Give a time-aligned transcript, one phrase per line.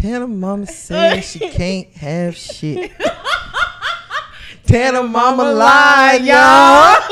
[0.00, 2.90] Tana mama says she can't have shit.
[4.66, 6.96] Tana mama lied, y'all.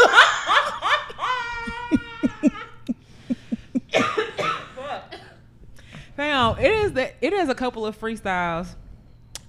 [6.17, 8.69] Fam, it is that it is a couple of freestyles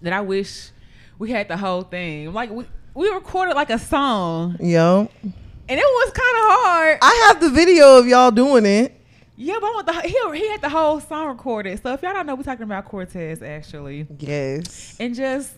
[0.02, 0.72] that I wish
[1.18, 2.34] we had the whole thing.
[2.34, 5.34] Like we we recorded like a song, Yo, and
[5.70, 6.98] it was kind of hard.
[7.02, 8.99] I have the video of y'all doing it.
[9.42, 11.82] Yeah, but I want the he he had the whole song recorded.
[11.82, 14.98] So if y'all don't know, we're talking about Cortez actually, Yes.
[15.00, 15.54] and just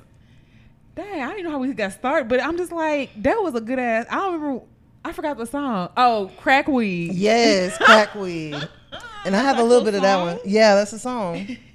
[0.95, 3.61] dang, I didn't know how we got started, but I'm just like that was a
[3.61, 4.05] good ass.
[4.09, 4.63] I don't remember.
[5.03, 5.89] I forgot the song.
[5.97, 7.13] Oh, crack weed.
[7.15, 8.55] Yes, crackweed.
[9.25, 10.39] And I have a little bit of that one.
[10.45, 11.57] Yeah, that's a song.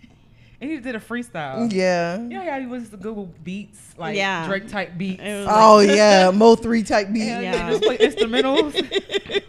[0.59, 1.71] And he did a freestyle.
[1.71, 2.17] Yeah.
[2.17, 4.47] Yeah, know how he was the Google beats, like Yeah.
[4.47, 5.21] Drake type beats.
[5.23, 7.27] It was Oh yeah, Mo three type beats.
[7.27, 7.41] Yeah.
[7.43, 7.71] Yeah.
[7.73, 8.73] Just play instrumentals.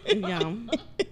[0.06, 1.06] yeah.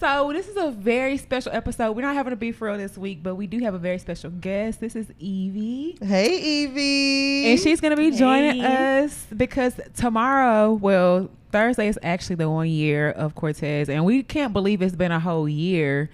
[0.00, 1.92] So this is a very special episode.
[1.94, 3.98] We're not having a beef for real this week, but we do have a very
[3.98, 4.80] special guest.
[4.80, 5.98] This is Ivy.
[6.02, 7.50] Hey Ivy.
[7.50, 9.04] And she's gonna be joining Hey.
[9.04, 14.54] us because tomorrow, well, Thursday is actually the one year of Cortez, and we can't
[14.54, 16.08] believe it's been a whole year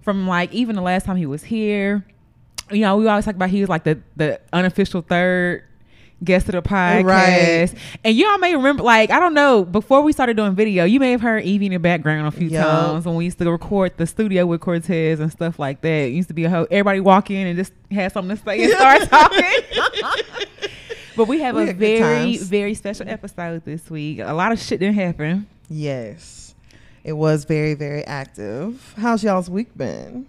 [0.00, 2.04] from like even the last time he was here.
[2.72, 5.62] You know, we always talk about he was like the the unofficial third
[6.24, 7.74] guest of the podcast, Right.
[8.04, 11.12] and y'all may remember like I don't know before we started doing video, you may
[11.12, 12.66] have heard Ivy in the background a few Yup.
[12.66, 15.88] times when we used to record the studio with Cortez and stuff like that.
[15.88, 18.64] It used to be a whole everybody walk in and just had something to say
[18.64, 19.62] and start talking.
[21.16, 24.20] But we have We a very, very special episode this week.
[24.20, 25.46] A lot of shit didn't happen.
[25.68, 26.54] Yes.
[27.04, 28.94] It was very, very active.
[28.96, 30.26] How's y'all's week been?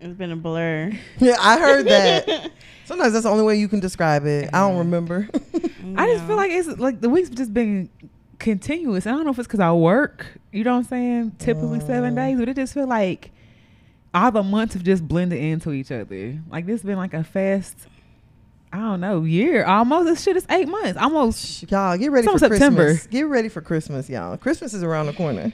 [0.00, 0.92] It's been a blur.
[1.18, 2.50] Yeah, I heard that.
[2.88, 4.48] Sometimes that's the only way you can describe it.
[4.52, 5.28] I don't remember.
[5.96, 7.90] I just feel like it's like the week's just been
[8.38, 9.06] continuous.
[9.06, 11.32] I don't know if it's because I work, you know what I'm saying?
[11.38, 12.16] Typically seven Mm.
[12.16, 13.30] days, but it just feel like
[14.14, 16.38] all the months have just blended into each other.
[16.50, 17.76] Like this has been like a fast,
[18.72, 20.06] I don't know, year almost.
[20.06, 21.70] This shit is eight months, almost.
[21.70, 22.84] y'all get ready for September.
[22.86, 23.06] Christmas.
[23.08, 24.36] Get ready for Christmas, y'all.
[24.38, 25.52] Christmas is around the corner.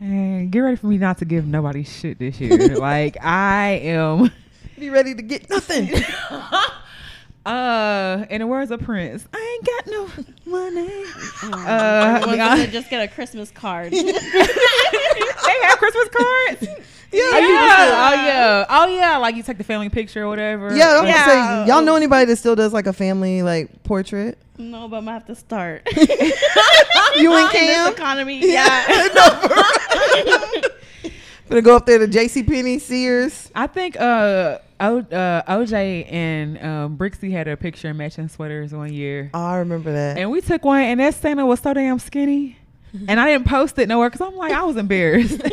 [0.00, 2.76] And get ready for me not to give nobody shit this year.
[2.76, 4.30] like I am.
[4.78, 5.90] Be ready to get nothing.
[7.46, 10.06] Uh, in the words of Prince, I ain't got no
[10.50, 10.88] money.
[10.88, 13.92] Oh, Uh, everyone's I- gonna just get a Christmas card.
[13.92, 16.62] they have Christmas cards.
[17.12, 19.16] Yeah, Oh yeah, oh yeah, oh yeah.
[19.18, 20.74] Like you take the family picture or whatever.
[20.74, 21.12] Yeah, I'm Yeah.
[21.26, 24.38] gonna say, y'all know anybody that still does like a family like portrait?
[24.56, 25.86] no, but I'm gonna have to start.
[27.16, 27.92] You and In this Cam?
[27.92, 28.86] economy, yeah.
[31.48, 33.50] Gonna go up there to JC Penney, Sears.
[33.54, 38.72] I think uh, o, uh OJ and um, Brixie had a picture in matching sweaters
[38.72, 40.16] one year, Oh, I remember that.
[40.18, 42.56] and we took one, and that Santa was so damn skinny,
[43.08, 45.40] and I didn't post it nowhere because I'm like I was embarrassed.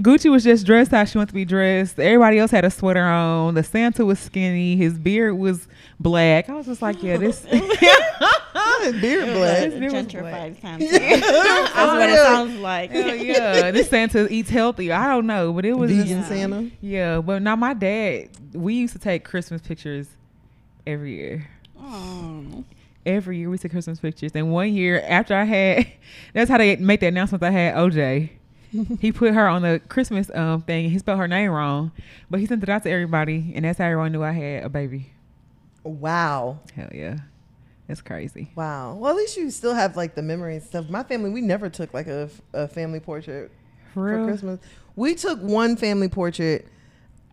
[0.00, 2.00] Gucci was just dressed how she wanted to be dressed.
[2.00, 3.54] Everybody else had a sweater on.
[3.54, 4.76] The Santa was skinny.
[4.76, 5.68] His beard was
[6.00, 6.48] black.
[6.48, 7.46] I was just like, yeah, this.
[9.00, 9.62] Beard black.
[9.62, 10.86] It was Gentrified Santa.
[10.90, 12.90] That's what it sounds like.
[12.90, 14.92] Hell yeah, this Santa eats healthy.
[14.92, 16.70] I don't know, but it was Vegan just- Santa.
[16.80, 20.08] Yeah, but now my dad, we used to take Christmas pictures
[20.86, 21.48] every year.
[21.78, 22.64] Oh.
[23.06, 24.32] Every year we took Christmas pictures.
[24.34, 25.86] And one year after I had,
[26.32, 27.42] that's how they make the announcement.
[27.42, 28.30] I had OJ.
[29.00, 30.84] He put her on the Christmas um thing.
[30.84, 31.92] and He spelled her name wrong,
[32.30, 34.68] but he sent it out to everybody, and that's how everyone knew I had a
[34.68, 35.10] baby.
[35.82, 36.60] Wow.
[36.74, 37.18] Hell yeah,
[37.88, 38.50] that's crazy.
[38.56, 38.94] Wow.
[38.94, 40.88] Well, at least you still have like the memory and stuff.
[40.88, 43.50] My family, we never took like a, a family portrait
[43.92, 44.24] For for.
[44.26, 44.60] Christmas.
[44.96, 46.68] We took one family portrait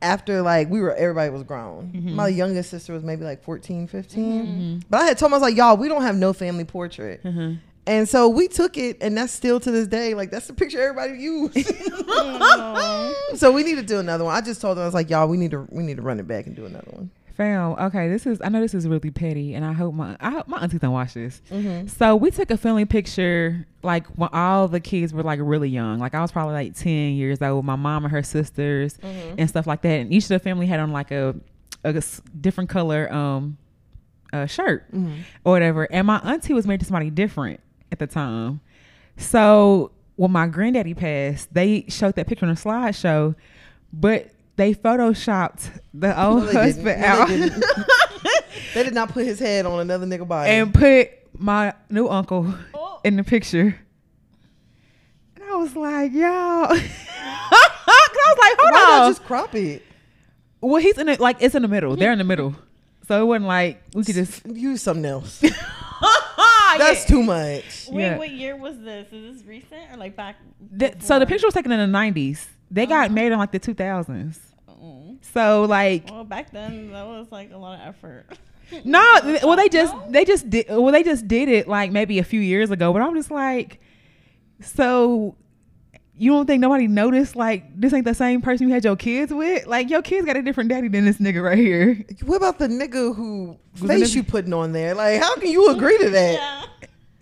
[0.02, 1.91] after like we were everybody was grown.
[1.94, 2.13] Mhm.
[2.16, 4.46] My youngest sister was maybe like 14, 15.
[4.46, 4.84] Mhm.
[4.90, 7.23] But I had told was like, y'all, we don't have no family portrait.
[7.23, 7.59] Mhm.
[7.87, 10.13] And so we took it, and that's still to this day.
[10.13, 11.55] Like that's the picture everybody used.
[13.37, 14.35] So we need to do another one.
[14.35, 16.19] I just told them I was like, y'all, we need to we need to run
[16.19, 17.09] it back and do another one.
[17.37, 20.29] Fam, okay, this is I know this is really petty, and I hope my I
[20.31, 21.41] hope my auntie don't watch this.
[21.49, 21.87] Mm-hmm.
[21.87, 25.97] So we took a family picture like when all the kids were like really young.
[25.99, 27.63] Like I was probably like ten years old.
[27.65, 29.35] My mom and her sisters Mm-hmm.
[29.39, 30.01] and stuff like that.
[30.01, 31.35] And each of the family had on like a
[31.84, 32.03] a
[32.39, 33.57] different color um
[34.34, 35.22] uh, shirt Mm-hmm.
[35.45, 35.85] or whatever.
[35.91, 37.59] And my auntie was married to somebody different
[37.91, 38.61] at the time.
[39.17, 43.35] So when my granddaddy passed, they showed that picture on a slideshow,
[43.93, 47.64] but they photoshopped the old No, they husband No, out didn't.
[48.73, 50.49] They did not put his head on another nigga body.
[50.49, 53.02] and put my new uncle Oh.
[53.03, 53.78] in the picture.
[55.35, 56.67] And I was like, y'all.
[56.70, 59.09] I was like, hold Why on.
[59.11, 59.84] just crop it?
[60.61, 61.96] well, he's in it, like, it's in the middle.
[61.96, 62.55] They're in the middle.
[63.08, 64.46] So it wasn't like we could just.
[64.46, 65.44] use something else.
[66.78, 67.88] That's That's too much.
[67.90, 68.18] Wait, Yeah.
[68.18, 69.08] what year was this?
[69.12, 70.38] Is this recent or like back?
[70.72, 72.47] The, so the picture was taken in the 90s.
[72.70, 73.14] They got Uh-huh.
[73.14, 74.40] made in like the 2000s.
[74.70, 75.18] Oh.
[75.22, 78.26] So like Well, back then that was like a lot of effort.
[78.85, 79.03] no,
[79.44, 80.06] well they just No?
[80.09, 83.02] they just did well they just did it like maybe a few years ago, but
[83.02, 83.79] I'm just like,
[84.62, 85.35] so
[86.22, 89.34] you don't think nobody noticed like this ain't the same person you had your kids
[89.34, 89.66] with?
[89.66, 92.06] Like your kids got a different daddy than this nigga right here.
[92.26, 94.94] What about the nigga who Was face it- you putting on there?
[94.94, 96.34] Like, how can you agree to that?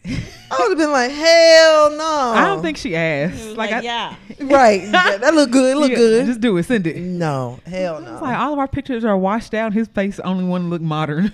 [0.06, 0.18] Yeah.
[0.52, 2.34] I would have been like, hell no.
[2.36, 3.50] I don't think she asked.
[3.56, 4.16] Like, like, I, yeah.
[4.42, 4.92] Right.
[4.92, 5.78] that, that look good.
[5.78, 6.26] Look yeah, good.
[6.26, 6.64] Just do it.
[6.64, 6.98] Send it.
[6.98, 7.60] no.
[7.66, 8.14] Hell no.
[8.14, 9.72] It's like all of our pictures are washed out.
[9.74, 11.32] His face only one look modern.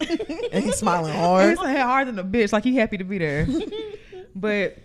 [0.52, 1.50] and he's smiling hard.
[1.50, 1.74] He's hard.
[1.74, 2.52] like hard than a bitch.
[2.52, 3.46] Like he happy to be there.
[4.34, 4.78] but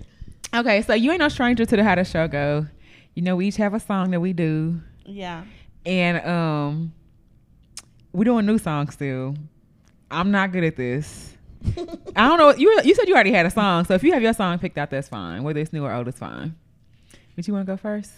[0.54, 2.68] okay, so you ain't no stranger to the how the show go.
[3.16, 5.44] You know, we each have a song that we do, Yeah.
[5.86, 6.94] and um,
[8.14, 9.36] we doing new songs still.
[10.12, 11.36] I'm not good at this.
[12.16, 12.54] I don't know.
[12.56, 14.78] You you said you already had a song, so if you have your song picked
[14.78, 15.44] out, that's fine.
[15.44, 16.56] Whether it's new or old, it's fine.
[17.36, 18.12] But you want to go first?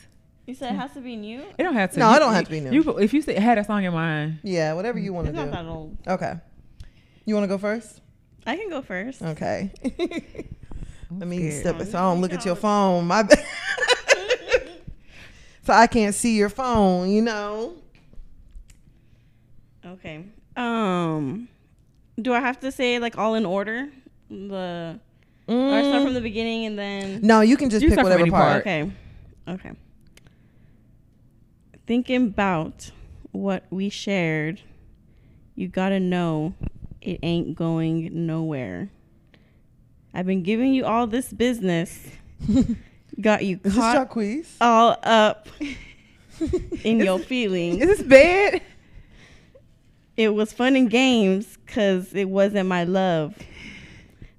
[0.45, 1.41] You said it has to be new.
[1.57, 1.99] It don't have to.
[1.99, 2.71] No, You- it don't have to be new.
[2.71, 5.45] You, if you said, had a song in mind, Yeah, whatever you want It's to
[5.45, 5.69] not that do.
[5.69, 5.97] old.
[6.07, 6.33] Okay.
[7.25, 8.01] You want to go first?
[8.45, 9.21] I can go first.
[9.21, 9.71] Okay.
[11.17, 11.61] Let me scared.
[11.61, 11.99] step Oh, aside.
[12.01, 13.05] Don't look at your phone.
[13.05, 13.43] My bad.
[15.63, 17.73] so I can't see your phone, you know?
[19.85, 20.23] Okay.
[20.55, 21.47] Um,
[22.21, 23.89] do I have to say like all in order?
[24.29, 24.99] The
[25.47, 27.19] or I start from the beginning and then.
[27.21, 28.63] No, you can just You pick start from whatever any part.
[28.63, 28.67] part.
[28.67, 28.91] Okay.
[29.47, 29.71] Okay.
[31.87, 32.91] Thinking about
[33.31, 34.61] what we shared,
[35.55, 36.53] you gotta know
[37.01, 38.89] it ain't going nowhere.
[40.13, 42.07] I've been giving you all this business,
[43.21, 44.47] got you Is this Jacquees?
[44.59, 45.47] all up
[46.83, 47.81] in your feelings.
[47.81, 48.61] is this bad?
[50.17, 53.35] It was fun and games because it wasn't my love.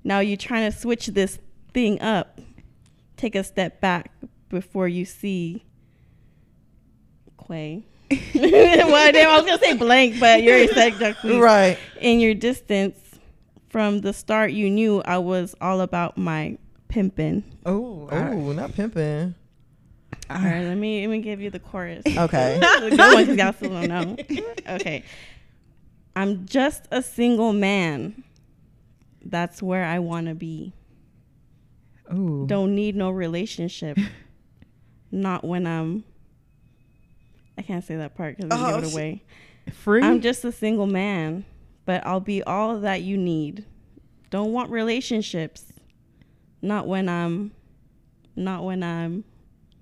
[0.04, 1.38] Now you're trying to switch this
[1.72, 2.38] thing up.
[3.16, 4.12] Take a step back
[4.48, 5.64] before you see
[7.48, 7.84] Quay.
[8.34, 11.40] well, damn, I was gonna say blank, but you already said Jacquees.
[11.40, 11.78] Right.
[12.00, 12.98] In your distance,
[13.72, 16.58] from the start, you knew I was all about my
[16.88, 17.42] pimping.
[17.66, 19.34] Oh, Oh, not pimping.
[20.30, 22.04] All right, let me let me give you the chorus.
[22.18, 22.58] Okay.
[22.80, 24.16] the good one y'all still don't know.
[24.76, 25.02] Okay.
[26.14, 28.22] I'm just a single man.
[29.24, 30.74] That's where I want to be.
[32.12, 32.44] Ooh.
[32.46, 33.96] Don't need no relationship.
[35.10, 36.04] Not when I'm.
[37.56, 39.22] I can't say that part because I Oh, give it away.
[39.72, 40.02] free.
[40.02, 41.44] I'm just a single man,
[41.84, 43.64] but I'll be all that you need.
[44.30, 45.72] Don't want relationships.
[46.60, 47.52] Not when I'm.
[48.36, 49.24] Not when I'm.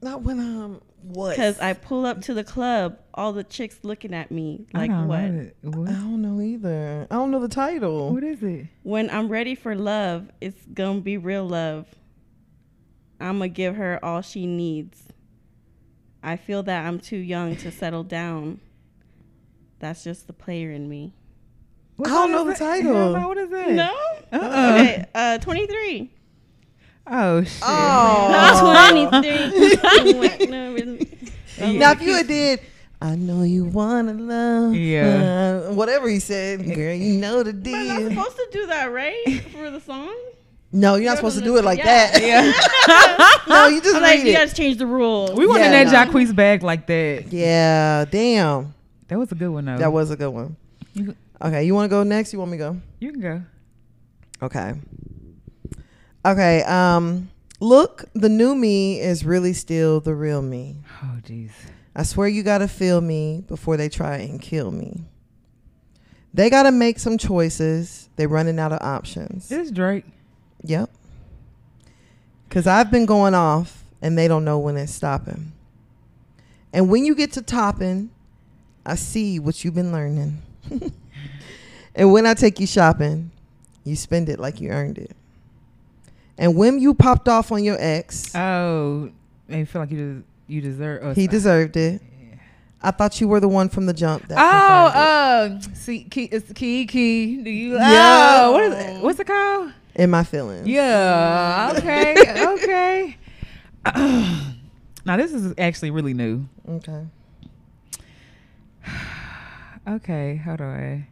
[0.02, 1.31] Not when I'm what?
[1.31, 5.08] Because I pull up to the club, all the chicks looking at me like don't
[5.08, 5.19] what?
[5.20, 5.52] I
[5.93, 7.06] don't know either.
[7.11, 8.12] I don't know the title.
[8.12, 8.67] What is it?
[8.82, 11.87] When I'm ready for love, it's gonna be real love.
[13.20, 15.05] I'm gonna give her all she needs.
[16.23, 18.61] I feel that I'm too young to settle down.
[19.79, 21.14] That's just the player in me.
[22.00, 22.56] What I don't know the it?
[22.56, 22.94] title.
[22.94, 23.73] Hell no, What is it?
[23.73, 23.93] No.
[24.32, 24.75] Uh-uh.
[24.81, 25.06] Okay.
[25.14, 26.11] Uh, 23.
[27.12, 27.58] Oh shit.
[27.62, 29.11] Oh.
[29.11, 31.06] 23.
[31.79, 32.61] Now, if you had did,
[33.02, 34.75] I know you wanna love.
[34.75, 35.64] Yeah.
[35.69, 38.11] uh, whatever he said, girl, you know the But I'm deal.
[38.11, 39.43] supposed to do that, right?
[39.53, 40.14] For the song?
[40.73, 41.85] No, you're not supposed to do it like Yeah.
[42.12, 42.23] that.
[42.23, 42.53] Yeah.
[43.55, 44.32] no, you just I'm like, you it.
[44.35, 45.32] gotta change the rules.
[45.32, 46.12] we wanted Yeah, that no.
[46.12, 47.31] Jacquees bag like that.
[47.32, 48.73] Yeah, damn.
[49.08, 49.76] That was a good one though.
[49.79, 50.56] That was a good one.
[50.94, 52.32] You, Okay, you want to go next?
[52.32, 52.81] You want me to go?
[52.99, 53.43] you can go.
[54.43, 54.75] Okay.
[56.25, 56.63] Okay.
[56.65, 57.31] Um,
[57.61, 60.77] look, the new me is really still the real me.
[61.03, 61.51] Oh jeez.
[61.94, 65.05] I swear you gotta feel me before they try and kill me.
[66.32, 68.09] They gotta make some choices.
[68.17, 69.49] They're running out of options.
[69.49, 70.05] This Drake.
[70.63, 70.91] Yep.
[72.51, 75.53] Cause I've been going off and they don't know when it's stopping.
[76.73, 78.11] And when you get to topping,
[78.85, 80.43] I see what you've been learning.
[81.94, 83.31] and when I take you shopping,
[83.85, 85.17] you spend it like you earned it.
[86.39, 89.11] And when you popped off on your ex, Oh,
[89.51, 89.99] I feel like you
[90.49, 91.03] des- you deserve.
[91.05, 92.01] Uh, he deserved it.
[92.82, 94.27] I thought you were the one from the jump.
[94.29, 97.37] That Oh, uh, see, key, it's key, key.
[97.43, 97.75] Do you?
[97.75, 98.41] Yeah.
[98.44, 99.03] Oh, what is it?
[99.03, 99.73] What's it called?
[99.97, 100.67] in my feelings.
[100.67, 101.75] Yeah.
[101.77, 102.15] Okay.
[102.55, 103.17] okay.
[105.05, 106.47] now this is actually really new.
[106.69, 107.06] Okay.
[109.89, 111.06] Okay, how do I?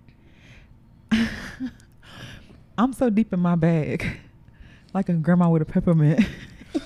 [2.78, 4.06] I'm so deep in my bag,
[4.94, 6.24] like a grandma with a peppermint.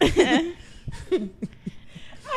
[0.00, 0.54] I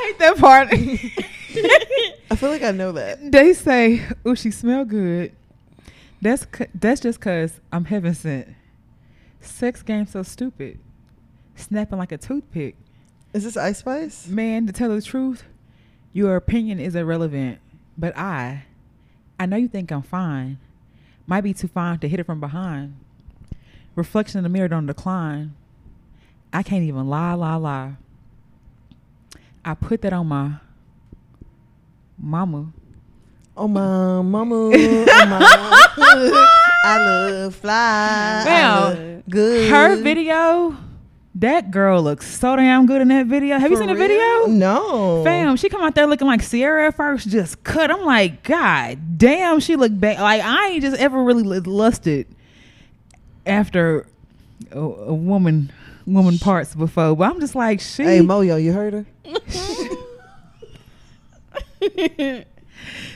[0.06, 0.70] hate that part.
[0.72, 3.32] I feel like I know that.
[3.32, 5.34] they say, "Oh, she smell good."
[6.22, 8.48] That's c- that's just cause I'm heaven sent.
[9.42, 10.80] Sex game so stupid,
[11.56, 12.76] snapping like a toothpick.
[13.34, 14.28] Is this Ice Spice?
[14.28, 15.44] Man, to tell the truth,
[16.14, 17.60] your opinion is irrelevant.
[17.98, 18.66] But I,
[19.40, 20.58] I know you think I'm fine.
[21.28, 22.96] Might be too fine to hit it from behind.
[23.96, 25.54] Reflection in the mirror don't decline.
[26.54, 27.94] I can't even lie, lie, lie.
[29.64, 30.54] I put that on my
[32.18, 32.74] mama.
[33.56, 35.40] Oh my mama, oh my,
[36.84, 38.44] I love fly.
[38.46, 39.70] Now, good.
[39.70, 40.76] Her video,
[41.36, 43.58] that girl looks so damn good in that video.
[43.58, 44.08] Have you seen the real?
[44.08, 44.48] video?
[44.48, 45.24] No.
[45.24, 47.90] Fam, she come out there looking like Ciara at first, just cut.
[47.90, 50.20] I'm like, God damn, she look bad.
[50.20, 52.28] Like I ain't just ever really lusted
[53.46, 54.08] after
[54.72, 55.72] a, a woman
[56.06, 58.04] woman parts before, but I'm just like, she.
[58.04, 59.06] Hey Moyo, you heard her?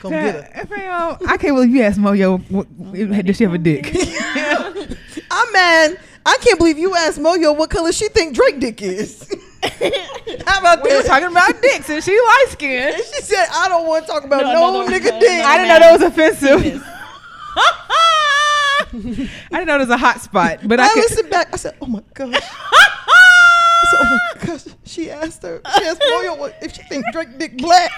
[0.00, 0.66] Come get her.
[0.66, 3.90] Fam, I can't believe you asked Moyo, what, does she have a dick?
[5.30, 5.98] I'm mad.
[6.26, 9.28] I can't believe you asked Moyo what color she think Drake dick is.
[10.46, 12.96] How about we were talking about dicks, and she light skinned.
[12.96, 15.20] And she said, I don't want to talk about No, no, no, no, nigga no,
[15.20, 15.38] dick.
[15.38, 16.82] no, I didn't know that was offensive.
[18.96, 21.52] I didn't know it was a hot spot, but I, I could, listened back.
[21.52, 22.34] I said, oh my gosh.
[22.42, 24.64] I said, oh my gosh.
[24.84, 25.60] She asked her.
[25.78, 27.92] She asked Moyo what, if she think Drake dick black.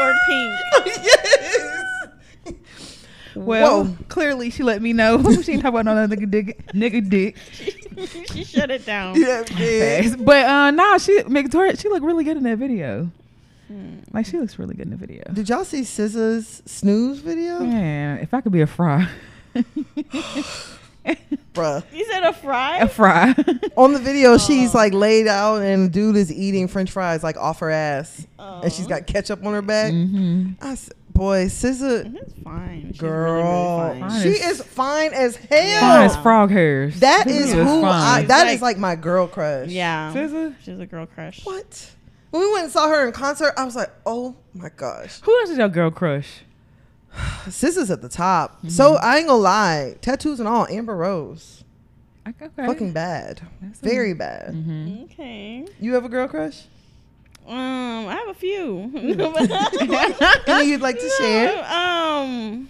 [0.00, 0.60] or pink.
[1.04, 1.93] yes.
[3.36, 3.96] Well, Whoa.
[4.08, 6.66] clearly she let me know she ain't talking about no nigga dick.
[6.72, 7.36] Nigga dick.
[8.32, 9.20] she shut it down.
[9.20, 10.14] Yeah, yeah.
[10.18, 13.10] But uh, nah, she Victoria, she looked really good in that video.
[13.68, 13.98] Hmm.
[14.12, 15.22] Like she looks really good in the video.
[15.32, 17.60] Did y'all see SZA's snooze video?
[17.60, 19.08] Man, if I could be a fry,
[21.54, 21.84] Bruh.
[21.92, 22.78] You said a fry?
[22.78, 23.34] a fry.
[23.76, 24.78] On the video, she's Oh.
[24.78, 28.26] like laid out and dude is eating french fries like off her ass.
[28.38, 29.92] And she's got ketchup on her back.
[29.92, 30.52] mm-hmm.
[30.62, 32.88] I s- boy, SZA, That's fine.
[32.92, 34.10] She's girl, really, really fine.
[34.10, 35.80] Fine she as- is fine as hell.
[35.80, 37.00] Fine as frog hairs.
[37.00, 38.22] That This is is who I.
[38.28, 39.68] That Like- is like my girl crush.
[39.68, 40.12] Yeah.
[40.12, 40.54] SZA?
[40.62, 41.44] She's a girl crush.
[41.46, 41.90] What?
[42.30, 45.38] When we went and saw her in concert, I was like, oh my gosh, Who
[45.40, 46.40] else is your girl crush?
[47.48, 48.58] SZA's at the top.
[48.58, 48.68] Mm-hmm.
[48.70, 51.62] So I ain't gonna lie, tattoos and all, Amber Rose,
[52.28, 52.48] Okay.
[52.56, 54.52] fucking bad, That's a- very bad.
[54.52, 55.04] Mhm.
[55.04, 55.66] Okay.
[55.80, 56.64] You have a girl crush?
[57.46, 58.90] Um, I have a few.
[60.46, 61.64] Any you'd like to share?
[61.70, 62.68] Um,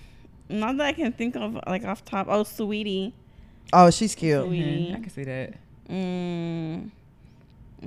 [0.49, 2.27] not that I can think of like off top.
[2.29, 3.13] Oh, Saweetie.
[3.73, 4.45] Oh, she's cute.
[4.45, 4.91] Saweetie.
[4.91, 4.97] Mhm.
[4.97, 5.55] I can see that.
[5.89, 6.91] Mm,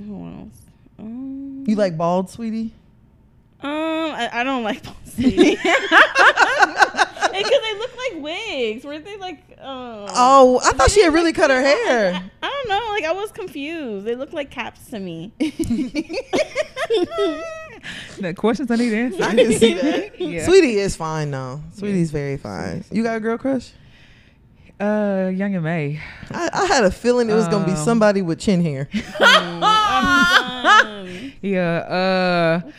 [0.06, 0.62] who else?
[1.00, 2.72] Um, You like bald, Saweetie?
[3.62, 5.58] Um, I, I don't like bald Saweetie.
[7.44, 8.84] Because they look like wigs.
[8.86, 9.40] Weren't they like?
[9.60, 12.14] Um, Oh, I thought she had really look cut her hair.
[12.14, 12.88] I, I don't know.
[12.92, 14.06] Like I was confused.
[14.06, 15.34] They look like caps to me.
[18.20, 19.22] The questions I need answered.
[19.22, 20.20] I can see that.
[20.20, 20.48] yeah.
[20.48, 21.62] Saweetie is fine though.
[21.76, 22.84] Saweetie's very fine.
[22.92, 23.72] You got a girl crush?
[24.80, 26.00] Uh, Young M.A.
[26.32, 28.90] I, I had a feeling it was gonna be Um, somebody with chin hair.
[29.20, 31.34] I'm done.
[31.42, 32.64] Yeah.
[32.66, 32.72] Uh,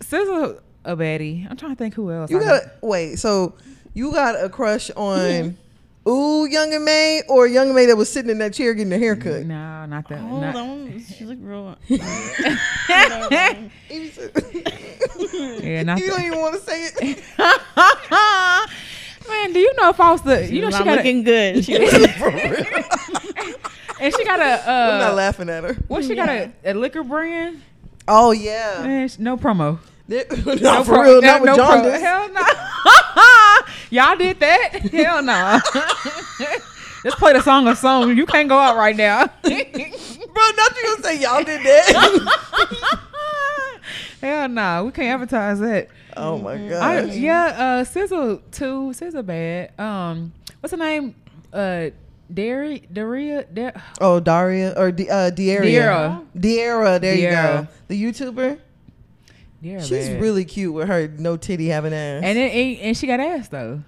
[0.00, 1.48] SZA a baddie.
[1.50, 2.30] I'm trying to think who else.
[2.30, 3.16] You I got wait.
[3.16, 3.54] So
[3.96, 5.56] you got a crush on
[6.08, 9.44] Ooh Young M.A or Young M.A that was sitting in that chair getting a haircut?
[9.44, 10.20] No, not that.
[10.20, 11.04] Oh, not- that one.
[11.04, 11.76] She looked real.
[15.60, 16.16] Yeah, not you that.
[16.16, 17.22] don't even want to say it.
[19.28, 20.46] Man, do you know if I was the?
[20.52, 21.64] You know she not got a, looking good.
[21.64, 22.64] She was For real.
[24.00, 24.60] and she got a.
[24.70, 25.74] I'm not Uh, laughing at her.
[25.88, 27.60] what she got a, a liquor brand?
[28.06, 28.82] Oh yeah.
[28.82, 29.78] Man, no promo.
[30.08, 31.20] There- No not for pro- real.
[31.22, 32.42] no- Not with no pro- Hell no.
[33.90, 34.68] Y'all did that?
[34.92, 35.60] Hell no.
[37.04, 38.16] Let's play the song of song.
[38.16, 39.26] You can't go out right now.
[39.42, 42.28] Bro, not you gonna say y'all did that.
[44.20, 44.84] Hell no.
[44.86, 45.88] We can't advertise that.
[46.16, 46.68] oh my I,
[47.02, 47.12] god.
[47.14, 47.44] yeah,
[47.80, 48.92] uh, Sizzle too.
[48.92, 49.78] Sizzle bad.
[49.78, 51.14] Um, what's her name?
[51.52, 51.90] Uh,
[52.32, 55.62] Dari, Daria, Dar- Oh, Daria or D- uh, Diaria.
[55.62, 56.26] Diarra.
[56.36, 57.68] Diarra, there you go.
[57.86, 58.58] The YouTuber.
[59.66, 60.20] Daria She's bad.
[60.20, 62.22] really cute with her no titty having ass.
[62.24, 63.82] and it, ain't- and she got ass though.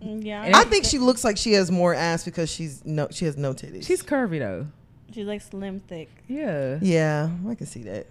[0.00, 0.50] yeah.
[0.54, 3.52] I think she looks like she has more ass because she's no she has no
[3.54, 3.86] titties.
[3.86, 4.66] She's curvy though.
[5.12, 6.08] she's like slim thick.
[6.28, 8.06] Yeah, yeah, I can see that.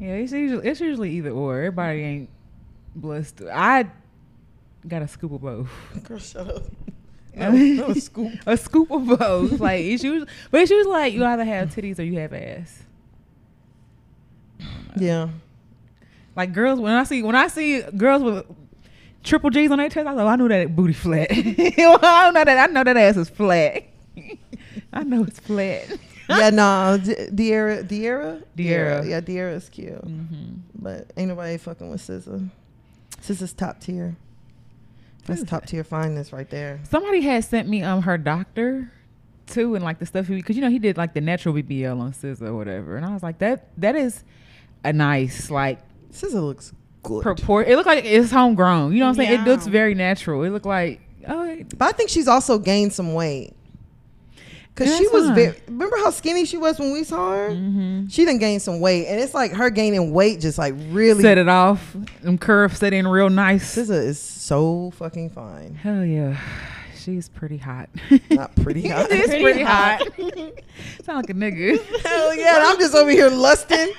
[0.00, 0.14] yeah.
[0.14, 1.58] It's usually it's usually either or.
[1.58, 2.30] Everybody ain't
[2.94, 3.42] blessed.
[3.52, 3.86] I
[4.88, 5.68] got a scoop of both.
[6.04, 6.62] Girl, shut up.
[7.32, 8.32] No, no scoop.
[8.44, 9.60] A scoop of both.
[9.60, 12.82] like it's usually, but it's usually like you either have titties or you have ass.
[14.96, 15.28] Yeah.
[16.36, 18.46] Like girls, when I see when I see girls with
[19.24, 21.28] triple G's on their chest, I go, I know that booty flat.
[21.32, 23.84] I know that I know that ass is flat.
[24.92, 25.86] I know it's flat.
[26.30, 29.04] Yeah, no, D- Diarra, Diarra, Diarra.
[29.08, 30.54] yeah, Diarra's cute, Mm-hmm.
[30.76, 32.48] but ain't nobody fucking with SZA.
[33.20, 34.14] SZA's top tier.
[35.26, 36.78] That's top tier fineness right there.
[36.88, 38.92] Somebody had sent me um her doctor
[39.48, 42.12] too, and like the stuff because you know he did like the natural BBL on
[42.12, 44.22] SZA or whatever, and I was like that that is
[44.84, 45.80] a nice like
[46.12, 47.22] SZA looks good.
[47.22, 47.68] purport.
[47.68, 48.92] It looked like it's homegrown.
[48.92, 49.40] You know what I'm saying?
[49.40, 50.42] It looks very natural.
[50.44, 53.54] It looked like oh it- But I think she's also gained some weight.
[54.76, 55.54] Cause she was very.
[55.66, 57.50] Remember how skinny she was when we saw her?
[57.50, 58.10] mhm.
[58.10, 61.20] She didn't gain some weight, and it's like her gaining weight just like really.
[61.22, 61.94] set it off.
[62.22, 63.76] Them curves set in real nice.
[63.76, 65.74] SZA is so fucking fine.
[65.74, 66.38] Hell yeah,
[67.00, 67.88] she's pretty hot.
[68.30, 69.06] Not pretty hot.
[69.10, 70.00] it's Pretty pretty, hot.
[70.00, 70.52] hot.
[71.04, 71.82] Sound like a nigga.
[72.02, 72.62] Hell yeah!
[72.66, 73.76] I'm just over here lusting.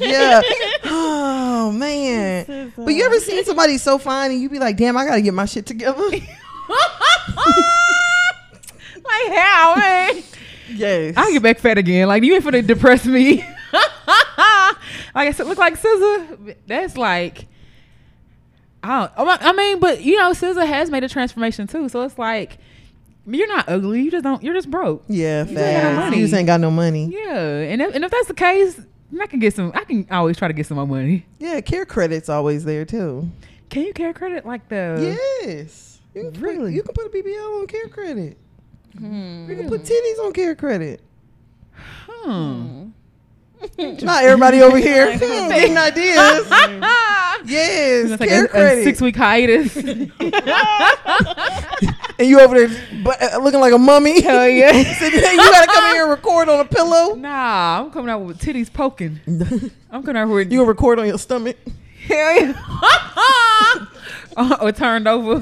[0.00, 0.40] yeah.
[0.84, 2.72] Oh man.
[2.76, 5.22] But you uh, ever seen somebody so fine and you be like, damn, I gotta
[5.22, 6.02] get my shit together?
[6.02, 6.22] like
[9.32, 10.22] how, man?
[10.72, 11.14] yes.
[11.16, 12.08] I'll get back fat again.
[12.08, 13.46] Like you ain't finna depress me.
[13.72, 16.56] like I said, look like SZA.
[16.66, 17.46] That's like
[18.84, 19.42] I don't.
[19.42, 21.88] I mean, but you know, SZA has made a transformation too.
[21.88, 22.58] So it's like
[23.26, 24.02] you're not ugly.
[24.02, 24.42] You just don't.
[24.42, 25.04] You're just broke.
[25.08, 25.96] Yeah, you ain't got no fast.
[25.98, 26.16] money.
[26.18, 27.06] You just ain't got no money.
[27.12, 28.80] Yeah, and if, and if that's the case,
[29.20, 29.72] I can get some.
[29.74, 31.24] I can always try to get some more money.
[31.38, 33.30] Yeah, care credit's always there too.
[33.70, 35.16] Can you care credit like the?
[35.42, 36.00] yes.
[36.14, 36.56] You can, Really?
[36.58, 38.36] put, you can put a BBL on care credit.
[38.96, 39.50] Hmm.
[39.50, 41.00] You can put titties on care credit.
[42.08, 42.88] Hmm.
[43.78, 46.46] Not everybody over here hmm, getting ideas.
[47.44, 48.46] yes, It's like care
[48.78, 49.76] a, six week hiatus.
[49.76, 50.12] and
[52.18, 54.20] you over there but, uh, looking like a mummy.
[54.22, 54.72] Hell yeah.
[54.94, 57.14] Sitting there, you gotta come in here and record on a pillow.
[57.14, 59.20] nah, I'm coming out with titties poking.
[59.90, 61.56] I'm coming out with You gonna record on your stomach.
[62.06, 62.52] Hell yeah.
[64.60, 65.40] or turned over.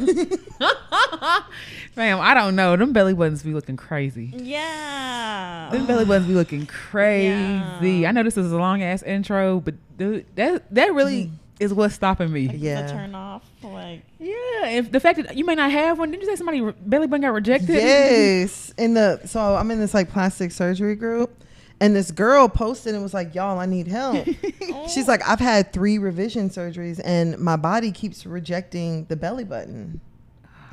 [1.92, 2.74] Fam, I don't know.
[2.74, 4.32] Them belly buttons be looking crazy.
[4.34, 5.68] Yeah.
[5.70, 7.90] Them belly buttons be looking crazy.
[7.98, 8.08] Yeah.
[8.08, 11.34] I know this is a long ass intro, but dude, that that really mm-hmm.
[11.60, 12.46] is what's stopping me.
[12.46, 12.82] Yeah.
[12.82, 13.42] The turn off.
[13.62, 16.62] Like, Yeah, if the fact that you may not have one, didn't you say somebody
[16.62, 17.74] re- belly button got rejected?
[17.74, 18.72] Yes.
[18.78, 21.44] In the so I'm in this like plastic surgery group,
[21.78, 24.26] and this girl posted and was like, "Y'all, I need help."
[24.88, 30.00] She's like, "I've had three revision surgeries, and my body keeps rejecting the belly button."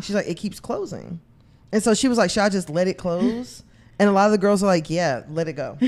[0.01, 1.19] She's like, "It keeps closing,"
[1.71, 3.63] and so she was like, "Should I just let it close?"
[3.99, 5.77] And a lot of the girls are like, "Yeah, let it go."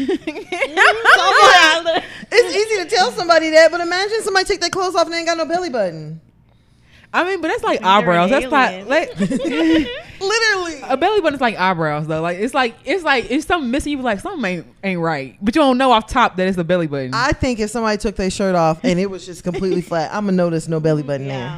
[2.33, 5.17] It's easy to tell somebody that, but imagine somebody take their clothes off and they
[5.17, 6.21] ain't got no belly button.
[7.13, 8.29] I mean, but that's like They're eyebrows.
[8.29, 8.87] That's alien.
[8.87, 9.29] like, like
[10.21, 10.81] Literally.
[10.83, 12.21] a belly button is like eyebrows though.
[12.21, 15.37] Like it's like it's like if something missing, you be like something ain't ain't right,
[15.41, 17.13] but you don't know off top that it's a belly button.
[17.13, 20.25] I think if somebody took their shirt off and it was just completely flat, I'm
[20.25, 21.57] gonna notice no belly button yeah.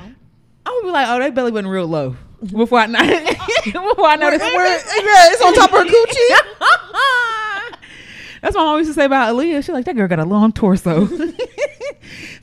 [0.65, 2.57] I would be like, oh, that belly button real low Mm-hmm.
[2.57, 2.87] before I
[3.65, 4.41] before I notice.
[4.41, 7.77] Where, where, yeah, it's on top of her coochie.
[8.41, 9.63] That's what my mom used to say about Aaliyah.
[9.63, 11.05] She's like, that girl got a long torso.
[11.07, 11.23] so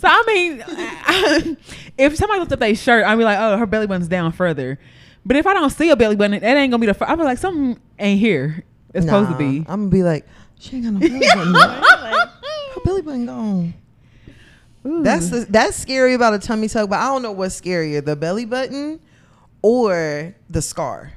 [0.04, 0.64] I mean,
[1.98, 4.78] if somebody lifts up their shirt, I'd be like, oh, her belly button's down further.
[5.26, 6.94] But if I don't see a belly button, that ain't gonna be the.
[6.94, 8.64] Fir- I'll be like, something ain't here.
[8.94, 9.58] It's supposed to be.
[9.68, 10.26] I'm gonna be like,
[10.58, 11.54] she ain't got no belly button.
[11.54, 13.74] her belly button gone.
[14.86, 15.02] Ooh.
[15.02, 18.16] That's the, that's scary about a tummy tuck, but I don't know what's scarier, the
[18.16, 19.00] belly button
[19.62, 21.12] or the scar.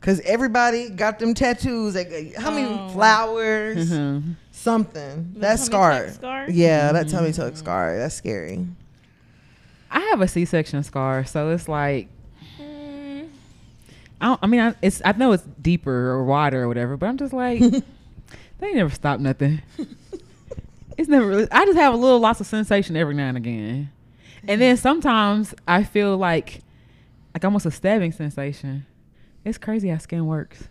[0.00, 1.94] Cause everybody got them tattoos.
[1.94, 2.88] Like, how many Oh.
[2.88, 3.90] flowers?
[3.90, 4.36] Mhm.
[4.50, 5.30] Something.
[5.34, 6.04] The that tummy scar.
[6.06, 6.46] tuck scar?
[6.50, 7.98] Yeah, that tummy tuck scar.
[7.98, 8.66] That's scary.
[9.90, 12.08] I have a C-section scar, so it's like
[12.58, 13.28] Mm,
[14.20, 17.06] I, don't, I mean, I, it's I know it's deeper or wider or whatever, but
[17.06, 17.60] I'm just like
[18.58, 19.60] they never stop nothing.
[20.96, 21.48] it's never really.
[21.50, 23.90] I just have a little loss of sensation every now and again,
[24.48, 26.60] and then sometimes I feel like
[27.34, 28.86] like almost a stabbing sensation.
[29.44, 30.64] It's crazy how skin works,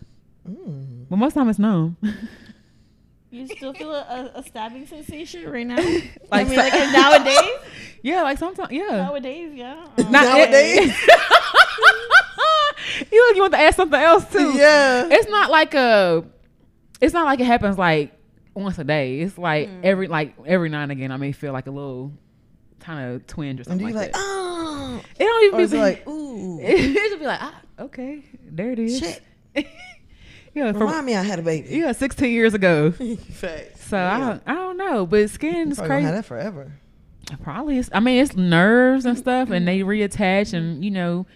[0.48, 1.06] Mm.
[1.10, 1.96] but most time it's numb.
[3.30, 5.76] you still feel a, a stabbing sensation right now?
[6.30, 7.50] Like I mean, like nowadays?
[8.02, 8.86] yeah, like sometimes yeah.
[8.88, 9.86] Nowadays, yeah.
[9.98, 10.96] Um, Not Nowadays?
[13.12, 14.52] you look, you want to ask something else too.
[14.56, 15.08] Yeah.
[15.10, 16.24] it's not like a
[17.00, 18.12] it's not like it happens like
[18.54, 19.84] once a day it's like Mm.
[19.84, 22.12] every like every now and again i may feel like a little
[22.80, 23.86] kind of twinge or something.
[23.88, 24.89] And something you like, like, that oh.
[25.18, 26.58] It don't even Or be like, ooh.
[26.60, 29.22] it just be like ah okay there it is Shit.
[30.54, 31.68] yeah from, Remind me I had a baby.
[31.70, 32.90] yeah 16 years ago
[33.32, 33.84] Facts.
[33.86, 36.72] so I, don't, I don't know but skin is crazy have that forever.
[37.42, 41.26] probably it's, i mean it's nerves and stuff and they reattach and you know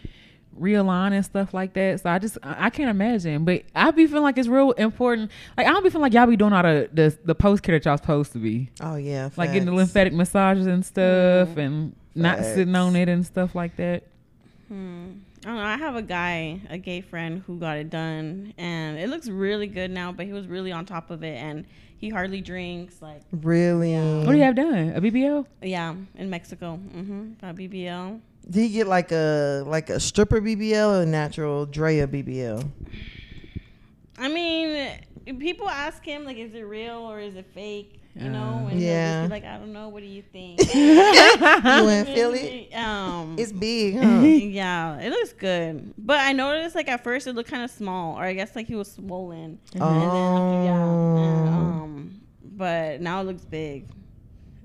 [0.59, 2.01] realign and stuff like that.
[2.01, 3.45] So I just I can't imagine.
[3.45, 5.33] But I be feeling like it's real important.
[5.57, 7.77] Like I don't be feeling like y'all be doing all the the, the post care
[7.77, 8.71] that y'all supposed to be.
[8.81, 9.31] Oh yeah.
[9.37, 11.57] Like getting the lymphatic massages and stuff Mhm.
[11.57, 14.05] and not sitting on it and stuff like that.
[14.69, 15.13] Hmm.
[15.45, 15.63] I don't know.
[15.63, 19.67] I have a guy, a gay friend, who got it done, and it looks really
[19.67, 20.11] good now.
[20.11, 21.67] But he was really on top of it, and
[21.99, 23.03] he hardly drinks.
[23.03, 23.93] Like, Really.
[23.93, 24.25] Yeah.
[24.25, 24.93] What do you have done?
[24.97, 25.45] A BBL?
[25.63, 26.79] yeah, in Mexico.
[26.95, 27.33] Mm-hmm.
[27.43, 28.21] Got BBL.
[28.49, 32.67] Did he get like a like a stripper BBL or a natural Drea BBL?
[34.19, 34.99] I mean,
[35.39, 38.01] people ask him like, is it real or is it fake?
[38.17, 39.23] You know, Uh, and Yeah.
[39.23, 39.89] be like, I don't know.
[39.89, 40.61] What do you think?
[40.75, 42.73] you in Philly?
[42.73, 44.21] Um, It's big, huh?
[44.61, 45.93] yeah, it looks good.
[45.99, 48.69] But I noticed like at first it looked kind of small, or I guess like
[48.69, 49.59] he was swollen.
[49.75, 50.13] And then
[50.63, 51.53] yeah, and, Oh.
[51.53, 53.89] um, but now it looks big.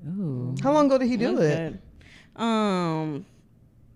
[0.08, 0.56] Ooh.
[0.62, 1.80] How long ago did he do it?
[2.36, 2.42] good.
[2.42, 3.26] Um,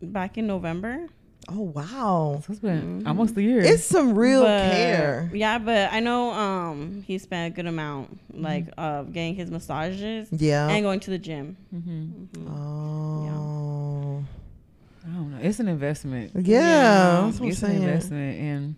[0.01, 1.07] back in November.
[1.49, 3.59] Oh wow, So it's been almost a year.
[3.61, 5.29] it's some real But- care.
[5.33, 10.29] Yeah, but I know um he spent a good amount like of getting his massages
[10.31, 10.69] Yeah.
[10.69, 11.57] and going to the gym.
[11.69, 14.23] hmm oh.
[15.05, 15.37] I don't know.
[15.41, 16.31] It's an investment.
[16.35, 17.21] Yeah, Yeah.
[17.25, 17.83] that's what I'm it's an saying.
[17.83, 18.75] investment, and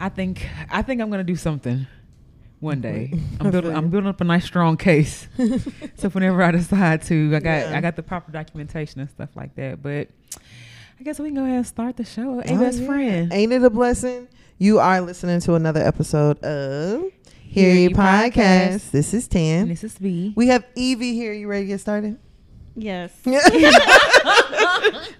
[0.00, 1.86] I think I think I'm gonna do something
[2.60, 3.12] one day.
[3.40, 5.28] I'm building I'm building up a nice strong case.
[5.96, 7.72] so whenever I decide to, I got Yeah.
[7.76, 9.82] I got the proper documentation and stuff like that.
[9.82, 10.38] But I
[11.04, 12.40] guess we can go ahead and start the show.
[12.40, 12.86] Hey, Oh, best yeah.
[12.86, 13.32] friend.
[13.32, 14.26] Ain't it a blessing?
[14.58, 17.02] You are listening to another episode of
[17.42, 18.32] Hear Hear You You Podcast.
[18.32, 18.90] Podcast.
[18.90, 19.68] This is And Tan.
[19.68, 20.32] this is V.
[20.36, 21.32] We have Ivy here.
[21.32, 22.18] You ready to get started?
[22.74, 23.12] Yes.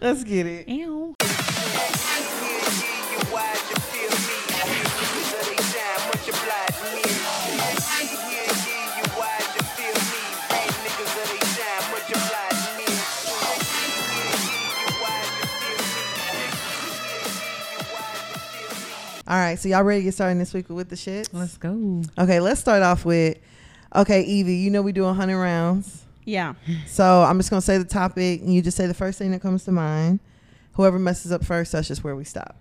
[0.00, 0.68] Let's get it.
[0.68, 1.14] Ew.
[19.34, 21.28] All right, so y'all ready to get started this week with the shit?
[21.32, 22.02] Let's go.
[22.16, 23.36] Okay, let's start off with.
[23.92, 26.04] Okay, Ivy, you know we do a 100 rounds.
[26.24, 26.54] Yeah.
[26.86, 29.32] So I'm just going to say the topic, and you just say the first thing
[29.32, 30.20] that comes to mind.
[30.74, 32.54] Whoever messes up first, that's just where we stop.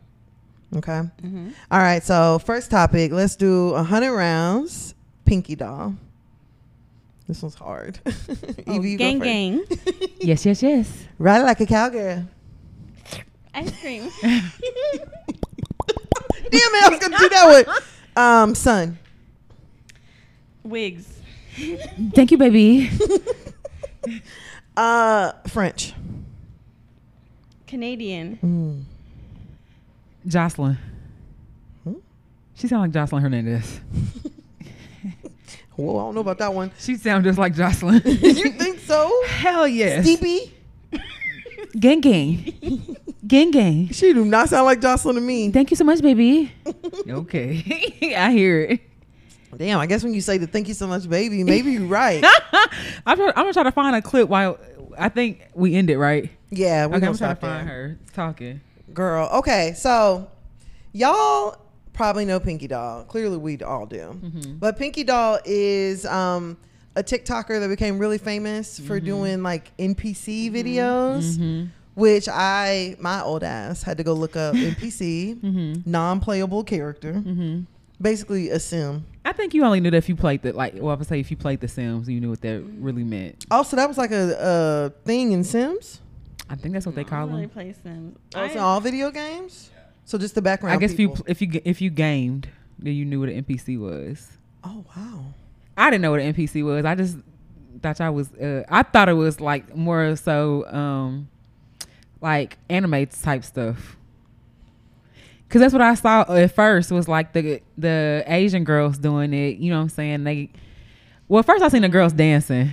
[0.75, 1.03] Okay?
[1.21, 1.49] Mm-hmm.
[1.69, 4.95] All right, so first topic, let's do a 100 rounds.
[5.25, 5.93] Pinky doll.
[7.27, 7.99] This one's hard.
[8.65, 9.85] Oh, Ivy, you go gang first.
[9.99, 10.09] gang.
[10.21, 11.05] Yes, yes, yes.
[11.19, 12.23] Ride like a cowgirl.
[13.53, 14.09] Ice cream.
[16.49, 17.75] Damn it, I was going to do that one.
[18.15, 18.97] Um, son.
[20.63, 21.07] Wigs.
[22.13, 22.89] Thank you, baby.
[24.75, 25.93] Uh, French.
[27.67, 28.39] Canadian.
[28.43, 28.83] Mm.
[30.27, 30.77] Jocelyn.
[31.83, 31.93] Hmm?
[32.55, 33.81] She sounds like Jocelyn Hernandez.
[35.75, 36.71] Whoa, I don't know about that one.
[36.79, 38.01] She sounds just like Jocelyn.
[38.05, 39.11] you think so?
[39.25, 40.05] Hell yes.
[40.05, 40.51] Steepy?
[41.79, 42.97] Gang gang.
[43.27, 43.89] gang gang.
[43.89, 45.49] She do not sound like Jocelyn to me.
[45.51, 46.51] Thank you so much, baby.
[47.09, 48.15] okay.
[48.17, 48.79] I hear it.
[49.57, 52.23] Damn, I guess when you say the thank you so much, baby, maybe you're right.
[53.05, 54.57] I'm, try, I'm gonna try to find a clip while
[54.97, 56.31] I think we end it right.
[56.49, 57.75] Yeah, we're okay, gonna I'm trying stop to find there.
[57.75, 58.61] her talking.
[58.93, 60.27] Girl, okay, so
[60.91, 61.57] y'all
[61.93, 63.03] probably know Pinky Doll.
[63.03, 64.19] Clearly, we all do.
[64.21, 64.57] Mm-hmm.
[64.57, 66.57] But Pinky Doll is um,
[66.95, 69.05] a TikToker that became really famous for Mm-hmm.
[69.05, 71.65] doing like NPC videos, Mm-hmm.
[71.95, 75.89] which I, my old ass, had to go look up NPC, Mm-hmm.
[75.89, 77.61] non playable character, Mm-hmm.
[78.01, 79.05] basically a sim.
[79.25, 80.73] I think you only knew that if you played the like.
[80.75, 83.45] Well, I would say if you played the Sims, you knew what that really meant.
[83.49, 86.01] Also, that was like a, a thing in Sims?
[86.49, 87.49] I think that's what they call I don't really them.
[87.51, 88.17] play Sims.
[88.35, 89.69] Oh, it's I- all video games?
[90.05, 90.75] So just the background.
[90.75, 93.79] I guess if you if you if you gamed, then you knew what an NPC
[93.79, 94.29] was.
[94.65, 95.23] Oh wow.
[95.77, 96.85] I didn't know what an NPC was.
[96.85, 97.17] I just
[97.81, 98.31] thought I was.
[98.33, 101.27] Uh, I thought it was like more so um,
[102.21, 103.97] like anime type stuff.
[105.49, 109.57] Cause that's what I saw at first was like the the Asian girls doing it.
[109.57, 110.23] You know what I'm saying?
[110.23, 110.49] They
[111.27, 112.71] well, first I seen the girls dancing.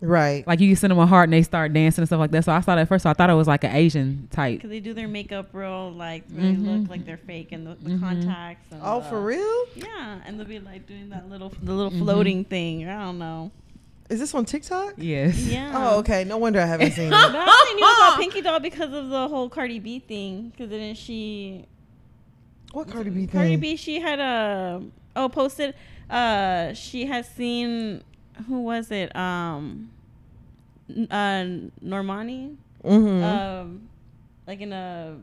[0.00, 0.46] Right.
[0.46, 2.44] Like you can send them a heart and they start dancing and stuff like that.
[2.44, 3.04] So I saw that at first.
[3.04, 4.60] So I thought it was like an Asian type.
[4.60, 6.80] Cause they do their makeup real like really Mhm.
[6.82, 8.00] look like they're fake and the, the Mhm.
[8.00, 8.70] contacts.
[8.70, 9.64] And oh, the- for real?
[9.76, 12.00] Yeah, and they'll be like doing that little the little Mhm.
[12.00, 12.86] floating thing.
[12.88, 13.50] I don't know.
[14.10, 14.94] Is this on TikTok?
[14.98, 15.38] Yes.
[15.46, 15.72] Yeah.
[15.74, 16.24] Oh, okay.
[16.24, 17.36] No wonder I haven't seen But it.
[17.36, 20.50] I only knew about Pinky Doll because of the whole Cardi B thing.
[20.50, 21.64] Because didn't she?
[22.72, 23.28] What Cardi B thing?
[23.28, 24.82] Cardi B, she had a
[25.16, 25.74] oh posted.
[26.10, 28.02] Uh, she has seen
[28.48, 29.14] who was it?
[29.16, 29.90] Um,
[31.10, 31.44] uh,
[31.84, 32.56] Normani.
[32.84, 33.24] Mm-hmm.
[33.24, 33.88] Um,
[34.46, 35.16] like in a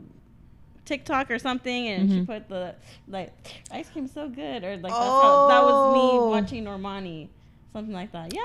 [0.84, 2.26] TikTok or something, and she Mhm.
[2.26, 2.74] put the
[3.06, 3.32] like
[3.70, 5.92] ice cream so good, or like that's how, that was Oh.
[5.94, 7.28] me watching Normani,
[7.72, 8.34] something like that.
[8.34, 8.40] Yeah.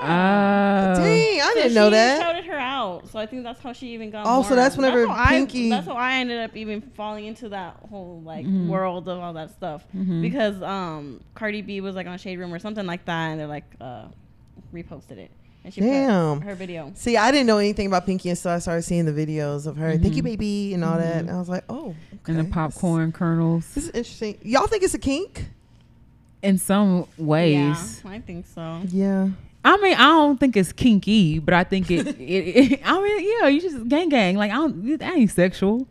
[0.96, 1.02] Oh.
[1.04, 2.18] Dang, I So didn't know that.
[2.18, 2.28] she that.
[2.36, 4.26] shouted her out, so I think that's how she even got.
[4.28, 7.50] Oh, so that's whenever how Pinky- I, that's how I ended up even falling into
[7.50, 8.68] that whole like Mhm.
[8.68, 10.22] world of all that stuff Mhm.
[10.22, 13.48] because um Cardi B was like on Shade Room or something like that, and they're
[13.48, 14.04] like uh
[14.74, 15.32] reposted it,
[15.64, 16.40] and she Damn.
[16.40, 16.92] put her video.
[16.96, 19.98] See, I didn't know anything about Pinky until I started seeing the videos of her.
[19.98, 21.16] Thank you, baby, and all that.
[21.16, 21.20] Mhm.
[21.20, 22.34] And I was like, oh, okay.
[22.34, 23.74] And the popcorn kernels.
[23.74, 24.38] This is interesting.
[24.44, 25.50] Y'all think it's a kink?
[26.44, 28.02] In some ways.
[28.06, 28.82] Yeah, I think so.
[28.90, 29.30] Yeah.
[29.66, 32.08] I mean, I don't think it's kinky, but I think it.
[32.20, 34.38] it, it I mean, yeah, you just gang gang.
[34.38, 35.88] Like I don't, that ain't sexual.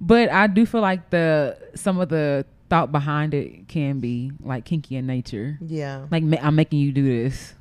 [0.00, 4.64] But I do feel like the some of the thought behind it can be like
[4.64, 5.58] kinky in nature.
[5.60, 6.06] Yeah.
[6.10, 7.54] Like ma- I'm making you do this,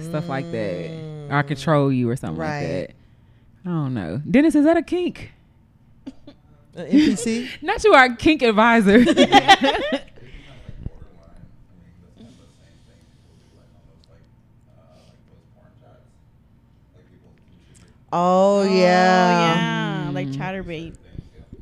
[0.00, 0.90] stuff like that,
[1.30, 2.46] or I control you or something Mm.
[2.48, 2.60] Right.
[2.60, 2.90] like that.
[3.64, 4.20] I don't know.
[4.30, 5.32] Dennis, is that a kink?
[6.06, 6.12] Uh,
[6.84, 7.48] NPC.
[7.62, 9.02] Not you our kink advisor.
[18.12, 20.04] Oh yeah.
[20.06, 20.96] yeah, like Chaturbate.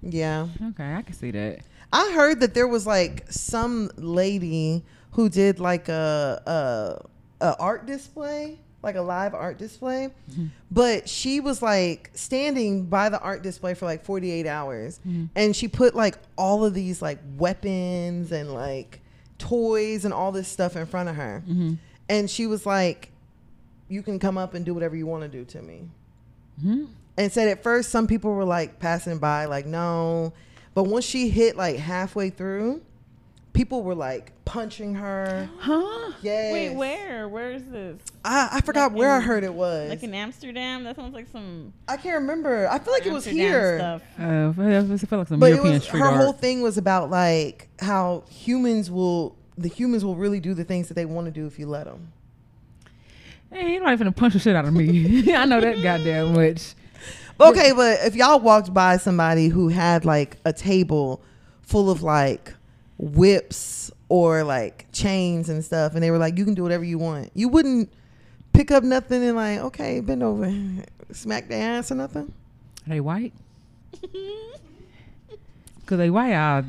[0.03, 0.49] Yeah.
[0.71, 1.61] okay, I can see that.
[1.93, 7.07] I heard that there was like some lady who did like a a,
[7.41, 10.47] a art display, like a live art display, mm-hmm.
[10.71, 15.01] but she was like standing by the art display for like 48 hours.
[15.01, 15.27] Mm-hmm.
[15.35, 19.01] And she put like all of these like weapons and like
[19.39, 21.43] toys and all this stuff in front of her.
[21.49, 21.75] Mm-hmm.
[22.09, 23.11] And she was like
[23.89, 25.89] you can come up and do whatever you want to do to me.
[26.61, 26.85] Hmm?
[27.17, 30.33] and said at first some people were like passing by like no.
[30.75, 32.83] But once she hit like halfway through
[33.55, 36.13] people were like punching her Huh?
[36.21, 37.27] yeah Wait, where?
[37.29, 37.99] Where is this?
[38.25, 40.85] I, I forgot Like where i heard it was Like in Amsterdam?
[40.85, 44.03] That sounds like some i can't remember i feel like it was here stuff.
[44.21, 46.17] Uh, I feel like some but it European was street her art.
[46.17, 50.89] whole thing was about like how humans will the humans will really do the things
[50.89, 52.13] that they want to do if you let them
[53.53, 55.33] Hey, you're not even gonna punch the shit out of me.
[55.35, 56.75] I know that goddamn much.
[57.41, 61.23] Okay, but if y'all walked by somebody who had like a table
[61.63, 62.53] full of like
[63.05, 66.99] whips or like chains and stuff, and they were like, "You can do whatever you
[66.99, 67.93] want," you wouldn't
[68.53, 70.53] pick up nothing and like, "Okay, bend over,
[71.13, 72.33] smack their ass or nothing."
[72.87, 73.33] Are they white?
[75.87, 76.65] Cause they white, I'll,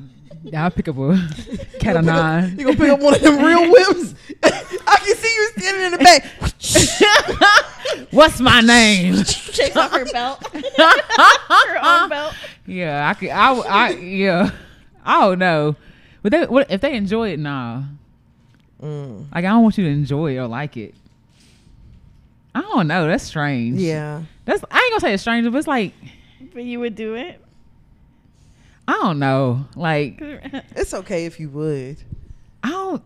[0.54, 1.18] I'll pick up a
[1.80, 2.60] cat o' nine.
[2.60, 4.14] You gonna pick up one of them real whips?
[4.44, 6.26] I can see you standing in the back.
[8.12, 9.24] What's my name?
[9.24, 10.46] Takes off her belt.
[10.54, 12.34] her arm belt.
[12.66, 13.30] yeah, I could.
[13.30, 14.52] I, I yeah.
[15.06, 15.76] I don't know,
[16.26, 17.40] but they, what if they enjoy it?
[17.40, 17.84] Nah.
[18.82, 20.96] Mm, Like I don't want you to enjoy it or like it.
[22.56, 23.08] I don't know.
[23.08, 23.80] That's strange.
[23.80, 25.94] yeah, That's I ain't gonna say it's strange, but it's like
[26.52, 27.40] But you would do it?
[28.88, 29.66] I don't know.
[29.76, 30.18] Like
[30.76, 31.98] it's okay if you would.
[32.64, 33.04] I don't.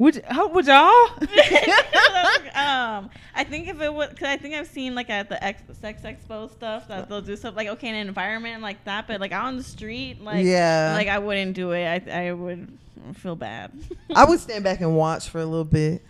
[0.00, 0.80] Would y- how would y'all?
[2.54, 5.62] um, I think if it would, cause I think I've seen like at the ex-
[5.80, 9.20] sex expo stuff that they'll do stuff like okay in an environment like that, but
[9.20, 10.94] like out on the street, like Yeah.
[10.96, 11.84] like I wouldn't do it.
[12.08, 12.66] I I would
[13.14, 13.72] feel bad.
[14.14, 16.02] I would stand back and watch for a little bit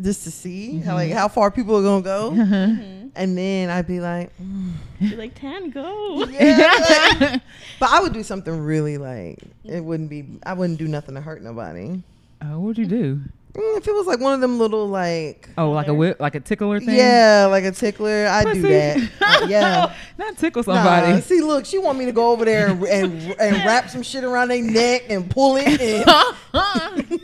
[0.00, 3.10] just to see how like how far people are gonna go, Mhm.
[3.16, 4.30] and then I'd be like.
[4.38, 4.72] mm.
[5.00, 6.24] Be like Tan, go.
[6.26, 7.38] Yeah.
[7.80, 10.26] but I would do something really like it wouldn't be.
[10.44, 12.02] I wouldn't do nothing to hurt nobody.
[12.40, 13.20] Oh, what'd you do?
[13.54, 16.34] Mm, If it was like one of them little like Oh, like a whip, like
[16.34, 16.94] a tickler thing.
[16.94, 19.10] yeah, like a tickler, I'd do that.
[19.20, 19.92] Uh, yeah.
[20.18, 21.20] not tickle Nah, somebody.
[21.22, 24.24] see, look, she want me to go over there and, and, and wrap some shit
[24.24, 25.80] around their neck and pull it.
[25.80, 27.20] And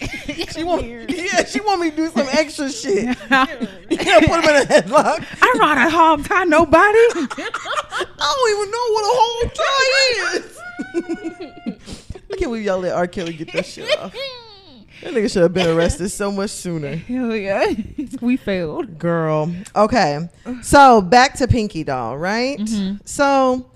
[0.52, 3.16] she want, yeah, she want me to do some extra shit.
[3.30, 3.46] I
[3.90, 5.26] You know, put them in a headlock.
[5.42, 6.98] I ride a hog tie nobody.
[7.14, 10.58] I don't even know what a whole tie is.
[12.30, 13.06] I can't believe y'all let R.
[13.06, 14.14] Kelly get that shit off.
[15.02, 16.96] That nigga should have been arrested so much sooner.
[17.08, 17.72] Hell yeah,
[18.20, 18.98] we failed.
[18.98, 19.52] Girl.
[19.74, 20.28] Okay.
[20.62, 22.58] So back to Pinky Doll, right?
[22.58, 23.00] Mhm.
[23.06, 23.66] So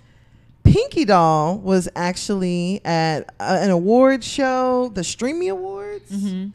[0.65, 6.11] Pinky Doll was actually at uh, an award show, the Streamy Awards.
[6.11, 6.49] Mm-hmm.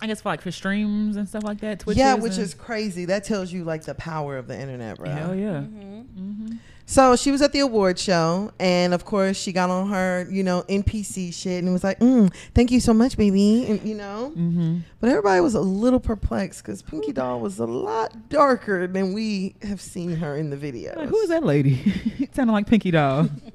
[0.00, 1.80] I guess for like for streams and stuff like that.
[1.80, 3.04] Twitches Yeah, which and- is crazy.
[3.06, 5.10] That tells you like the power of the internet, bro.
[5.10, 5.60] hell yeah.
[5.62, 6.04] Mhm.
[6.16, 6.52] Mm-hmm.
[6.90, 10.42] So she was at the award show, and of course she got on her, you
[10.42, 14.32] know, NPC shit, and was like, mm, "Thank you so much, baby," and you know.
[14.34, 14.78] Mm-hmm.
[14.98, 19.54] But everybody was a little perplexed because Pinky Doll was a lot darker than we
[19.60, 20.96] have seen her in the video.
[20.96, 21.78] Like, who is that lady?
[22.18, 23.28] it sounded like Pinky Doll.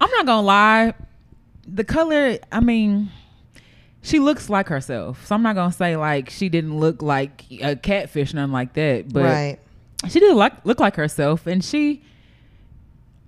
[0.00, 0.92] I'm not gonna lie.
[1.66, 3.10] The color, I mean,
[4.02, 5.26] she looks like herself.
[5.26, 9.10] So I'm not gonna say like she didn't look like a catfish, nothing like that.
[9.10, 9.58] But right?
[10.10, 12.02] she did like look like herself, and she.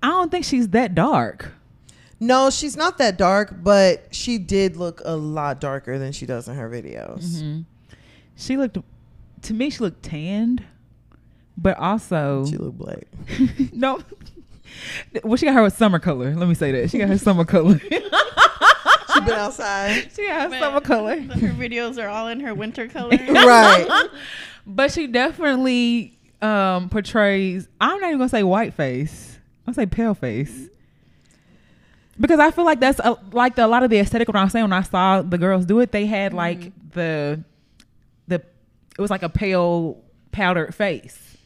[0.02, 1.52] I don't think she's that dark.
[2.18, 6.48] No, she's not that dark, but she did look a lot darker than she does
[6.48, 7.42] in her videos.
[7.42, 7.64] Mhm.
[8.36, 8.78] She looked,
[9.42, 10.64] to me, she looked tanned,
[11.58, 13.04] but also She looked black.
[13.72, 14.00] no.
[15.24, 16.34] Well, she got her with summer color.
[16.34, 17.80] Let me say that she got her summer color.
[19.14, 21.18] She been outside, she got her But summer color.
[21.18, 23.16] Her videos are all in her winter color.
[23.28, 24.08] right?
[24.66, 27.66] But she definitely um portrays.
[27.80, 29.25] I'm not even gonna say white face.
[29.66, 30.68] I'll say pale face.
[32.18, 34.28] Because I feel like that's a, like the, a lot of the aesthetic.
[34.28, 36.70] When I was saying when I saw the girls do it, they had like Mm-hmm.
[36.94, 37.42] the
[38.98, 40.02] it was like a pale
[40.32, 41.36] powdered face.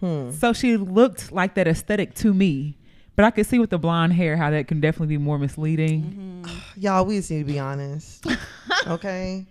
[0.00, 0.30] Hmm.
[0.32, 2.76] So she looked like that aesthetic to me.
[3.14, 6.44] But I could see with the blonde hair how that can definitely be more misleading.
[6.76, 8.26] Y'all, we just need to be honest.
[8.86, 9.46] okay.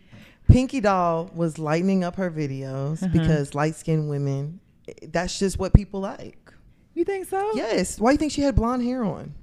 [0.47, 3.07] Pinky Doll was lightening up her videos Uh-huh.
[3.11, 6.44] because light skinned women, eh, that's just what people like.
[6.95, 7.51] You think so?
[7.53, 7.99] Yes.
[7.99, 9.33] Why do you think she had blonde hair on?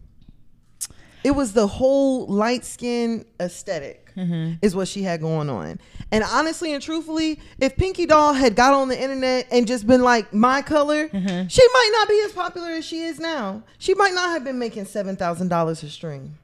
[1.23, 4.59] It was the whole light skin aesthetic Mhm.
[4.61, 5.79] is what she had going on.
[6.11, 10.03] And honestly and truthfully, if Pinky Doll had got on the internet and just been
[10.03, 11.49] like my color, Mhm.
[11.49, 13.63] she might not be as popular as she is now.
[13.79, 16.39] She might not have been making seven thousand dollars a stream.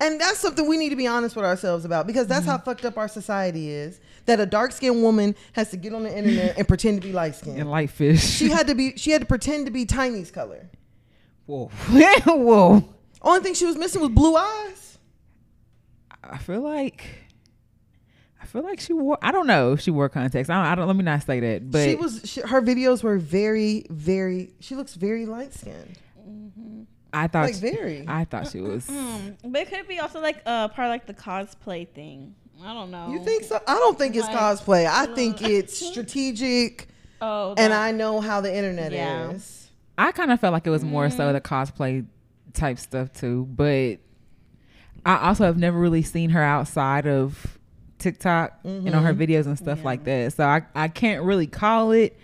[0.00, 2.64] And that's something we need to be honest with ourselves about because that's how mm-hmm.
[2.64, 4.00] fucked up our society is.
[4.26, 7.12] That a dark skinned woman has to get on the internet and pretend to be
[7.12, 7.58] light skinned.
[7.58, 8.22] And light fish.
[8.22, 10.70] She had to be she had to pretend to be Tiny's color.
[11.46, 11.66] Whoa.
[12.26, 12.88] Whoa.
[13.22, 14.98] Only thing she was missing was blue eyes.
[16.22, 17.04] I feel like
[18.40, 20.48] I feel like she wore I don't know if she wore contacts.
[20.48, 21.70] I don't, I don't let me not say that.
[21.70, 25.98] But she was she, her videos were very very she looks very light skinned.
[26.18, 26.82] Mm-hmm.
[27.12, 28.04] I thought Like she- very.
[28.06, 31.06] I thought she was Mm, but it could be also like uh, part of like
[31.06, 32.34] the cosplay thing.
[32.62, 33.10] I don't know.
[33.12, 33.56] You think so?
[33.66, 34.86] I don't think it's Like, cosplay.
[34.86, 36.88] I think it's strategic
[37.22, 39.30] Oh, and I know how the internet Yeah.
[39.32, 39.70] is.
[39.98, 42.06] I kind of felt like it was more so the cosplay
[42.54, 43.98] type stuff too, but
[45.04, 47.58] I also have never really seen her outside of
[47.98, 49.84] TikTok and on her videos and stuff Yeah.
[49.84, 50.32] like that.
[50.34, 52.18] So I, I can't really call it.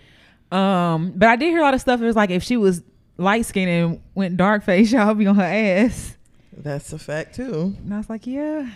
[0.51, 2.01] Um, but I did hear a lot of stuff.
[2.01, 2.81] It was like if she was
[3.17, 6.15] light skinned and went dark face, y'all be on her ass.
[6.55, 7.75] That's a fact too.
[7.83, 8.69] And I was like, yeah.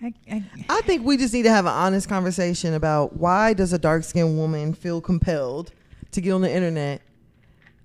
[0.00, 3.72] I, I, I think we just need to have an honest conversation about why does
[3.72, 5.70] a dark skinned woman feel compelled
[6.10, 7.02] to get on the internet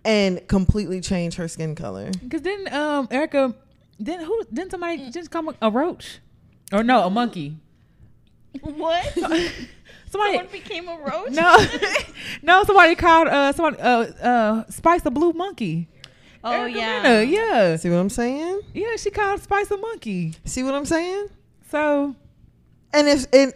[0.03, 2.09] and completely change her skin color?
[2.29, 3.53] Cause then um Erica
[3.99, 6.19] then who didn't somebody just come a roach?
[6.71, 7.57] Or no, a monkey.
[8.61, 9.17] what?
[10.09, 11.31] Somebody Someone became a roach.
[11.31, 11.57] No,
[12.41, 12.63] no.
[12.63, 15.87] Somebody called uh somebody uh uh Spice a blue monkey.
[16.43, 17.01] Oh Erica yeah.
[17.03, 18.61] Mena, yeah, See what I'm saying?
[18.73, 18.95] yeah.
[18.97, 20.33] She called Spice a monkey.
[20.45, 21.27] See what I'm saying?
[21.71, 22.15] So
[22.93, 23.53] And if and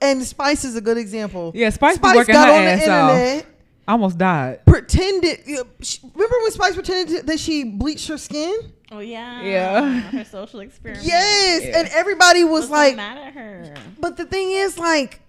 [0.00, 1.52] and Spice is a good example.
[1.54, 3.10] yeah, Spice, be Spice working got her on the ass off.
[3.10, 3.46] internet,
[3.88, 4.66] Almost died.
[4.66, 5.40] pretended.
[5.46, 8.54] you know, she- Remember when Spice pretended that she bleached her skin?
[8.92, 9.42] Oh yeah.
[9.42, 10.00] Yeah.
[10.00, 11.06] Her social experiment.
[11.06, 11.78] Yes, Yeah.
[11.80, 13.74] and everybody was, Was so like, mad at her.
[13.98, 15.20] but the thing is, like,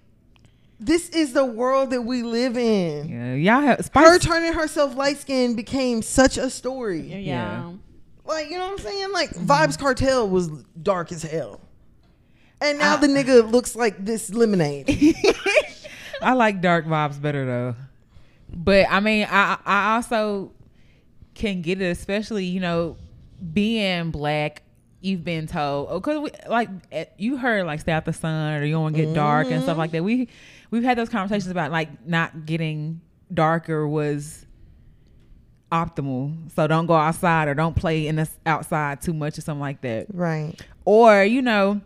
[0.79, 3.09] this is the world that we live in.
[3.09, 7.01] Yeah, y'all have Her turning herself light skinned became such a story.
[7.01, 7.17] Yeah.
[7.17, 7.71] Yeah.
[8.25, 9.11] Like, you know what I'm saying?
[9.11, 9.45] Like, Mm-hmm.
[9.47, 10.47] Vybz Kartel was
[10.81, 11.59] dark as hell.
[12.61, 14.87] And now I- the nigga looks like this lemonade.
[16.21, 17.75] I like dark vibes better though.
[18.53, 20.51] But I mean, I I also
[21.35, 22.97] can get it, especially you know,
[23.53, 24.63] being black.
[25.01, 28.65] You've been told because we like eh, you heard like stay out the sun or
[28.65, 30.03] you don't want to get dark and stuff like that.
[30.03, 30.27] We
[30.71, 33.01] we've had those conversations about like not getting
[33.33, 34.45] darker was
[35.71, 36.51] optimal.
[36.53, 39.81] So don't go outside or don't play in the outside too much or something like
[39.81, 40.07] that.
[40.13, 40.53] right.
[40.85, 41.81] Or, you know,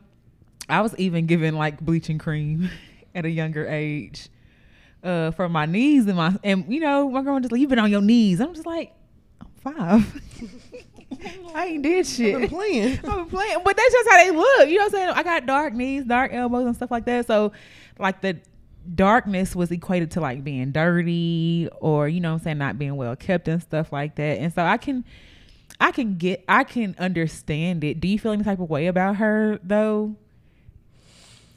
[0.69, 2.69] I was even given like bleaching cream
[3.15, 4.29] at a younger age
[5.03, 7.79] uh, for my knees and my, and you know, my girl just like, you've been
[7.79, 8.39] on your knees.
[8.39, 8.93] I'm just like,
[9.41, 10.21] I'm five.
[11.55, 12.33] I ain't did shit.
[12.33, 12.93] I've been playing.
[12.97, 14.69] I've been playing, but that's just how they look.
[14.69, 15.09] You know what I'm saying?
[15.09, 17.27] I got dark knees, dark elbows, and stuff like that.
[17.27, 17.51] So,
[17.99, 18.37] like the
[18.95, 22.95] darkness was equated to like being dirty or you know what I'm saying not being
[22.95, 24.39] well kept and stuff like that.
[24.39, 25.05] And so I can
[25.79, 27.99] I can get I can understand it.
[27.99, 30.15] Do you feel any type of way about her though?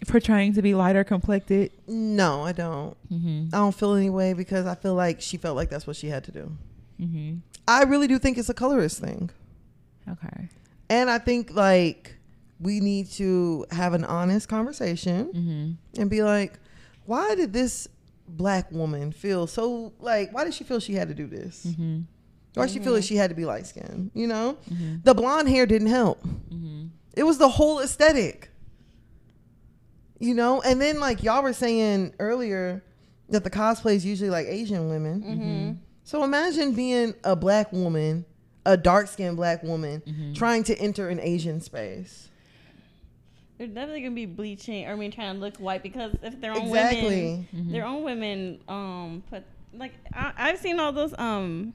[0.07, 1.73] Portraying to be lighter complected.
[1.89, 2.97] No, I don't.
[3.11, 3.47] Mm-hmm.
[3.53, 6.09] I don't feel any way because I feel like she felt like that's what she
[6.09, 6.53] had to do.
[7.01, 7.37] Mm-hmm.
[7.67, 9.31] I really do think it's a colorist thing.
[10.09, 10.49] Okay.
[10.89, 12.15] And I think like
[12.61, 16.01] we need to have an honest conversation Mm-hmm.
[16.01, 16.53] and be like,
[17.07, 17.88] why did this
[18.29, 21.64] black woman feel so like why did she feel she had to do this?
[21.66, 22.01] Mm-hmm.
[22.55, 24.11] Why did she feel like she had to be light skinned?
[24.14, 24.57] You know?
[24.73, 24.97] Mm-hmm.
[25.05, 26.23] The blonde hair didn't help.
[26.23, 26.87] Mm-hmm.
[27.14, 28.51] It was the whole aesthetic.
[30.19, 30.62] You know?
[30.62, 32.83] And then like y'all were saying earlier
[33.29, 35.23] that the cosplay is usually like Asian women.
[35.23, 35.73] Mm-hmm.
[36.05, 38.25] So imagine being a black woman,
[38.64, 40.33] a dark skinned black woman, Mm-hmm.
[40.33, 42.29] trying to enter an Asian space.
[43.59, 44.87] They're definitely gonna be bleaching.
[44.87, 47.02] Or I mean, trying to look white because if their own Exactly.
[47.04, 47.73] women, Mm-hmm.
[47.73, 49.44] their own women, um, put
[49.75, 51.15] like I, I've seen all those.
[51.19, 51.73] Um,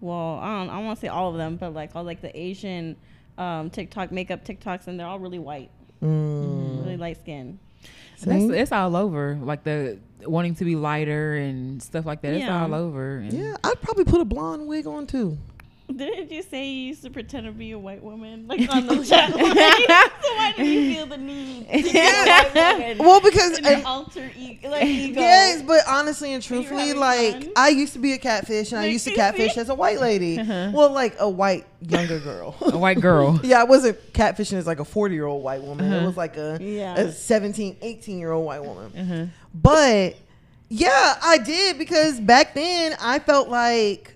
[0.00, 0.70] well, I don't.
[0.70, 2.96] I want to say all of them, but like all like the Asian,
[3.38, 5.70] um, TikTok makeup TikToks, and they're all really white,
[6.02, 6.82] Mm.
[6.84, 7.58] really light skin.
[8.22, 9.38] That's it's all over.
[9.40, 12.34] Like the wanting to be lighter and stuff like that.
[12.34, 13.18] It's all over.
[13.18, 15.36] And Yeah, I'd probably put a blonde wig on too.
[15.96, 19.04] Didn't you say you used to pretend to be a white woman, like on the
[19.04, 19.54] chat line?
[19.54, 22.98] so why did you feel the need to be a white woman?
[22.98, 25.20] Well, because and- an alter e- like ego.
[25.20, 27.52] Yes, but honestly and truthfully, like fun?
[27.56, 29.60] I used to be a catfish, and I used to catfish see?
[29.60, 30.40] as a white lady.
[30.40, 30.72] Uh-huh.
[30.74, 32.56] Well, like a white younger girl.
[32.62, 33.40] A white girl.
[33.44, 35.92] yeah, I wasn't catfishing as like a 40 year old white woman.
[35.92, 36.06] It Uh-huh.
[36.06, 36.96] was like a, Yeah.
[36.96, 38.92] a 17, 18 year old white woman.
[38.98, 39.26] Uh-huh.
[39.54, 40.16] But
[40.68, 44.15] yeah, I did because back then I felt like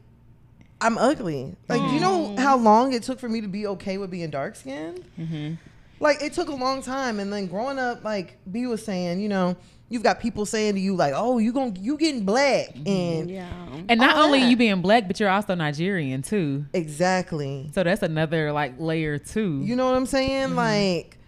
[0.80, 1.54] I'm ugly.
[1.68, 2.38] Like, do you know Mm.
[2.38, 5.04] how long it took for me to be okay with being dark skinned?
[5.18, 5.58] Mhm.
[6.00, 7.20] Like, it took a long time.
[7.20, 9.56] And then growing up, like B was saying, you know,
[9.90, 13.50] you've got people saying to you like, "Oh, you going you getting black," and Yeah.
[13.88, 14.48] And not only that.
[14.50, 16.64] you being black, but you're also Nigerian too.
[16.72, 17.70] exactly.
[17.74, 19.60] So that's another like layer too.
[19.64, 20.48] You know what I'm saying?
[20.48, 20.56] Mm-hmm.
[20.56, 21.18] Like,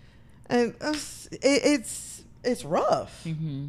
[0.48, 3.22] and it's, it's it's rough.
[3.24, 3.66] hmm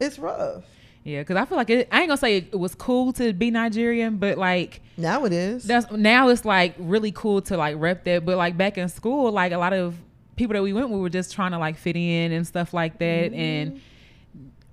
[0.00, 0.64] It's rough.
[1.04, 3.50] Yeah, because I feel like it, I ain't gonna say it was cool to be
[3.50, 5.62] Nigerian, but like Now it is.
[5.64, 8.24] that's now it's like really cool to like rep that.
[8.24, 9.96] But like back in school, like a lot of
[10.36, 12.98] people that we went with were just trying to like fit in and stuff like
[13.00, 13.30] that.
[13.32, 13.38] Mm-hmm.
[13.40, 13.80] And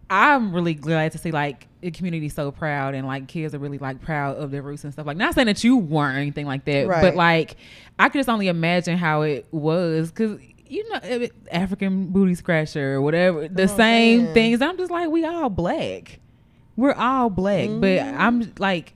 [0.10, 3.78] I'm really glad to see like the community so proud and like kids are really
[3.78, 5.06] like proud of their roots and stuff.
[5.06, 7.02] Like not saying that you weren't or anything like that, Right.
[7.02, 7.56] but like
[8.00, 10.40] I could just only imagine how it was because.
[10.72, 14.34] You know, eh, African booty scratcher or whatever, the That's same saying.
[14.34, 14.62] things.
[14.62, 16.20] I'm just like, we all black.
[16.78, 18.16] We're all black, but Mhm.
[18.18, 18.94] I'm like,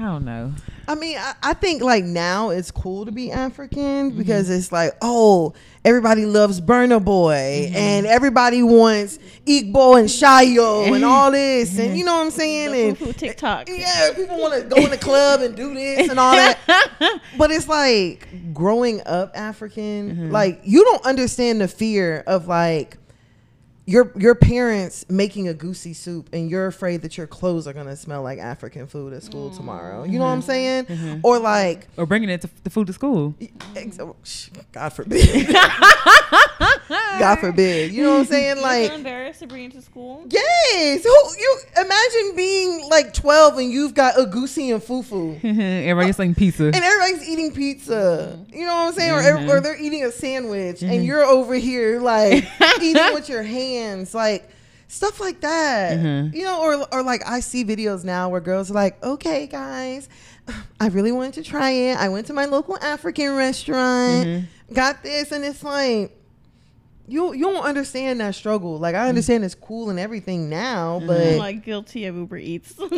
[0.00, 0.52] I don't know.
[0.86, 4.18] I mean, I, I think like now it's cool to be African Mm-hmm.
[4.18, 7.74] because it's like, oh, everybody loves Burna Boy Mm-hmm.
[7.76, 11.80] and everybody wants Igbo and Shayo and all this, Mm-hmm.
[11.80, 12.96] and you know what I'm saying?
[12.96, 13.68] The And TikTok.
[13.76, 16.58] yeah, people want to go in the club and do this and all that.
[17.36, 20.30] But it's like growing up African, Mm-hmm.
[20.30, 22.97] like you don't understand the fear of like
[23.88, 28.22] your your parents making egusi soup and you're afraid that your clothes are gonna smell
[28.22, 30.04] like African food at school tomorrow.
[30.04, 30.50] You know what I'm mm-hmm.
[30.50, 30.84] saying?
[30.84, 31.20] Mm-hmm.
[31.22, 33.34] Or like, Or bringing it to the food to school.
[33.98, 34.16] oh,
[34.72, 35.24] God forbid,
[36.88, 37.92] God forbid.
[37.92, 38.56] You know what I'm saying?
[38.56, 40.24] You're Like, embarrassed to bring it to school.
[40.28, 41.02] yes.
[41.04, 45.36] Who you imagine being like 12 and you've got egusi and fufu.
[45.84, 46.64] Everybody's saying pizza.
[46.66, 48.38] and everybody's eating pizza.
[48.52, 49.12] You know what I'm saying?
[49.12, 49.48] Or, Mhm.
[49.48, 52.44] or they're eating a sandwich, and you're over here like
[52.82, 54.48] eating with your hands, like
[54.88, 55.98] stuff like that.
[55.98, 56.34] Mhm.
[56.34, 60.08] You know, or or like I see videos now where girls are like, "Okay, guys,
[60.80, 61.96] I really wanted to try it.
[61.98, 66.14] I went to my local African restaurant, got this, and it's like."
[67.08, 68.78] You, you don't understand that struggle.
[68.78, 72.74] Like I understand it's cool and everything now, but I'm like guilty of Uber Eats.
[72.78, 72.88] Try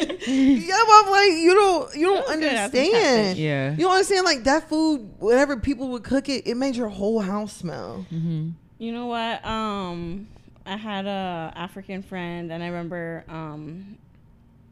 [0.00, 0.26] it.
[0.26, 3.38] yeah, but I'm like you don't you don't That was good after understand.
[3.38, 3.70] yeah.
[3.72, 7.20] You don't understand like that food, whenever people would cook it, it made your whole
[7.20, 8.04] house smell.
[8.10, 9.44] hmm You know what?
[9.44, 10.26] Um,
[10.64, 13.96] I had a African friend, and I remember um,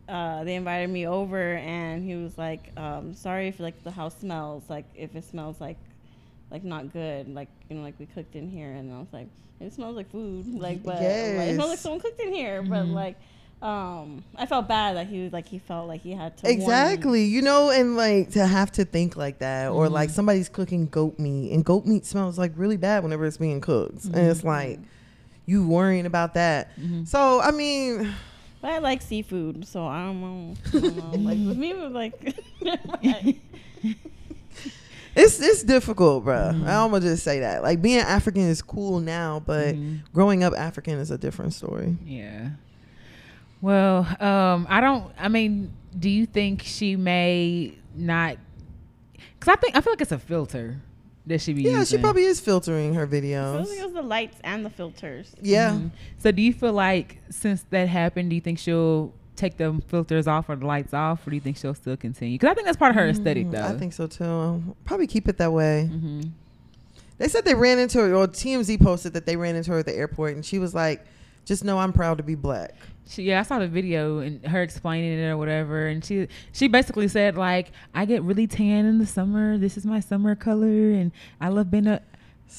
[0.08, 4.16] uh, they invited me over, and he was like, um, "Sorry if like the house
[4.18, 5.76] smells like if it smells like
[6.54, 9.28] like not good, like you know, like we cooked in here." And I was like,
[9.60, 12.86] "It smells like food, like but like, it smells like someone cooked in here." But
[12.86, 12.94] Mhm.
[13.02, 13.16] like,
[13.60, 16.48] um, I felt bad that he was like he felt like he had to.
[16.48, 17.24] Exactly.
[17.24, 21.18] You know, and like to have to think like that, or like somebody's cooking goat
[21.18, 24.78] meat, and goat meat smells like really bad whenever it's being cooked, and it's like
[25.46, 26.70] you worrying about that.
[27.04, 28.08] So I mean,
[28.62, 30.54] But I like seafood, so I don't know.
[30.74, 31.28] I don't know.
[31.28, 32.34] like with me, it was like.
[35.16, 36.50] it's it's difficult, bruh.
[36.54, 37.62] I'm gonna just say that.
[37.62, 40.00] Like being African is cool now, but Mhm.
[40.12, 41.96] growing up African is a different story.
[42.04, 42.50] Yeah.
[43.60, 45.12] Well, um, I don't.
[45.18, 48.36] I mean, do you think she may not?
[49.38, 50.80] Because I think I feel like it's a filter
[51.26, 51.98] that she be Yeah, using.
[51.98, 53.66] she probably is filtering her videos.
[53.66, 55.34] think it was the lights and the filters.
[55.40, 55.70] Yeah.
[55.70, 55.90] Mhm.
[56.18, 60.26] So, do you feel like since that happened, do you think she'll take the filters
[60.26, 62.36] off or the lights off, or do you think she'll still continue?
[62.38, 63.64] Because I think that's part of her aesthetic, Mm, though.
[63.64, 64.76] I think so too.
[64.84, 65.86] Probably keep it that way.
[65.86, 66.20] hmm
[67.18, 69.86] They said they ran into her, or TMZ posted that they ran into her at
[69.86, 71.04] the airport, and she was like,
[71.44, 72.74] "Just know I'm proud to be black."
[73.06, 76.68] She, yeah, I saw the video and her explaining it or whatever, and she she
[76.68, 79.58] basically said like, "I get really tan in the summer.
[79.58, 82.00] This is my summer color, and I love being a."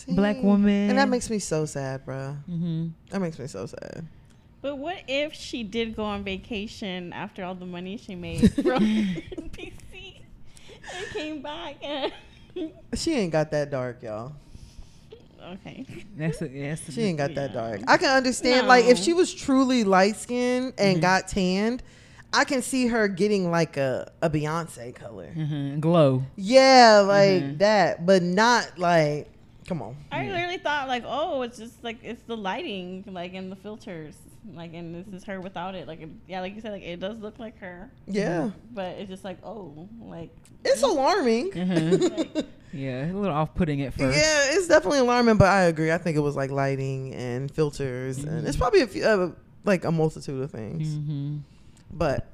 [0.10, 0.90] Black woman.
[0.90, 2.36] and that makes me so sad, bruh.
[2.46, 4.06] hmm That makes me so sad.
[4.66, 8.84] But what if she did go on vacation after all the money she made from
[9.40, 10.22] PC
[10.98, 12.12] and came back and
[12.96, 14.34] She ain't got that dark, y'all.
[15.54, 15.86] okay.
[16.18, 16.82] That's a, yes.
[16.92, 17.82] She ain't got that dark.
[17.88, 21.02] I can understand, like, if she was truly light skinned and Mhm.
[21.02, 21.84] got tanned,
[22.34, 25.28] I can see her getting like a, a Beyonce color.
[25.28, 26.24] hmm glow.
[26.38, 27.58] Yeah, like Mhm.
[27.60, 29.30] that, but not like
[29.68, 29.96] Come on.
[30.12, 30.32] I Yeah.
[30.32, 34.16] literally thought like, oh, it's just like it's the lighting, like in the filters,
[34.54, 35.88] like, and this is her without it.
[35.88, 38.52] Like, it, yeah, like you said, like it does look like her, Yeah.
[38.74, 40.30] but it's just like, oh, like
[40.64, 41.52] It's alarming.
[41.52, 42.46] Mhm.
[42.74, 44.18] yeah, a little off-putting at first.
[44.18, 45.92] Yeah, it's definitely alarming, but I agree.
[45.92, 49.32] I think it was like lighting and filters, and it's probably a few, uh,
[49.64, 50.94] like a multitude of things.
[50.96, 51.38] hmm
[51.92, 52.28] But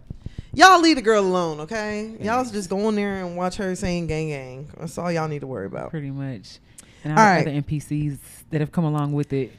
[0.54, 2.16] y'all leave the girl alone, okay?
[2.22, 5.40] Y'all just go in there and watch her saying "gang gang." That's all y'all need
[5.42, 5.92] to worry about.
[5.92, 6.60] Pretty much.
[7.04, 7.42] And All all right.
[7.48, 8.18] other NPCs
[8.52, 9.52] that have come along with it.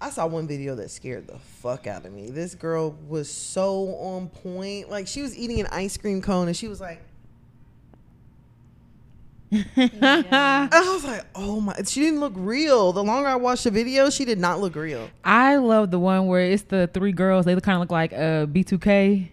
[0.00, 2.30] I saw one video that scared the fuck out of me.
[2.30, 4.90] This girl was so on point.
[4.90, 7.02] Like she was eating an ice cream cone, and she was like,
[9.50, 9.66] Yeah.
[10.72, 11.74] I was like, oh my.
[11.86, 12.92] She didn't look real.
[12.92, 15.10] The longer I watched the video, she did not look real.
[15.24, 17.44] I love the one where it's the three girls.
[17.46, 19.30] They kind of look like uh, B2K,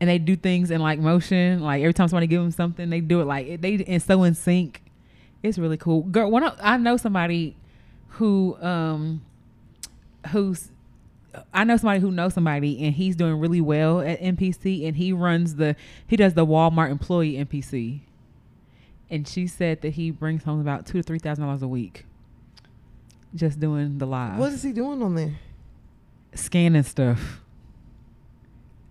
[0.00, 1.60] and they do things in like motion.
[1.60, 4.34] Like every time somebody give them something, they do it like they and so in
[4.34, 4.82] sync.
[5.42, 6.02] It's really cool.
[6.02, 7.56] Girl, one I know somebody
[8.08, 9.22] who um
[10.28, 10.70] who's
[11.54, 15.12] I know somebody who knows somebody, and he's doing really well at NPC, and he
[15.12, 18.00] runs the he does the Walmart employee NPC.
[19.08, 22.04] And she said that he brings home about two to three thousand dollars a week,
[23.34, 25.34] just doing the live What is he doing on there?
[26.34, 27.40] scanning stuff.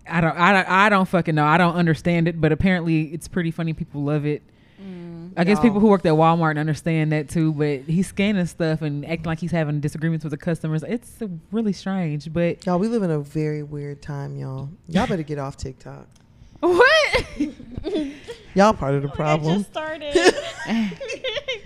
[0.06, 1.44] I don't, I don't, I don't fucking know.
[1.46, 3.72] I don't understand it, but apparently it's pretty funny.
[3.72, 4.42] People love it.
[5.36, 5.62] I guess Y'all.
[5.62, 7.52] people who worked at Walmart understand that too.
[7.52, 10.82] But he's scanning stuff and acting like he's having disagreements with the customers.
[10.82, 11.10] It's
[11.52, 12.32] really strange.
[12.32, 14.68] But Y'all, we live in a very weird time, y'all.
[14.88, 16.06] Y'all better get off TikTok.
[16.60, 17.24] what?
[18.54, 19.58] Y'all part of the Like, I problem.
[19.58, 20.34] just started.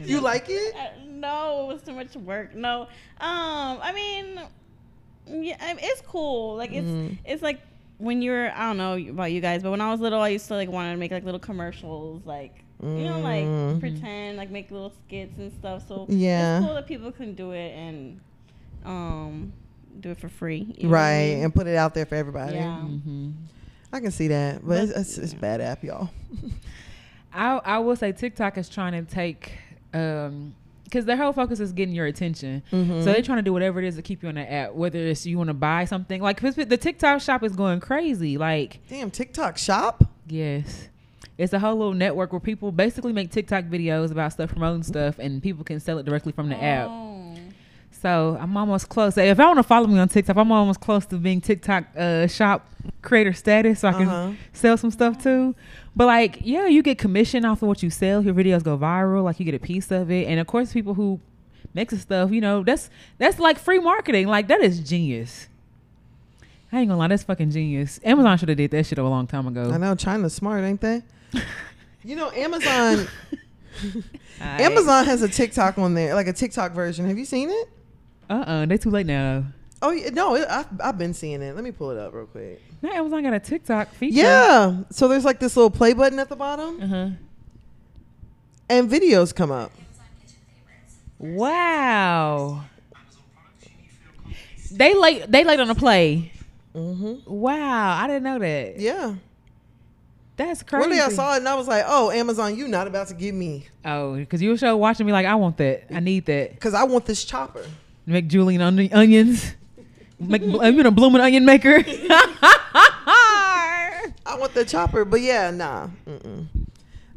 [0.01, 0.75] You like it?
[0.75, 2.55] Uh, no, it was too much work.
[2.55, 4.41] No, um, I mean,
[5.27, 6.57] yeah, I- it's cool.
[6.57, 7.19] Like it's Mhm.
[7.25, 7.61] it's like
[7.99, 10.47] when you're I don't know about you guys, but when I was little, I used
[10.49, 13.81] to like want to make like little commercials, like you know, like Mhm.
[13.81, 15.87] pretend, like make little skits and stuff.
[15.89, 16.59] So Yeah.
[16.59, 18.21] it's cool that people can do it and
[18.85, 19.53] um
[20.01, 20.75] do it for free.
[20.77, 21.45] you know what I Right, mean?
[21.45, 22.57] and put it out there for everybody.
[22.57, 22.81] Yeah.
[22.81, 23.31] hmm
[23.93, 26.11] I can see that, but, But- it's, it's, it's bad app, y'all.
[27.33, 29.53] I I will say TikTok is trying to take
[29.93, 30.55] um
[30.85, 32.63] because their whole focus is getting your attention.
[32.71, 33.01] Mhm.
[33.03, 34.99] So they're trying to do whatever it is to keep you on the app, whether
[34.99, 36.21] it's you want to buy something.
[36.23, 38.39] Like the TikTok shop is going crazy.
[38.39, 40.05] Like Damn, TikTok shop?
[40.29, 40.89] yes,
[41.39, 45.19] it's a whole little network where people basically make TikTok videos about stuff, promoting stuff,
[45.19, 46.89] and people can sell it directly from the app.
[46.91, 47.35] Oh.
[47.91, 49.17] So I'm almost close.
[49.17, 52.27] If I want to follow me on TikTok, I'm almost close to being TikTok uh,
[52.27, 52.69] shop
[53.03, 54.33] creator status, so I can Uh-huh.
[54.53, 55.55] sell some stuff too.
[55.97, 58.23] But like, yeah, you get commission off of what you sell.
[58.23, 60.27] Your videos go viral, like you get a piece of it.
[60.29, 61.19] And of course, people who
[61.73, 64.27] mix the stuff, you know, that's that's like free marketing.
[64.29, 65.49] Like that is genius.
[66.71, 68.01] I ain't gonna lie, that's fucking genius.
[68.05, 69.71] Amazon should have did that shit a long time ago.
[69.73, 71.03] I know China's smart, ain't they?
[72.05, 73.07] you know, Amazon
[73.83, 74.61] Aight.
[74.61, 77.07] Amazon has a TikTok on there, like a TikTok version.
[77.07, 77.69] Have you seen it?
[78.31, 79.45] Uh-uh, they too late now.
[79.83, 81.55] Oh yeah, no, it, I've, I've been seeing it.
[81.55, 82.63] Let me pull it up real quick.
[82.81, 84.17] Now Amazon got a TikTok feature.
[84.19, 87.09] Yeah, so there's like this little play button at the bottom, Uh huh.
[88.71, 89.73] and videos come up.
[91.19, 92.65] Wow.
[94.73, 95.31] They late.
[95.31, 96.33] They late on the play.
[96.75, 97.31] Mm-hmm.
[97.33, 98.81] Wow, I didn't know that.
[98.81, 99.15] Yeah.
[100.37, 100.81] That's crazy.
[100.81, 103.15] One day I saw it and I was like, "Oh, Amazon, you not about to
[103.15, 105.85] give me Oh, because you were show watching me like I want that.
[105.95, 106.51] I need that.
[106.55, 107.65] because I want this chopper."
[108.07, 109.55] Make Julian onion, onions.
[110.19, 111.83] Make you know blooming onion maker.
[114.27, 115.89] I want the chopper, but yeah, nah.
[116.07, 116.47] Mm-mm.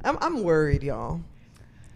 [0.04, 1.22] I'm I'm worried, y'all.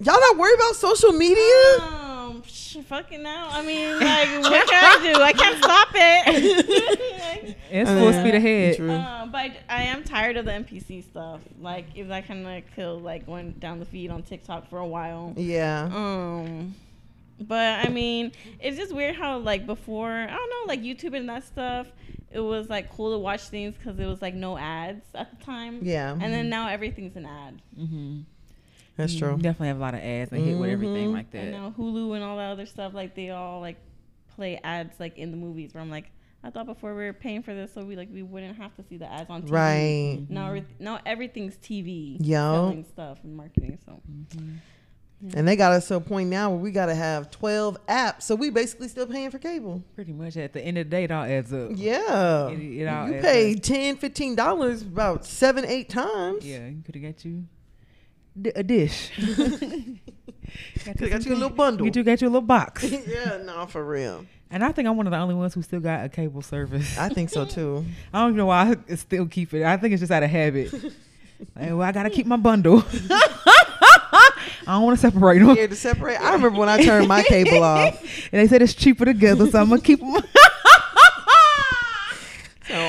[0.03, 1.79] Y'all not worried about social media?
[1.79, 3.49] Um, sh- fucking now.
[3.51, 5.21] I mean, like, what can I do?
[5.21, 7.55] I can't stop it.
[7.71, 8.77] it's full speed ahead.
[8.77, 8.91] True.
[8.91, 11.41] uh, but I am tired of the NPC stuff.
[11.59, 14.87] Like, if that kind of kill, like, went down the feed on TikTok for a
[14.87, 15.33] while.
[15.37, 15.89] Yeah.
[15.93, 16.73] Um,
[17.39, 21.27] but I mean, it's just weird how like before I don't know like YouTube and
[21.29, 21.87] that stuff.
[22.31, 25.43] It was like cool to watch things because it was like no ads at the
[25.43, 25.79] time.
[25.81, 26.11] Yeah.
[26.11, 27.61] And then now everything's an ad.
[27.77, 28.19] Mm-hmm.
[28.97, 29.35] That's true.
[29.35, 31.13] Definitely have a lot of ads and hit with everything Mhm.
[31.13, 31.57] like And that.
[31.57, 33.77] now Hulu and all that other stuff, like they all like
[34.35, 35.73] play ads like in the movies.
[35.73, 36.11] Where I'm like,
[36.43, 38.83] I thought before we were paying for this, so we like we wouldn't have to
[38.83, 39.51] see the ads on TV.
[39.51, 40.25] Right.
[40.29, 42.17] Now, everyth- now everything's TV.
[42.19, 42.37] Yo.
[42.53, 43.77] Selling stuff and marketing.
[43.85, 44.01] So
[45.35, 48.23] And they got us to a point now where we got to have 12 apps.
[48.23, 49.83] So we basically still paying for cable.
[49.93, 51.71] Pretty much at the end of the day, it all adds up.
[51.75, 52.47] Yeah.
[52.49, 53.61] It- it all you adds pay up.
[53.61, 56.43] 10 $15 about seven, eight times.
[56.45, 57.43] Yeah, you could have got you
[58.39, 59.11] d- a dish.
[60.85, 61.85] Got you a little bundle.
[61.85, 62.83] Get you got you a little box.
[63.07, 64.25] yeah, no, for real.
[64.49, 66.97] And I think I'm one of the only ones who still got a cable service.
[66.97, 67.85] I think so too.
[68.13, 69.63] I don't know why I still keep it.
[69.63, 70.73] I think it's just out of habit.
[70.73, 70.91] like,
[71.55, 72.83] well, I gotta keep my bundle.
[74.67, 75.55] I don't want to separate them.
[75.55, 76.17] Here to separate.
[76.17, 78.01] I remember when I turned my cable off.
[78.31, 80.15] and they said it's cheaper together, so I'm gonna keep them.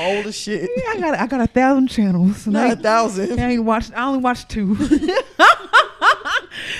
[0.03, 0.69] Sound old as shit.
[0.89, 2.47] I got I got a thousand channels.
[2.47, 3.39] Not a I, thousand.
[3.39, 3.91] I ain't watched.
[3.95, 4.75] I only watched two.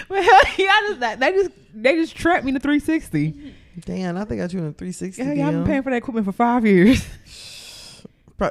[0.10, 0.24] well,
[0.58, 3.56] yeah, I just that they just they just trapped me in to 360.
[3.86, 5.22] Damn, I think I got you in a 360.
[5.22, 7.06] Yeah, yeah, I've been paying for that equipment for five years.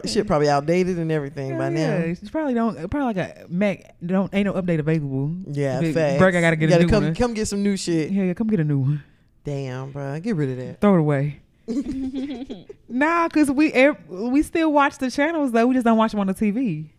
[0.07, 2.05] Shit probably outdated and everything by yeah, now.
[2.05, 3.95] it's probably don't probably like a Mac.
[4.05, 5.37] Don't ain't no update available.
[5.47, 6.18] Yeah, it facts.
[6.18, 7.14] break, I gotta get you a gotta new come, one.
[7.14, 8.11] come get some new shit.
[8.11, 9.05] Yeah, yeah, come get a new one.
[9.45, 10.81] Damn, bro, get rid of that.
[10.81, 11.41] Throw it away.
[12.88, 15.66] nah, cause we ev- we still watch the channels though.
[15.66, 16.90] We just don't watch them on the TV.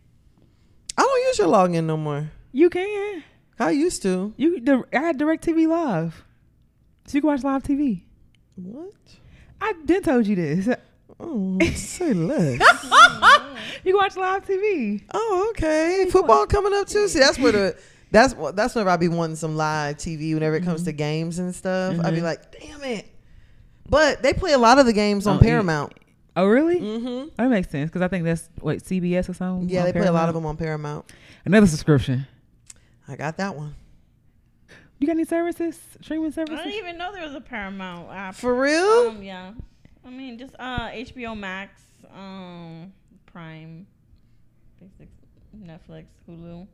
[0.98, 2.32] I don't use your login no more.
[2.52, 3.24] You can.
[3.60, 4.34] I used to.
[4.38, 6.24] You di- I had Direct TV Live,
[7.06, 8.04] so you can watch live TV.
[8.56, 8.94] What?
[9.62, 10.70] I did told you this.
[11.20, 12.60] Oh, say less.
[13.84, 15.02] you can watch live TV.
[15.14, 16.08] Oh, okay.
[16.12, 17.08] Football coming up too.
[17.08, 17.78] See, that's where the
[18.12, 20.34] that's what that's whenever I be wanting some live TV.
[20.34, 20.90] Whenever it comes mm-hmm.
[20.90, 22.26] to games and stuff, I'd be mm-hmm.
[22.26, 23.13] like, damn it.
[23.90, 25.50] But they play a lot of the games on Oh, yeah.
[25.50, 25.94] Paramount.
[26.36, 26.80] Oh really?
[26.80, 27.30] Mm-hmm.
[27.38, 29.70] That makes sense because I think that's what CBS or something.
[29.70, 31.12] Yeah, on they play a lot of them on Paramount.
[31.46, 32.26] Another subscription.
[33.08, 33.76] I got that one.
[35.00, 35.80] You got any services?
[36.02, 36.54] Streaming services?
[36.60, 36.74] I services?
[36.74, 38.36] didn't even know there was a Paramount app.
[38.36, 39.10] For real?
[39.10, 39.52] Um, yeah.
[40.06, 41.82] I mean, just uh, HBO Max,
[42.16, 42.94] um,
[43.26, 43.86] Prime,
[44.80, 45.10] basic,
[45.56, 46.68] Netflix, Hulu.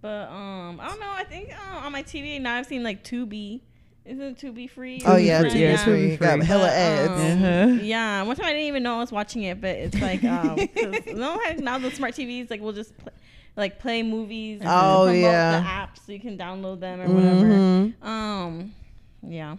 [0.00, 1.10] But um, I don't know.
[1.12, 3.60] I think uh, on my TV now I've seen like Tubi.
[4.06, 5.02] Isn't Tubi free?
[5.06, 6.16] oh yeah, free, Tubi yeah, free.
[6.16, 6.46] Got free.
[6.46, 7.10] hella ads.
[7.10, 7.82] um, Uh-huh.
[7.82, 10.56] Yeah, one time I didn't even know I was watching it, but it's like um,
[10.56, 13.12] 'cause, you now the smart TVs like we'll just play,
[13.56, 14.62] like play movies.
[14.64, 15.60] Oh, yeah.
[15.60, 17.46] the apps so you can download them or whatever.
[17.46, 18.02] Mhm.
[18.04, 18.74] Um,
[19.22, 19.56] yeah.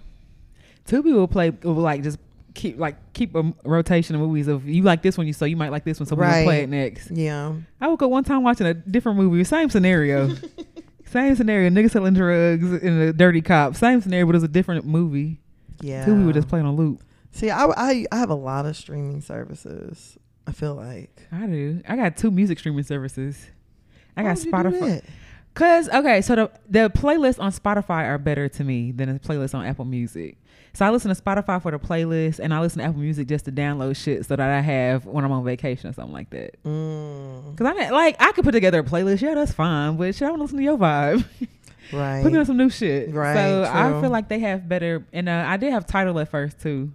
[0.88, 2.18] Tubi will play will like just
[2.54, 5.56] keep like keep a rotation of movies of you like this one you so you
[5.56, 7.12] might like this one so we're gonna play it next.
[7.12, 7.54] Yeah.
[7.80, 10.36] I woke up one time watching a different movie, same scenario.
[11.12, 13.76] same scenario, niggas selling drugs and a dirty cop.
[13.76, 15.40] Same scenario, but it's a different movie.
[15.82, 16.06] Yeah.
[16.06, 17.04] Tubi would just playing on loop.
[17.32, 20.18] See, I, I I have a lot of streaming services.
[20.48, 21.28] I feel like.
[21.32, 21.82] I do.
[21.88, 23.50] I got two music streaming services.
[24.16, 25.04] I Why got would you do Spotify.
[25.54, 29.54] Cause okay, so the the playlists on Spotify are better to me than the playlists
[29.54, 30.38] on Apple Music.
[30.74, 33.46] So I listen to Spotify for the playlist, and I listen to Apple Music just
[33.46, 36.64] to download shit so that I have when I'm on vacation or something like that.
[36.64, 40.16] Mm, Cause I mean, like I could put together a playlist, yeah, that's fine, but
[40.16, 41.26] shit, I want to listen to your vibe.
[41.94, 42.24] right.
[42.24, 43.14] Put me on some new shit.
[43.14, 46.30] Right, So I feel like they have better, and uh, I did have Tidal at
[46.30, 46.92] first too.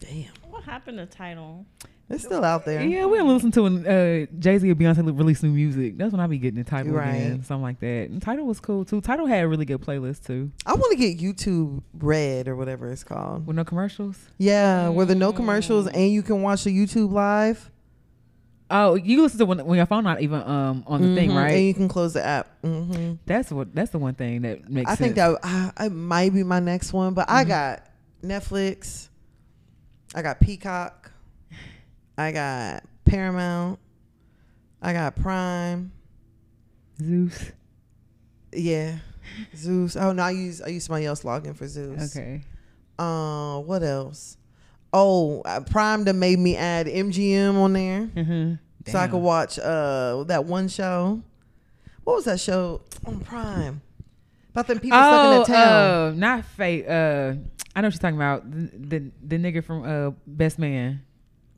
[0.00, 0.30] Damn.
[0.48, 1.66] What happened to Tidal?
[2.10, 2.80] It's still out there.
[2.82, 5.98] Yeah, we don't listen to when uh, Jay Z or Beyonce release new music.
[5.98, 7.14] That's when I be getting the Tidal Right.
[7.16, 8.08] again, something like that.
[8.08, 9.02] And Tidal was cool too.
[9.02, 12.90] Tidal had a really good playlist too, I want to get YouTube Red or whatever
[12.90, 13.46] it's called.
[13.46, 14.16] with no commercials.
[14.38, 15.36] Yeah, where the no Mm.
[15.36, 17.70] commercials and you can watch the YouTube live.
[18.70, 21.36] Oh, you listen to when, when your phone not even um on the thing, Mhm,
[21.36, 21.52] right?
[21.56, 22.48] And you can close the app.
[22.62, 24.98] hmm that's what that's the one thing that makes I sense.
[24.98, 27.48] think that I, I might be my next one, but I Mhm.
[27.48, 27.82] got
[28.22, 29.08] Netflix.
[30.14, 31.07] I got Peacock.
[32.18, 33.78] I got Paramount.
[34.82, 35.92] I got Prime.
[37.00, 37.52] Zeus.
[38.52, 38.96] Yeah,
[39.56, 39.96] Zeus.
[39.96, 42.16] Oh no, I use I use somebody else login for Zeus.
[42.16, 42.42] Okay.
[42.98, 44.36] Uh, what else?
[44.92, 48.54] Oh, uh, Prime that made me add MGM on there Mm-hmm.
[48.90, 51.22] so I could watch uh that one show.
[52.04, 53.82] What was that show on Prime?
[54.50, 55.82] About them people stuck in Oh, that town.
[55.92, 56.86] uh, not fate.
[56.88, 57.34] Uh,
[57.76, 58.50] I know what you're talking about.
[58.50, 61.02] The the, the nigga from uh Best Man.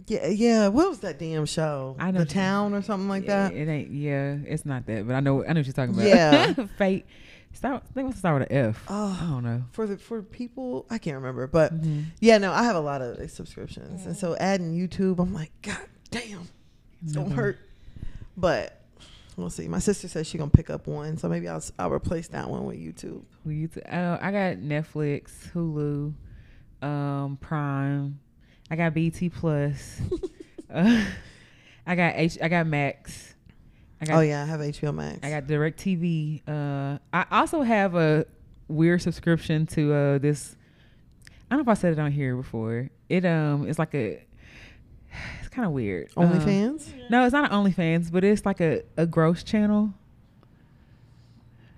[0.07, 0.69] Yeah, yeah.
[0.69, 1.97] What was that damn show?
[1.99, 3.55] I know the town or something like Yeah, that.
[3.55, 3.91] It ain't.
[3.93, 5.07] Yeah, it's not that.
[5.07, 5.45] But I know.
[5.45, 6.07] I know what you're talking about.
[6.07, 6.53] Yeah.
[6.79, 7.07] fate.
[7.53, 7.83] Start.
[7.89, 8.85] I think let's start with an F.
[8.89, 9.63] I Oh, I don't know.
[9.73, 12.05] for the for people, I can't remember, but Mhm.
[12.21, 15.79] yeah, no, I have a lot of subscriptions, and so adding YouTube, I'm like, God
[16.13, 16.49] damn,
[17.03, 17.35] it's gonna Mhm.
[17.35, 17.59] hurt.
[18.37, 18.81] But
[19.37, 19.67] we'll see.
[19.67, 22.67] My sister says she's gonna pick up one, so maybe I'll I'll replace that one
[22.67, 23.23] with YouTube.
[23.45, 26.13] Used to- uh, I got Netflix, Hulu,
[26.87, 28.21] um, Prime.
[28.71, 30.01] I got BET Plus.
[30.73, 31.05] uh,
[31.87, 32.39] I got H.
[32.41, 33.35] I got Max.
[34.01, 35.19] I got oh yeah, I have HBO Max.
[35.23, 36.41] I got Direct TV.
[36.49, 38.27] Uh, I also have a
[38.69, 40.57] weird subscription to uh this.
[41.29, 42.89] I don't know if I said it on here before.
[43.09, 44.25] It um, it's like a.
[45.41, 46.11] It's kind of weird.
[46.17, 47.11] Um, OnlyFans.
[47.11, 49.93] no, it's not an OnlyFans, but it's like a a gross channel.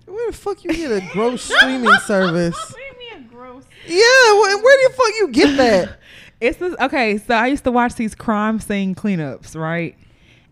[0.05, 2.55] Where the fuck you get a gross streaming service?
[2.55, 3.63] What do you mean a gross?
[3.87, 5.99] Yeah, where, where the fuck you get that?
[6.43, 7.17] It's this, okay.
[7.17, 9.95] So I used to watch these crime scene cleanups, right?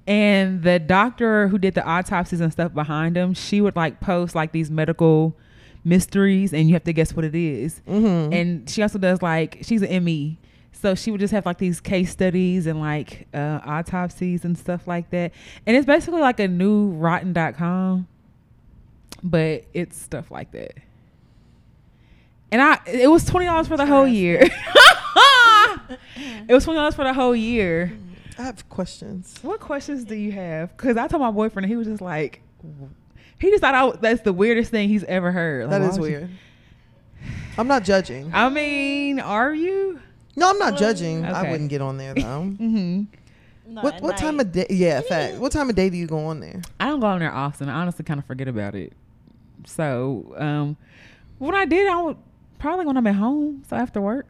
[0.07, 4.33] And the doctor who did the autopsies and stuff behind them, she would like post
[4.33, 5.35] like these medical
[5.83, 7.81] mysteries, and you have to guess what it is.
[7.87, 8.33] Mm-hmm.
[8.33, 10.37] And she also does like she's an ME,
[10.71, 14.87] so she would just have like these case studies and like uh, autopsies and stuff
[14.87, 15.33] like that.
[15.67, 18.07] And it's basically like a new Rotten.com,
[19.21, 20.77] but it's stuff like that.
[22.51, 24.41] And I it was twenty dollars for the whole year.
[26.47, 27.97] it was twenty dollars for the whole year.
[28.37, 29.37] I have questions.
[29.41, 30.75] What questions do you have?
[30.75, 32.41] Because I told my boyfriend, and he was just like,
[33.39, 35.65] he just thought I, that's the weirdest thing he's ever heard.
[35.65, 36.29] Like, That why is would you- weird.
[37.57, 38.31] I'm not judging.
[38.33, 39.99] I mean, are you?
[40.35, 41.25] No, I'm not judging.
[41.25, 42.21] I wouldn't get on there though.
[42.59, 43.03] Mm-hmm.
[43.73, 44.65] Not what at what time of day?
[44.69, 45.35] Yeah, fact.
[45.39, 46.61] What time of day do you go on there?
[46.79, 47.69] I don't go on there often.
[47.69, 48.91] I honestly kind of forget about it.
[49.65, 50.75] So, um,
[51.37, 52.17] when I did, I would
[52.61, 53.63] probably when I'm at home.
[53.67, 54.27] So after work.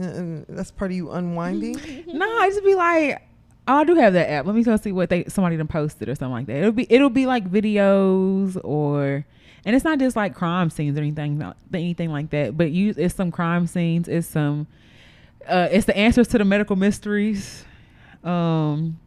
[0.00, 2.04] Uh, that's part of you unwinding.
[2.06, 3.26] No, I just be like,
[3.66, 4.46] oh, I do have that app.
[4.46, 6.56] Let me go see what they somebody done posted or something like that.
[6.56, 9.24] It'll be it'll be like videos or,
[9.64, 11.42] and it's not just like crime scenes or anything
[11.72, 12.56] anything like that.
[12.56, 14.08] But you, it's some crime scenes.
[14.08, 14.66] It's some,
[15.48, 17.64] uh, it's the answers to the medical mysteries.
[18.22, 18.98] Um,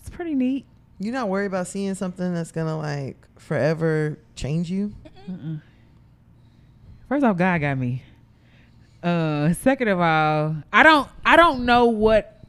[0.00, 0.66] it's pretty neat.
[0.98, 4.92] You're not worried about seeing something that's gonna like forever change you.
[5.30, 5.60] Mm-mm.
[7.14, 8.02] First off, God got me.
[9.00, 12.44] Uh, second of all, I don't, I don't know what,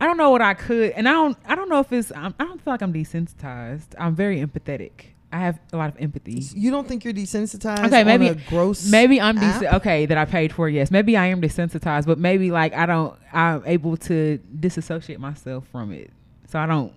[0.00, 2.34] I don't know what I could, and I don't, I don't know if it's, I'm,
[2.40, 3.84] I don't feel like I'm desensitized.
[3.96, 4.90] I'm very empathetic.
[5.30, 6.42] I have a lot of empathy.
[6.56, 7.86] You don't think you're desensitized?
[7.86, 8.90] Okay, on maybe- a gross.
[8.90, 9.60] Maybe I'm app?
[9.60, 10.68] des- okay that I paid for.
[10.68, 15.68] Yes, maybe I am desensitized, but maybe like I don't, I'm able to disassociate myself
[15.70, 16.10] from it,
[16.48, 16.92] so I don't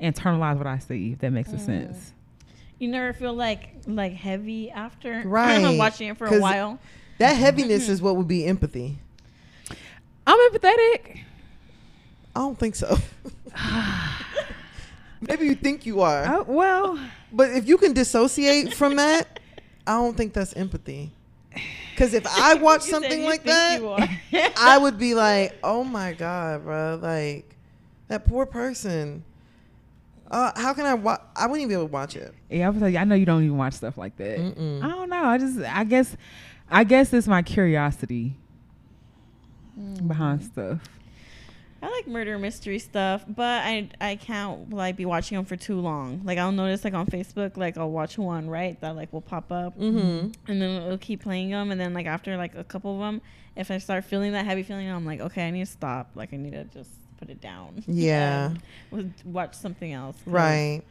[0.00, 1.12] internalize what I see.
[1.12, 1.60] If that makes a Mm.
[1.66, 2.14] sense.
[2.78, 6.78] You never feel like like heavy after Right, watching it for a while.
[7.18, 7.92] That heaviness mm-hmm.
[7.92, 8.98] is what would be empathy.
[10.26, 11.20] I'm empathetic.
[12.34, 12.98] I don't think so.
[15.20, 16.98] Maybe you think you are, Oh, well.
[17.32, 19.40] but if you can dissociate from that,
[19.86, 21.10] I don't think that's empathy.
[21.90, 23.80] Because if I watch something like that.
[24.58, 26.98] I would be like, "Oh my god, bro!
[27.00, 27.56] Like
[28.08, 29.24] that poor person.
[30.30, 31.20] Uh, how can I watch?
[31.36, 32.34] I wouldn't even be able to watch it.
[32.50, 34.38] Yeah, I was like, I know you don't even watch stuff like that.
[34.38, 34.82] Mm-mm.
[34.82, 35.24] I don't know.
[35.24, 36.16] I just, I guess,
[36.70, 38.34] I guess it's my curiosity
[40.06, 40.80] behind stuff.
[41.82, 45.78] I like murder mystery stuff, but I I can't like be watching them for too
[45.78, 46.22] long.
[46.24, 49.52] Like I'll notice like on Facebook, like I'll watch one right that like will pop
[49.52, 50.30] up, Mm-hmm.
[50.50, 53.20] and then it'll keep playing them, and then like after like a couple of them,
[53.54, 56.10] if I start feeling that heavy feeling, I'm like, okay, I need to stop.
[56.14, 57.82] Like I need to just put it down.
[57.88, 58.46] Yeah.
[58.50, 58.60] and
[58.90, 60.16] w- watch something else.
[60.26, 60.82] Right.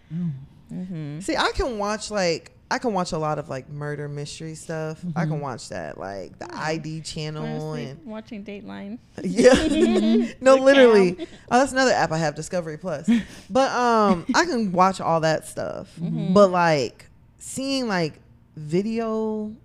[0.71, 1.19] Mm-hmm.
[1.19, 4.99] See, I can watch like I can watch a lot of like murder mystery stuff.
[5.15, 5.31] I Mm-hmm.
[5.33, 8.97] can watch that, like the ID channel Honestly, and watching Dateline.
[9.23, 9.53] yeah.
[10.41, 11.11] no, The literally.
[11.13, 11.27] cam.
[11.51, 13.07] Oh, that's another app I have, Discovery Plus.
[13.51, 15.95] But um, I can watch all that stuff.
[15.99, 16.33] Mhm.
[16.33, 17.05] But like
[17.37, 18.19] seeing like
[18.57, 19.55] video,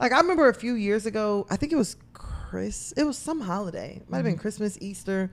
[0.00, 1.46] like I remember a few years ago.
[1.50, 2.92] I think it was Chris.
[2.96, 3.98] It was some holiday.
[4.00, 5.30] It might have been Christmas, Easter,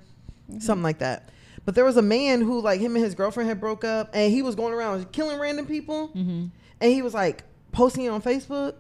[0.60, 1.30] something like that.
[1.66, 4.32] But there was a man who like him and his girlfriend had broke up, and
[4.32, 6.46] he was going around killing random people, Mm-hmm.
[6.82, 8.76] and he was like posting it on Facebook.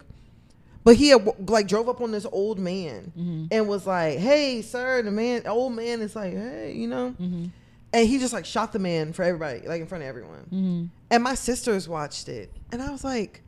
[0.83, 3.45] But he had like drove up on this old man Mm-hmm.
[3.51, 7.45] and was like, "Hey, sir," the man, old man is like, "Hey," you know, Mm-hmm.
[7.91, 10.45] and he just like shot the man for everybody, like in front of everyone.
[10.45, 10.85] Mm-hmm.
[11.11, 13.41] And my sisters watched it, and I was like,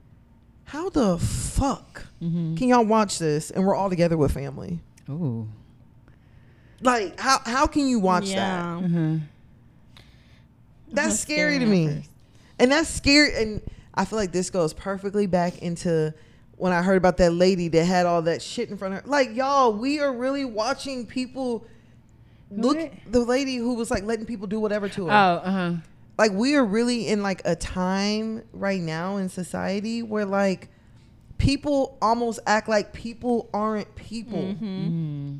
[0.65, 2.55] "How the fuck Mm-hmm.
[2.55, 4.82] can y'all watch this?" And we're all together with family.
[5.09, 5.47] Ooh.
[6.82, 8.63] Like, how how can you watch that?
[8.63, 9.17] Mm-hmm.
[10.91, 12.09] That's was scary scary to me, first.
[12.59, 13.36] and that's scary.
[13.36, 13.61] And
[13.93, 16.13] I feel like this goes perfectly back into
[16.57, 19.09] when I heard about that lady that had all that shit in front of her.
[19.09, 21.65] Like, y'all, we are really watching people.
[22.51, 22.91] Look, What?
[23.07, 25.11] the lady who was like letting people do whatever to her.
[25.11, 25.73] Oh, uh huh.
[26.17, 30.67] like we are really in like a time right now in society where like
[31.38, 34.39] people almost act like people aren't people.
[34.39, 34.59] Mhm.
[34.59, 35.36] Mm-hmm.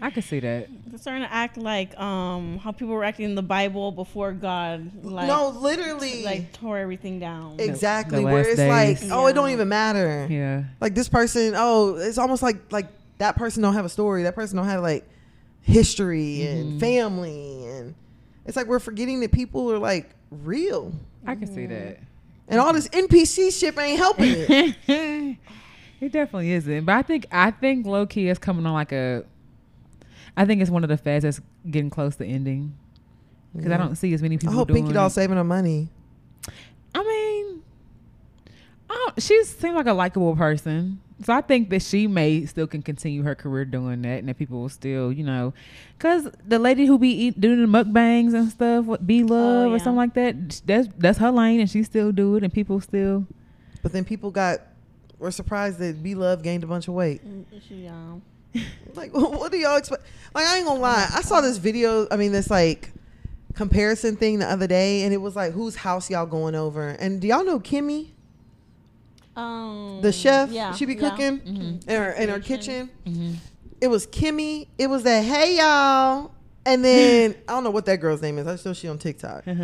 [0.00, 0.68] I could see that.
[0.86, 5.04] They're starting to act like um how people were acting in the Bible before God
[5.04, 6.22] like no, literally.
[6.24, 7.56] like tore everything down.
[7.58, 8.18] exactly.
[8.20, 9.02] the where it's days.
[9.02, 10.26] like, oh, it don't even matter.
[10.30, 10.64] Yeah.
[10.80, 12.86] Like this person, oh, it's almost like like
[13.18, 14.22] that person don't have a story.
[14.22, 15.04] That person don't have like
[15.62, 16.80] history and Mhm.
[16.80, 17.94] family and
[18.46, 20.92] it's like we're forgetting that people are like real.
[21.26, 21.98] I can see that.
[22.46, 24.76] And all this NPC shit ain't helping it.
[26.00, 26.84] it definitely isn't.
[26.86, 29.24] But I think I think low key is coming on like a.
[30.38, 32.72] I think it's one of the fads that's getting close to ending
[33.54, 34.54] because I don't see as many people.
[34.54, 35.88] I hope doing Pinky Doll saving her money.
[36.94, 37.62] I mean,
[38.88, 42.68] I don't, she seems like a likable person, so I think that she may still
[42.68, 45.52] can continue her career doing that, and that people will still, you know,
[45.98, 49.76] because the lady who be eat, doing the mukbangs and stuff, what B Love or
[49.76, 49.82] yeah.
[49.82, 53.26] something like that, that's that's her lane, and she still do it, and people still.
[53.82, 54.60] But then people got
[55.18, 57.26] were surprised that B Love gained a bunch of weight.
[57.26, 58.22] Mm, she, um,
[58.94, 60.02] Like, what do y'all expect?
[60.34, 61.08] Like, I ain't gonna lie.
[61.14, 62.06] I saw this video.
[62.10, 62.92] I mean, this like
[63.54, 66.88] comparison thing the other day, and it was like, whose house y'all going over?
[66.90, 68.08] And do y'all know Kimmy?
[69.36, 71.10] Um, The chef, yeah, she be yeah.
[71.10, 71.88] cooking Mhm.
[71.88, 72.90] in her in her Kitchen.
[73.04, 73.14] kitchen.
[73.14, 73.32] Mm-hmm.
[73.80, 74.66] It was Kimmy.
[74.78, 76.32] It was that hey y'all,
[76.66, 78.46] and then I don't know what that girl's name is.
[78.46, 79.46] I just know she on TikTok.
[79.46, 79.62] Uh-huh.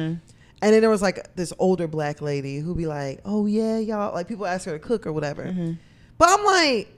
[0.62, 4.14] And then there was like this older black lady who be like, "Oh yeah, y'all."
[4.14, 5.44] Like people ask her to cook or whatever.
[5.44, 5.72] Mm-hmm.
[6.18, 6.88] But I'm like,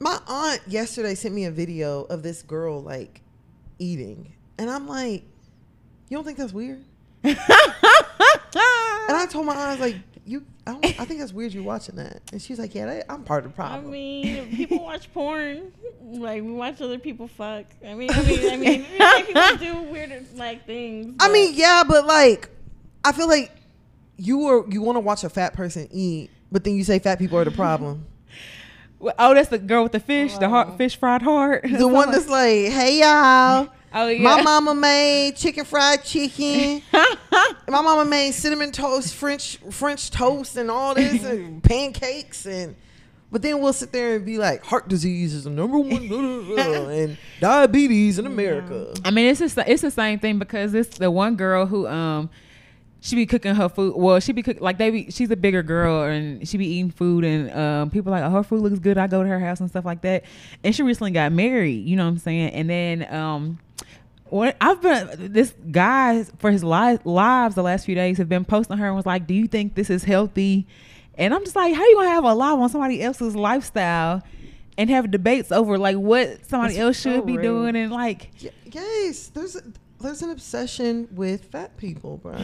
[0.00, 3.20] my aunt yesterday sent me a video of this girl like
[3.78, 5.24] eating, and I'm like,
[6.08, 6.84] you don't think that's weird?
[9.08, 9.96] And I told my aunt, I was like,
[10.26, 11.54] you, I, don't, I think that's weird.
[11.54, 12.20] You watching that?
[12.30, 13.86] And she's like, yeah, that, I'm part of the problem.
[13.86, 15.72] I mean, people watch porn.
[16.02, 17.64] Like we watch other people fuck.
[17.86, 21.16] I mean, I mean, I mean, like, people do weird like things.
[21.20, 22.50] I mean, yeah, but like,
[23.02, 23.50] I feel like
[24.18, 27.18] you are you want to watch a fat person eat, but then you say fat
[27.18, 28.04] people are the problem.
[29.00, 30.64] Well, Oh, that's the girl with the fish, the Wow.
[30.64, 31.64] heart, fish fried heart.
[31.70, 33.68] the one that's like, hey y'all.
[33.94, 36.82] oh yeah, My mama made chicken fried chicken.
[36.92, 42.74] My mama made cinnamon toast, French French toast, and all this, and pancakes, and
[43.30, 46.18] but then we'll sit there and be like, heart disease is the number one, blah,
[46.18, 48.94] blah, blah, and diabetes in America.
[49.04, 52.30] I mean, it's just it's the same thing because it's the one girl who um
[53.00, 53.94] she be cooking her food.
[53.96, 55.10] Well, she be cook like they be.
[55.10, 58.42] She's a bigger girl and she be eating food and um people like oh, her
[58.42, 58.98] food looks good.
[58.98, 60.24] I go to her house and stuff like that.
[60.64, 61.84] And she recently got married.
[61.86, 62.50] You know what I'm saying?
[62.50, 63.58] And then um.
[64.30, 68.44] What I've been this guy for his li- lives the last few days have been
[68.44, 70.66] posting her and was like, "Do you think this is healthy?"
[71.16, 74.22] And I'm just like, "How you gonna have a live on somebody else's lifestyle
[74.76, 77.42] and have debates over like what somebody That's else so should be rude.
[77.42, 79.62] doing and like Y- yes, there's a,
[79.98, 82.36] there's an obsession with fat people, bro.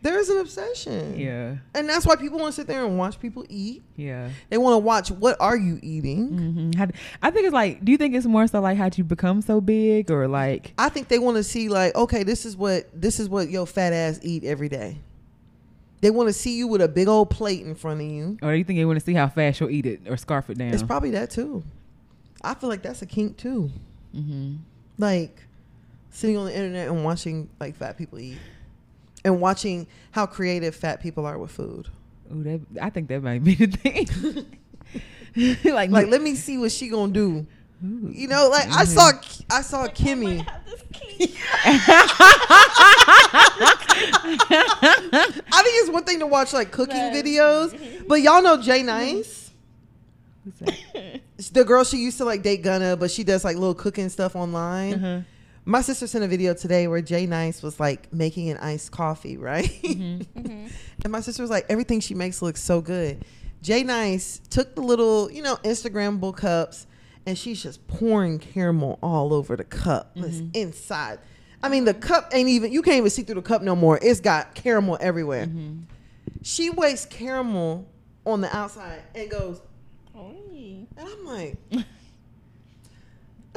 [0.00, 1.18] There is an obsession.
[1.18, 3.82] Yeah, And that's why people want to sit there and watch people eat.
[3.96, 4.30] yeah.
[4.48, 6.28] They want to watch what are you eating.
[6.28, 6.86] hmm How,
[7.20, 9.60] I think it's like, do you think it's more so like how'd you become so
[9.60, 13.18] big, or like, I think they want to see like, okay, this is what this
[13.18, 14.98] is what your fat ass eat every day.
[16.00, 18.38] They want to see you with a big old plate in front of you.
[18.40, 20.48] or do you think they want to see how fast you'll eat it or scarf
[20.48, 20.72] it down?
[20.72, 21.64] It's probably that too.
[22.40, 23.70] I feel like that's a kink too.
[24.14, 24.56] hmm
[24.96, 25.42] Like
[26.10, 28.38] sitting on the internet and watching like fat people eat,
[29.28, 31.86] and watching how creative fat people are with food.
[32.34, 34.08] Ooh, that I think that might be the thing.
[35.72, 37.46] like, Like, let me see what she gonna do.
[37.84, 38.10] ooh.
[38.12, 39.10] You know, like I saw
[39.50, 40.44] I saw I might Kimmy.
[40.44, 40.64] have.
[44.30, 47.24] I think it's one thing to watch like cooking Right.
[47.24, 49.50] videos, but y'all know Jay Nice,
[50.44, 51.20] Who's that?
[51.52, 54.34] The girl she used to like date Gunna, but she does like little cooking stuff
[54.34, 54.94] online.
[54.94, 55.20] Uh-huh.
[55.68, 59.36] My sister sent a video today where Jay Nice was like making an iced coffee,
[59.36, 59.68] right?
[59.82, 60.26] Mhm.
[60.34, 60.70] Mhm.
[61.04, 63.22] and my sister was like, everything she makes looks so good.
[63.60, 66.86] Jay Nice took the little, you know, Instagrammable cups,
[67.26, 70.12] and she's just pouring caramel all over the cup.
[70.16, 70.56] It's Mhm.
[70.56, 71.18] inside.
[71.62, 72.72] I mean, the cup ain't even.
[72.72, 73.98] You can't even see through the cup no more.
[74.00, 75.46] It's got caramel everywhere.
[75.48, 75.82] Mhm.
[76.42, 77.84] She wastes caramel
[78.24, 79.60] on the outside and goes,
[80.16, 80.86] Oy.
[80.96, 81.56] and I'm like,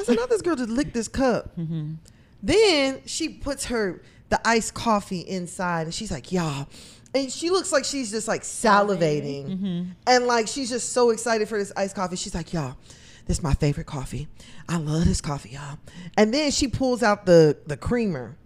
[0.01, 1.55] I said, not this girl just licked this cup.
[1.57, 1.97] Mhm.
[2.43, 6.67] Then she puts her the iced coffee inside, and she's like, y'all.
[7.13, 9.59] And she looks like she's just like salivating.
[9.59, 9.87] Mhm.
[10.07, 12.15] And like she's just so excited for this iced coffee.
[12.15, 12.77] She's like, y'all,
[13.25, 14.27] this is my favorite coffee.
[14.69, 15.77] I love this coffee, y'all.
[16.17, 18.37] And then she pulls out the the creamer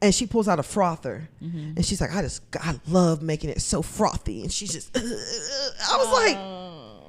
[0.00, 1.28] and she pulls out a frother.
[1.42, 1.74] Mhm.
[1.76, 4.42] And she's like, I just I love making it so frothy.
[4.42, 7.02] And she's just I was like, Oh.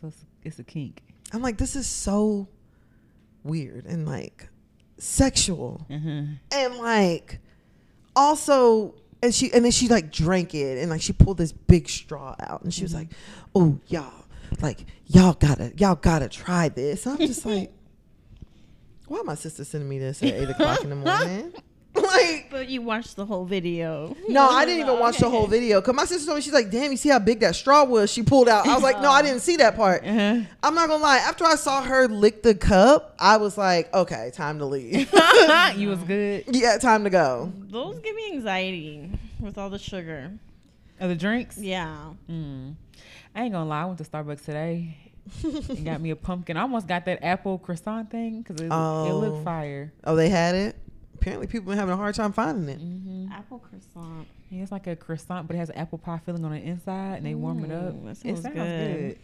[0.00, 1.02] So it's, it's a kink.
[1.32, 2.48] I'm like, this is so
[3.42, 4.48] weird and like
[4.98, 5.86] sexual.
[5.90, 6.22] Uh-huh.
[6.52, 7.40] and like
[8.14, 11.88] also and she and then she like drank it and like she pulled this big
[11.88, 13.08] straw out and she was like
[13.54, 14.24] oh y'all
[14.62, 17.72] like y'all gotta y'all gotta try this i'm just like
[19.06, 21.52] why my sister sending me this at 8 o'clock in the morning
[22.02, 24.16] like But you watched the whole video.
[24.28, 26.70] no i didn't even watch the whole video because my sister told me she's like
[26.70, 29.10] damn you see how big that straw was she pulled out i was like no
[29.10, 30.40] i didn't see that part Uh-huh.
[30.62, 34.30] i'm not gonna lie after i saw her lick the cup i was like okay
[34.34, 35.10] time to leave
[35.76, 36.44] you was good.
[36.48, 40.32] yeah time to go Those give me anxiety with all the sugar.
[40.98, 41.58] Are the drinks?
[41.58, 41.94] Yeah.
[42.30, 42.74] Mm.
[43.34, 43.82] I ain't gonna lie.
[43.82, 44.96] I went to Starbucks today
[45.42, 46.56] and got me a pumpkin.
[46.56, 49.18] I almost got that apple croissant thing because it, it Oh.
[49.22, 49.92] looked fire.
[50.04, 50.76] Oh, they had it.
[51.20, 52.78] Apparently, people been having a hard time finding it.
[52.80, 54.26] hmm Apple croissant.
[54.50, 57.26] Yeah, it's like a croissant, but it has apple pie filling on the inside, and
[57.26, 57.94] they warm it up.
[57.94, 58.96] Mm, that it sounds sounds good.
[58.96, 59.18] good.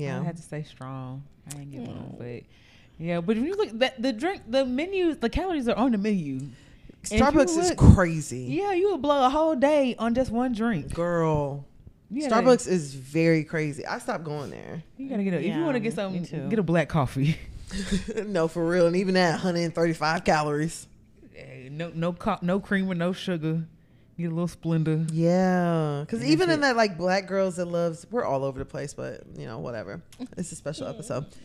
[0.00, 1.22] Yeah, I had to stay strong.
[1.46, 2.18] I didn't get one, Mm.
[2.18, 2.42] but
[2.98, 3.20] yeah.
[3.20, 6.40] But when you look that the drink, the menus, the calories are on the menu.
[7.04, 8.40] if you Starbucks is crazy.
[8.50, 10.92] Yeah, you would blow a whole day on just one drink.
[10.92, 11.64] Girl,
[12.10, 13.86] You gotta- Starbucks is very crazy.
[13.86, 14.82] I stopped going there.
[14.98, 16.48] You gotta get a, if you want to get me something, too.
[16.50, 17.36] get a black coffee.
[18.26, 18.86] no, for real.
[18.86, 20.86] And even that 135 calories.
[21.70, 23.66] No, no, co- no creamer, no sugar.
[24.18, 25.06] Get a little Splenda.
[25.12, 26.62] Yeah, because even in it.
[26.62, 30.00] that like black girls that loves, we're all over the place, but you know whatever.
[30.38, 31.26] It's a special episode.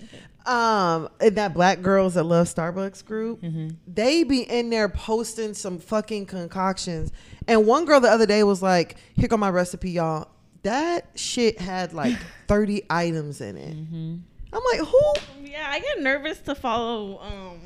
[0.43, 3.75] Um, in that black girls that love Starbucks group, Mhm.
[3.85, 7.11] they be in there posting some fucking concoctions.
[7.47, 10.29] And one girl the other day was like, "Here go my recipe, y'all."
[10.63, 12.17] That shit had like
[12.47, 13.75] thirty items in it.
[13.77, 14.15] Mm-hmm.
[14.53, 15.13] I'm like, who?
[15.43, 17.59] Yeah, I get nervous to follow um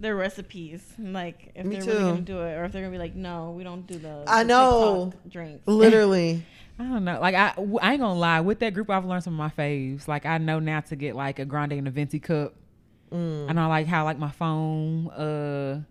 [0.00, 0.82] their recipes.
[0.98, 2.04] Like if Me they're really too.
[2.04, 4.26] gonna do it, or if they're gonna be like, no, we don't do those.
[4.28, 5.10] I the know.
[5.12, 5.62] TikTok drinks.
[5.66, 6.44] Literally.
[6.78, 7.18] I don't know.
[7.20, 8.40] Like I, w- I ain't gonna lie.
[8.40, 10.06] With that group, I've learned some of my faves.
[10.06, 12.54] Like I know now to get like a grande and a venti cup.
[13.12, 13.50] Mm.
[13.50, 15.82] I know like how like my phone, uh,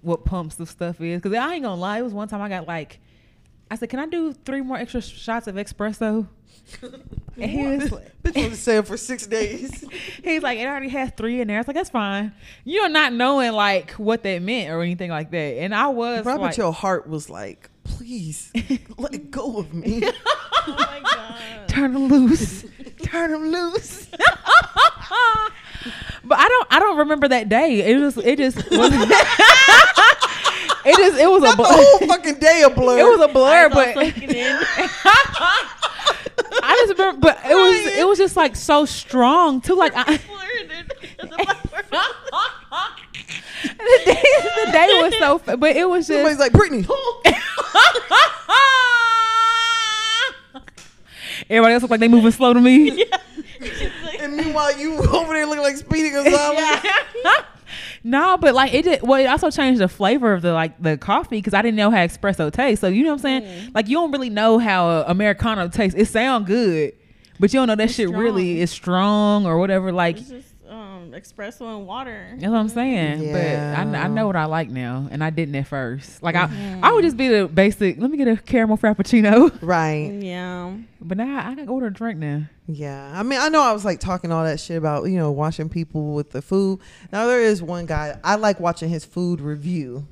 [0.00, 1.20] what pumps the stuff is.
[1.20, 1.98] Cause I ain't gonna lie.
[1.98, 2.98] It was one time I got like,
[3.72, 6.26] I said, "Can I do three more extra shots of espresso?"
[7.38, 9.82] And he was, like- Bitch was saying for six days.
[10.22, 12.32] he's like, "It already has three in there." I was like, "That's fine."
[12.64, 15.38] You're not knowing like what that meant or anything like that.
[15.38, 18.52] And I was Probably like, your heart was like, please
[18.98, 20.02] let it go of me.
[20.04, 21.68] oh my god.
[21.68, 22.66] "Turn them loose."
[23.02, 24.08] Turn him loose.
[26.24, 27.80] But I don't I don't remember that day.
[27.90, 28.16] It was.
[28.18, 28.90] it just was
[30.84, 31.72] It just it was a Not the blur.
[31.72, 32.98] whole fucking day a blur.
[32.98, 33.96] It was a blur, Eyes but.
[36.64, 39.74] I just remember but it was it was just like so strong too.
[39.74, 41.98] Like I, The black person.
[43.62, 44.22] the day
[44.66, 46.84] the day was so fa- but it was Somebody's just like, Brittany.
[51.50, 52.90] Everybody else looked like they moving slow to me.
[52.96, 53.10] She's
[54.04, 56.80] like, and meanwhile, you over there looking like Speedy Gonzalez.
[58.04, 59.02] No, but like it did.
[59.02, 61.90] Well, it also changed the flavor of the like the coffee because I didn't know
[61.90, 62.80] how espresso tastes.
[62.80, 63.42] So you know what I'm saying?
[63.42, 63.74] Mm.
[63.74, 65.98] Like you don't really know how americano tastes.
[65.98, 66.92] It sound good,
[67.38, 69.92] but you don't know that It's shit really is strong or whatever.
[69.92, 70.51] Like it's just
[71.12, 72.28] espresso and water.
[72.30, 73.32] that's you know what I'm saying.
[73.32, 76.22] But I, I know what I like now, and I didn't at first.
[76.22, 76.84] Like I, mm-hmm.
[76.84, 77.98] I would just be the basic.
[77.98, 79.50] Let me get a caramel frappuccino.
[79.62, 80.12] Right.
[80.20, 80.76] Yeah.
[81.00, 82.42] But now I, I can order a drink now.
[82.66, 83.12] Yeah.
[83.14, 85.68] I mean, I know I was like talking all that shit about, you know, watching
[85.68, 86.80] people with the food.
[87.12, 90.06] Now, there is one guy, I like watching his food review,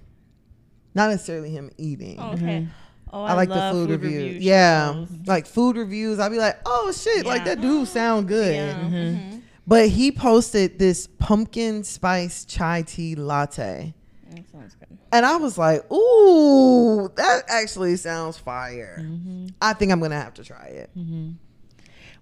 [0.94, 2.16] not necessarily him eating.
[2.18, 2.42] Oh, okay.
[2.42, 2.70] Mm-hmm.
[3.12, 4.18] Oh, I, I like the love food, review.
[4.22, 5.04] review yeah.
[5.26, 6.20] Like food reviews.
[6.20, 8.54] I'd be like, oh shit, like that dude sound good.
[8.54, 8.74] Yeah.
[8.74, 9.39] mhm.
[9.70, 13.94] But he posted this pumpkin spice chai tea latte.
[14.28, 14.98] That sounds good.
[15.12, 18.98] And I was like, ooh, that actually sounds fire.
[19.00, 19.46] Mm-hmm.
[19.62, 20.90] I think I'm going to have to try it.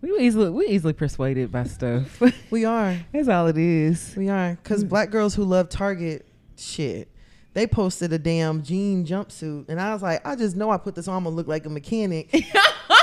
[0.03, 2.21] We were easily we easily persuaded by stuff.
[2.51, 2.99] We are.
[3.15, 4.13] That's all it is.
[4.15, 4.59] We are.
[4.63, 6.27] Because black girls who love Target,
[6.59, 7.09] shit,
[7.55, 9.71] they posted a damn jean jumpsuit.
[9.71, 11.49] And I was like, I just know I put this on, I'm going to look
[11.49, 12.31] like a mechanic.
[12.91, 13.01] but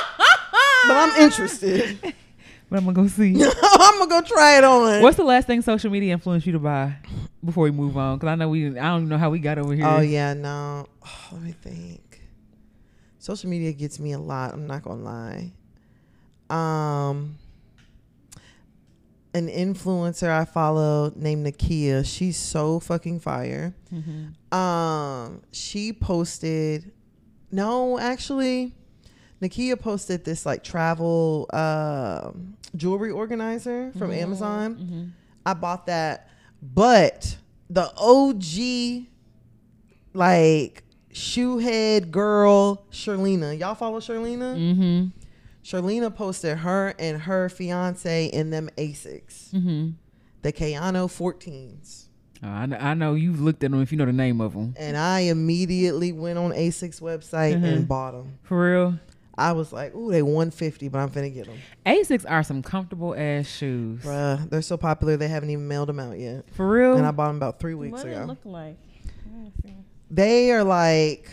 [0.88, 2.14] I'm interested.
[2.70, 3.34] But I'm gonna go see.
[3.64, 5.02] I'm to go try it on.
[5.02, 6.96] What's the last thing social media influenced you to buy
[7.44, 8.18] before we move on?
[8.18, 9.86] Because I know we I don't even know how we got over here.
[9.86, 10.88] Oh yeah, no.
[11.06, 12.22] Oh, let me think.
[13.20, 14.54] Social media gets me a lot.
[14.54, 15.52] I'm not gonna lie.
[16.50, 17.38] Um,
[19.34, 22.06] an influencer I follow named Nakia.
[22.06, 23.74] She's so fucking fire.
[23.94, 24.54] Mhm.
[24.56, 26.92] Um, she posted.
[27.52, 28.74] No, actually,
[29.50, 34.76] Nakia posted this like travel um jewelry organizer from Amazon.
[34.76, 35.10] Mhm.
[35.46, 36.30] I bought that,
[36.62, 37.38] but
[37.70, 39.08] the OG
[40.14, 43.58] like shoe head girl Sherlina.
[43.58, 44.56] Y'all follow Sherlina?
[44.58, 45.12] Mhm.
[45.64, 49.94] Sherlina posted her and her fiance in them Asics, Mhm.
[50.44, 52.08] the Kayano 14s.
[52.44, 54.54] Oh, I, know, I know you've looked at them if you know the name of
[54.54, 54.76] them.
[54.78, 57.64] And I immediately went on Asics website Mhm.
[57.64, 58.34] and bought them.
[58.44, 59.00] For real.
[59.38, 61.58] I was like, ooh, they 150, but I'm finna get them.
[61.86, 64.02] Asics are some comfortable ass shoes.
[64.02, 66.46] Bruh, they're so popular they haven't even mailed them out yet.
[66.54, 66.96] For real.
[66.98, 68.10] And I bought them about three weeks ago.
[68.10, 68.26] What did ago.
[68.28, 68.78] look like?
[69.26, 69.74] Let me see.
[70.10, 71.30] they are like,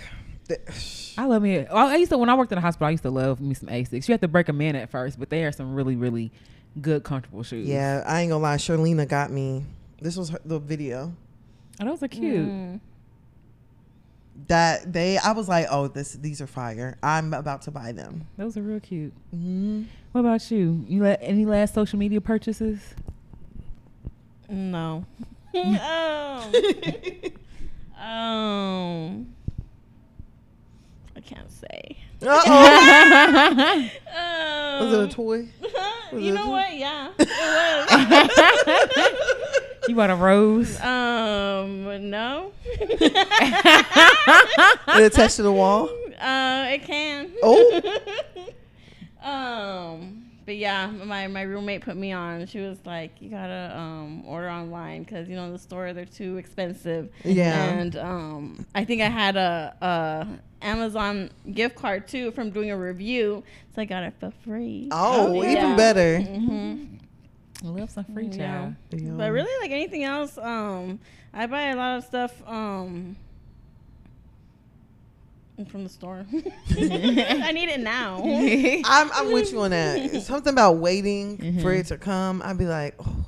[1.18, 1.66] I love me.
[1.66, 2.88] I used to when I worked in the hospital.
[2.88, 4.08] I used to love me some Asics.
[4.08, 6.32] You have to break them in at first, but they are some really, really
[6.80, 7.68] good, comfortable shoes.
[7.68, 8.56] Yeah, I ain't gonna lie.
[8.56, 9.64] Sherlina got me.
[10.00, 11.14] This was her, the video
[11.80, 12.48] Oh, those are cute.
[12.48, 12.80] Mm.
[14.48, 15.18] That they.
[15.18, 16.96] I was like, oh, this these are fire.
[17.02, 18.26] I'm about to buy them.
[18.36, 19.12] Those are real cute.
[19.30, 20.84] hmm What about you?
[20.88, 22.94] You let any last social media purchases?
[24.48, 25.04] No.
[25.54, 26.52] um,
[28.02, 29.26] um,
[31.16, 31.98] I can't say.
[32.24, 33.88] Uh oh.
[34.12, 35.48] Um, was it a toy?
[36.12, 36.76] Was you know a- what?
[36.76, 37.28] Yeah, it
[39.88, 40.80] you want a rose.
[40.80, 42.52] um, no.
[44.94, 45.88] It attached to the wall.
[46.20, 47.30] Uh, it can.
[47.42, 47.82] Oh.
[49.22, 52.46] um, but yeah, my, my roommate put me on.
[52.46, 56.36] She was like, "You gotta um, order online because you know the store they're too
[56.36, 57.62] expensive." Yeah.
[57.64, 60.26] And um, I think I had a, a
[60.64, 63.42] Amazon gift card too from doing a review,
[63.74, 64.88] so I got it for free.
[64.90, 65.50] Oh, Yeah.
[65.52, 66.20] even better.
[66.20, 67.01] hmm I
[67.62, 68.72] love some free Yeah.
[68.90, 69.10] Yeah.
[69.12, 70.98] But really, like anything else, um,
[71.32, 73.16] I buy a lot of stuff um,
[75.70, 76.26] from the store.
[76.70, 78.20] I need it now.
[78.84, 80.22] I'm, I'm with you on that.
[80.22, 81.60] Something about waiting Mm-hmm.
[81.60, 82.42] for it to come.
[82.44, 83.24] I'd be like, oh,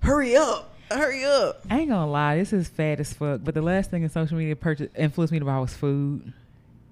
[0.00, 1.64] hurry up, hurry up.
[1.70, 3.40] I ain't gonna lie, this is fat as fuck.
[3.42, 6.32] But the last thing in social media purchase influenced me to buy was food.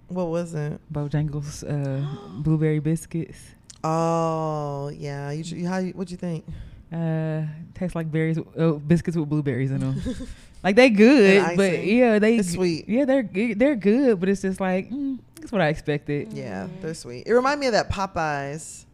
[0.09, 0.81] What was it?
[0.93, 2.07] Bojangles uh,
[2.43, 3.39] blueberry biscuits.
[3.85, 6.45] Oh yeah, you, should- how you, what you think?
[6.93, 7.43] Uh,
[7.75, 10.01] taste like berries, uh, biscuits with blueberries in them.
[10.63, 12.89] like they good, but yeah, they It's sweet.
[12.89, 13.23] Yeah, they're
[13.57, 16.33] they're good, but it's just like mm, that's what I expected.
[16.33, 17.27] Yeah, they're sweet.
[17.27, 18.85] It reminded me of that Popeyes,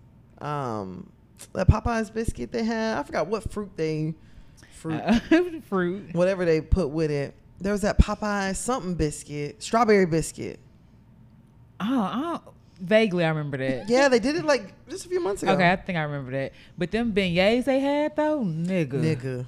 [0.40, 1.10] um,
[1.54, 2.98] that Popeyes biscuit they had.
[2.98, 4.14] I forgot what fruit they,
[4.74, 5.18] fruit, Uh,
[5.68, 6.14] fruit.
[6.14, 7.34] whatever they put with it.
[7.60, 10.60] There was that Popeyes something biscuit, strawberry biscuit.
[11.80, 13.88] Oh, oh, vaguely I remember that.
[13.88, 15.52] Yeah, they did it like just a few months ago.
[15.52, 16.52] Okay, I think I remember that.
[16.76, 18.88] But them beignets they had though, nigga.
[19.16, 19.46] Nigga.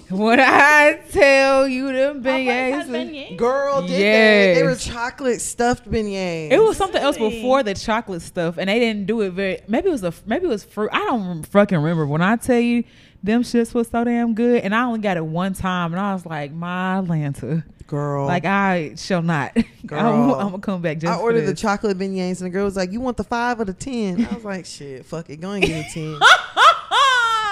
[0.10, 2.70] What I tell you, them Popeyes beignets.
[2.70, 3.36] has beignets?
[3.36, 4.54] Girl, did they?
[4.54, 6.50] They were chocolate stuffed beignets.
[6.50, 9.60] It was something else before the chocolate stuff, and they didn't do it very.
[9.68, 10.90] Maybe it was a maybe it was fruit.
[10.92, 12.06] I don't fucking remember.
[12.06, 12.84] When I tell you,
[13.22, 16.14] them shits was so damn good, and I only got it one time, and I
[16.14, 18.26] was like, my Atlanta, girl.
[18.26, 19.56] like I shall not.
[19.86, 19.98] Girl.
[19.98, 21.12] I'm, I'm gonna come back just.
[21.12, 23.64] I ordered the chocolate beignets, and the girl was like, "You want the five or
[23.64, 24.24] the 10?
[24.24, 26.18] I was like, "Shit, fuck it, go and give me ten.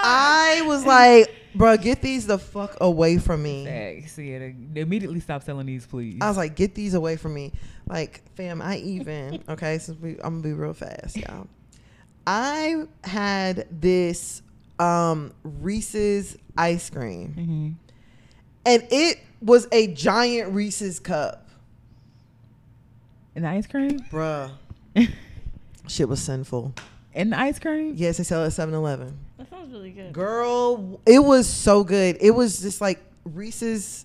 [0.09, 5.21] I was like, "Bro, get these the fuck away from me." Yeah, they, they immediately
[5.21, 6.19] stop selling these, please.
[6.21, 7.53] I was like, "Get these away from me."
[7.89, 9.79] Like, fam, I even okay.
[9.79, 11.49] Since we, I'm gonna be real fast, y'all.
[12.27, 14.43] I had this
[14.79, 17.87] um Reese's ice cream, hmm
[18.67, 21.49] and it was a giant Reese's cup,
[23.35, 24.51] And ice cream, bruh.
[25.89, 26.75] Shit was sinful.
[27.15, 27.95] and ice cream.
[27.97, 29.17] Yes, they sell it at 7-Eleven.
[29.39, 30.13] That sounds really good.
[30.13, 32.17] Girl, it was so good.
[32.21, 34.05] It was just like Reese's.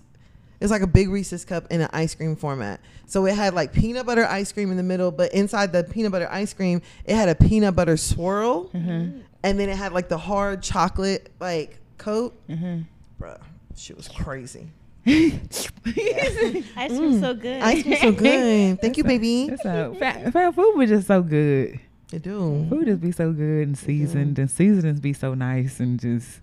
[0.60, 2.78] It's like a big Reese's cup in an ice cream format.
[3.06, 6.12] So it had like peanut butter ice cream in the middle, but inside the peanut
[6.12, 9.20] butter ice cream, it had a peanut butter swirl, Mm-hmm.
[9.42, 12.32] and then it had like the hard chocolate like coat.
[12.48, 12.82] Mm-hmm.
[13.20, 13.40] Bruh,
[13.76, 14.68] shit was crazy.
[15.06, 17.62] Ice cream's so good.
[17.62, 18.80] Ice cream so good.
[18.80, 19.48] Thank you, baby.
[19.48, 21.80] That's how fat, fat food was just so good.
[22.12, 22.66] I do.
[22.68, 26.40] Food just be so good and seasoned, and seasonings be so nice, and just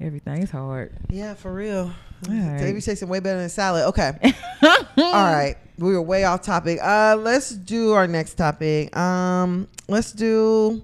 [0.00, 0.92] everything's hard.
[1.08, 1.92] Yeah, for real.
[2.28, 2.58] All right.
[2.58, 3.84] Gravy tasting way better than salad.
[3.86, 4.12] Okay.
[4.62, 5.56] All right.
[5.78, 6.78] We were way off topic.
[6.82, 8.96] Uh let's do our next topic.
[8.96, 10.82] Um let's do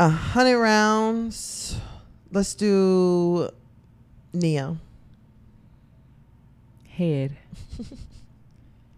[0.00, 1.76] a hundred rounds.
[2.32, 3.48] Let's do
[4.34, 4.76] Ne-Yo.
[6.88, 7.36] Head.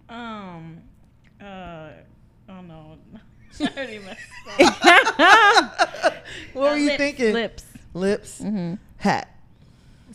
[0.09, 0.83] Um,
[1.41, 1.89] uh,
[2.49, 2.97] oh no.
[3.61, 4.21] I already messed
[5.19, 6.15] up.
[6.53, 7.33] what were you Lips, thinking?
[7.33, 7.65] Lips.
[7.93, 8.41] Lips.
[8.41, 8.75] Mm-hmm.
[8.99, 9.29] Hat.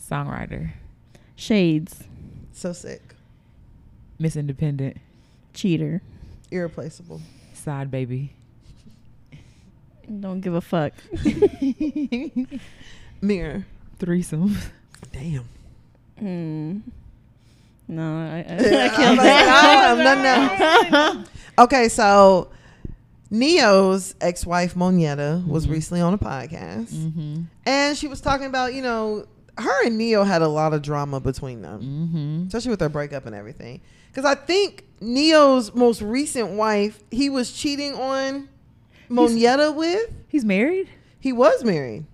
[0.00, 0.70] Songwriter.
[1.36, 2.04] Shades.
[2.52, 3.02] So sick.
[4.18, 4.96] Miss Independent.
[5.52, 6.00] Cheater.
[6.50, 7.20] Irreplaceable.
[7.52, 8.32] Side baby.
[10.20, 10.94] Don't give a fuck.
[13.20, 13.66] Mirror.
[13.98, 14.70] Threesomes.
[15.10, 15.44] Damn.
[16.18, 16.78] Hmm.
[17.88, 19.00] No, I, I, I can't.
[19.00, 21.24] I'm like, oh, I'm done now.
[21.58, 22.48] Okay, so
[23.30, 25.70] Ne-Yo's ex-wife Monyetta was Mhm.
[25.70, 27.42] recently on a podcast, Mm-hmm.
[27.66, 29.26] and she was talking about you know
[29.58, 32.46] her and Ne-Yo had a lot of drama between them, Mm-hmm.
[32.46, 33.82] especially with their breakup and everything.
[34.10, 38.48] Because I think Ne-Yo's most recent wife, he was cheating on
[39.10, 40.10] Monyetta with.
[40.28, 40.88] He's married.
[41.20, 42.06] He was married.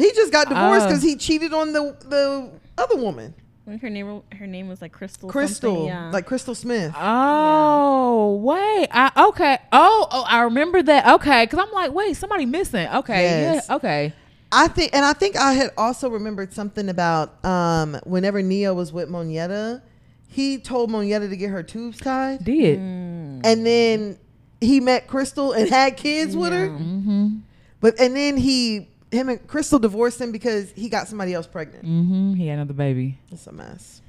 [0.00, 0.88] He just got divorced Oh.
[0.88, 3.34] because he cheated on the the other woman,
[3.80, 5.28] her name, her name was like Crystal.
[5.28, 6.10] Crystal, yeah.
[6.10, 6.92] like Crystal Smith.
[6.96, 9.58] Oh wait, I okay.
[9.72, 11.06] Oh, oh, I remember that.
[11.14, 12.88] Okay, because I'm like, wait, somebody missing.
[12.88, 13.66] Okay, Yes.
[13.68, 14.12] yeah, okay.
[14.52, 18.92] I think, and I think I had also remembered something about um, whenever Ne-Yo was
[18.92, 19.80] with Monyetta,
[20.26, 22.80] he told Monyetta to get her tubes tied, Did.
[22.80, 23.42] Mm.
[23.44, 24.18] and then
[24.60, 26.68] he met Crystal and had kids with her.
[26.68, 27.36] Mm-hmm.
[27.80, 31.84] But and then he, him and Crystal divorced him because he got somebody else pregnant.
[31.84, 32.34] Mm-hmm.
[32.34, 33.18] He had another baby.
[33.32, 34.02] It's a mess.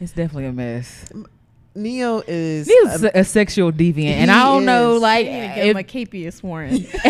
[0.00, 1.10] It's definitely a mess.
[1.74, 2.66] Ne-Yo is.
[2.66, 5.76] He's a- a, a sexual deviant, and I don't know, like, I give if- him
[5.76, 6.86] a capias warrant.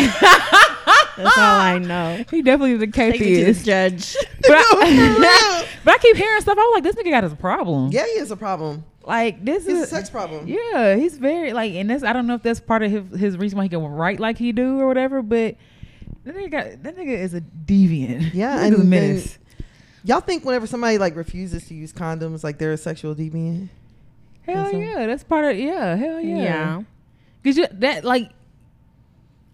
[1.16, 2.24] That's all I know.
[2.30, 3.64] he definitely is a Take it to the capias.
[3.64, 4.16] judge.
[4.48, 5.28] But No.
[5.28, 6.56] I, but I keep hearing stuff.
[6.58, 7.90] I'm like, this nigga got his problem.
[7.92, 8.84] yeah, he has a problem.
[9.04, 10.46] Like this He's a sex problem.
[10.46, 13.36] Yeah, he's very like, and this I don't know if that's part of his, his
[13.36, 15.20] reason why he can write like he do or whatever.
[15.22, 15.56] But
[16.28, 18.34] that nigga, got, that nigga is a deviant.
[18.34, 19.38] Yeah, and- nigga's a menace.
[20.04, 23.68] Y'all think whenever somebody like refuses to use condoms, like they're a sexual deviant?
[24.42, 24.78] hell so?
[24.78, 26.42] yeah, that's part of yeah, hell yeah.
[26.42, 26.82] Yeah.
[27.44, 28.30] Cause you that like,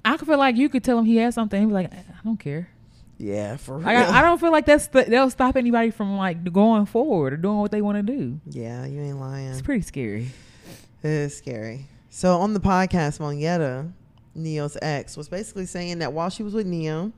[0.04, 1.60] I could feel like you could tell him he has something.
[1.60, 2.68] He'd be like, I don't care.
[3.18, 3.86] Yeah, for real.
[3.86, 7.32] Like, I, I don't feel like that's the, that'll stop anybody from like going forward
[7.32, 8.40] or doing what they want to do.
[8.46, 9.48] yeah, you ain't lying.
[9.48, 10.30] It's pretty scary.
[11.02, 11.86] It is scary.
[12.10, 13.92] So on the podcast, Monyetta,
[14.34, 17.12] Ne-Yo's ex, was basically saying that while she was with Ne-Yo,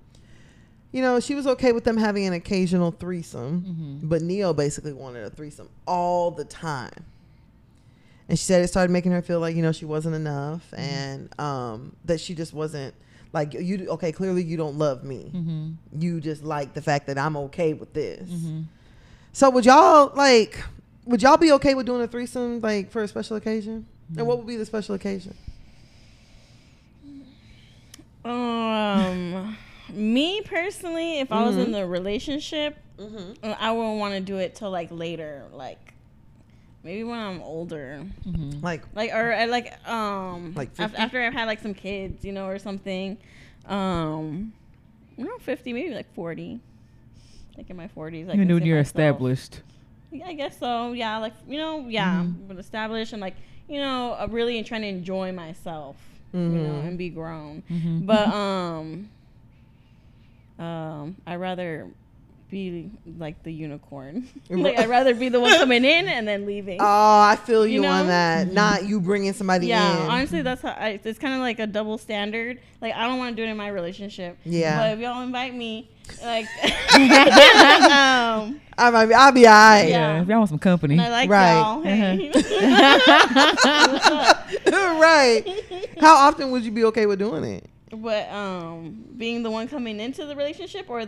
[0.93, 4.09] you know, she was okay with them having an occasional threesome, Mm-hmm.
[4.09, 7.05] but Ne-Yo basically wanted a threesome all the time.
[8.29, 10.83] And she said it started making her feel like, you know, she wasn't enough Mm-hmm.
[10.83, 12.95] and um, that she just wasn't
[13.33, 15.31] like you okay, clearly you don't love me.
[15.35, 16.01] Mm-hmm.
[16.01, 18.29] You just like the fact that I'm okay with this.
[18.31, 18.63] Mm-hmm.
[19.33, 20.63] So would y'all like
[21.05, 23.87] would y'all be okay with doing a threesome like for a special occasion?
[24.17, 25.35] And what would be the special occasion?
[28.29, 29.57] Um,
[29.93, 33.53] me personally, if I was in the relationship, Mm-hmm.
[33.59, 35.93] I wouldn't want to do it till like later, like
[36.83, 38.65] maybe when I'm older, Mm-hmm.
[38.65, 40.97] Like like or uh, like um Like 50?
[40.97, 43.19] after I've had like some kids, you know, or something.
[43.67, 44.55] Um,
[45.19, 46.59] not fifty, maybe like forty.
[47.59, 49.61] Like in my forties, like Even when you're established.
[50.11, 50.93] Yeah, I guess so.
[50.93, 53.35] Yeah, like you know, yeah, but established and like
[53.69, 55.97] you know, uh, really trying to enjoy myself,
[56.37, 56.89] you know, Mhm.
[56.89, 57.63] and be grown.
[57.71, 58.07] Mhm.
[58.07, 59.09] But um,
[60.59, 61.89] um, I rather
[62.49, 62.89] be
[63.19, 64.29] like the unicorn.
[64.51, 66.79] like I'd rather be the one coming in and then leaving.
[66.81, 68.13] Oh, I feel you, You on know?
[68.13, 68.53] that.
[68.53, 70.11] Not you bringing somebody yeah, in.
[70.11, 72.61] honestly, that's how I, it's kind of like a double standard.
[72.81, 74.39] Like I don't want to do it in my relationship.
[74.45, 74.79] Yeah.
[74.79, 75.91] But if y'all invite me,
[76.23, 76.47] like,
[76.95, 79.89] um, I might be, I'll be alright.
[79.89, 80.23] Yeah, Yeah.
[80.23, 80.95] if y'all want some company.
[80.95, 81.55] and I like Right.
[81.59, 81.83] y'all.
[81.83, 82.31] Hey.
[85.01, 85.45] right.
[86.01, 87.69] How often would you be okay with doing it?
[87.95, 91.07] but um, being the one coming into the relationship or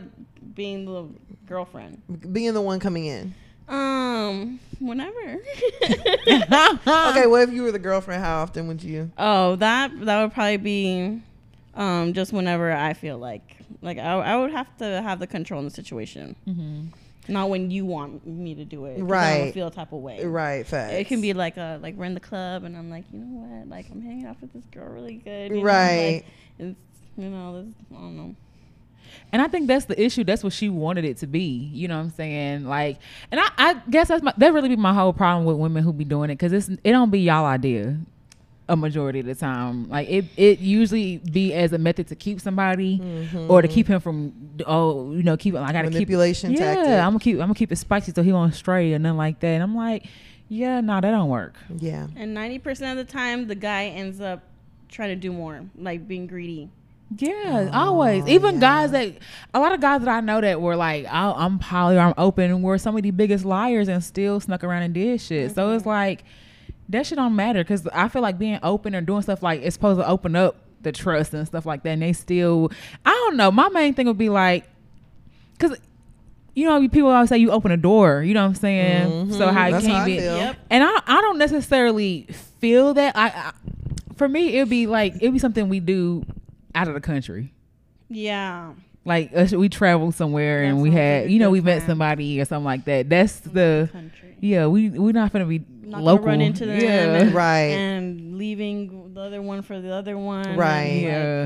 [0.54, 1.08] being the
[1.46, 2.00] girlfriend.
[2.32, 3.34] Being the one coming in.
[3.68, 5.38] Um, whenever.
[6.86, 8.22] Okay, what if you were the girlfriend?
[8.22, 9.10] How often would you?
[9.18, 11.22] Oh, that that would probably be
[11.74, 15.60] um just whenever I feel like like I, I would have to have the control
[15.60, 16.34] in the situation.
[16.46, 16.86] Mm-hmm.
[17.28, 18.94] Not when you want me to do it.
[18.98, 19.44] 'cause I Right.
[19.44, 20.24] would feel a type of way.
[20.24, 20.94] Right, fast.
[20.94, 23.46] It can be like a like we're in the club and I'm like, you know
[23.46, 23.68] what?
[23.68, 25.50] Like I'm hanging out with this girl really good.
[25.50, 25.62] You know?
[25.64, 26.14] Right.
[26.14, 26.26] Like,
[26.58, 26.78] it's
[27.16, 28.34] you know, this, I don't know.
[29.32, 30.22] And I think that's the issue.
[30.22, 31.70] That's what she wanted it to be.
[31.72, 32.64] You know what I'm saying?
[32.66, 32.98] Like,
[33.30, 35.92] and I, I guess that's my, that really be my whole problem with women who
[35.92, 37.98] be doing it because it's it don't be y'all idea
[38.68, 39.88] a majority of the time.
[39.88, 43.00] Like it it usually be as a method to keep somebody
[43.48, 43.74] or to mm-hmm.
[43.74, 44.32] keep him from
[44.66, 47.06] oh you know keep I gotta keep Manipulation yeah.
[47.06, 49.40] I'm gonna keep I'm gonna keep it spicy so he won't stray and nothing like
[49.40, 49.48] that.
[49.48, 50.06] And I'm like
[50.48, 51.56] yeah no that don't work.
[51.76, 52.06] Yeah.
[52.16, 54.42] And ninety percent of the time the guy ends up
[54.88, 56.70] trying to do more, like being greedy.
[57.16, 58.26] Yeah, oh, always.
[58.26, 58.60] Even yeah.
[58.60, 59.14] guys that
[59.54, 62.14] a lot of guys that I know that were like, I, I'm poly or I'm
[62.18, 65.54] open, were some of the biggest liars and still snuck around and did shit.
[65.54, 65.88] So it's mm-hmm.
[65.88, 66.24] like
[66.90, 69.74] that shit don't matter because I feel like being open or doing stuff like it's
[69.74, 71.90] supposed to open up the trust and stuff like that.
[71.90, 72.70] And they still,
[73.04, 73.50] I don't know.
[73.50, 74.64] My main thing would be like,
[75.58, 75.76] because
[76.54, 78.22] you know people always say you open a door.
[78.22, 79.32] You know what I'm saying?
[79.32, 79.52] So Mhm.
[79.52, 80.18] how it That's can't how I be.
[80.18, 80.36] feel.
[80.36, 80.56] Yep.
[80.70, 82.26] And I, I don't necessarily
[82.60, 83.16] feel that.
[83.16, 83.52] I, I
[84.16, 86.24] for me it'd be like it'd be something we do
[86.74, 87.52] out of the country.
[88.08, 88.72] Yeah.
[89.04, 91.86] Like us, we traveled somewhere That and we had, like you know, we met plan.
[91.88, 93.08] somebody or something like that.
[93.08, 94.36] That's the country.
[94.40, 94.66] yeah.
[94.66, 95.58] We we're not gonna be
[95.88, 96.18] Not local.
[96.26, 97.70] gonna run into them yeah, and, Right.
[97.72, 100.46] and leaving the other one for the other one.
[100.46, 100.92] and, Right.
[100.94, 101.42] like, yeah.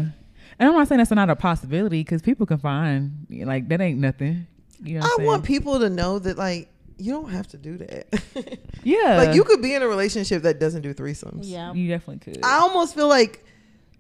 [0.59, 3.99] And I'm not saying that's not a possibility because people can find like that ain't
[3.99, 4.47] nothing.
[4.85, 7.79] You know, I I'm want people to know that like you don't have to do
[7.79, 8.07] that.
[8.85, 11.43] Yeah, like you could be in a relationship that doesn't do threesomes.
[11.43, 11.73] Yeah.
[11.73, 12.45] You definitely could.
[12.45, 13.45] I almost feel like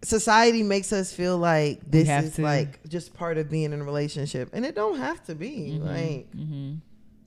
[0.03, 2.43] society makes us feel like this is to.
[2.43, 5.79] like just part of being in a relationship, and it don't have to be.
[5.81, 6.79] Mhm, Like mhm.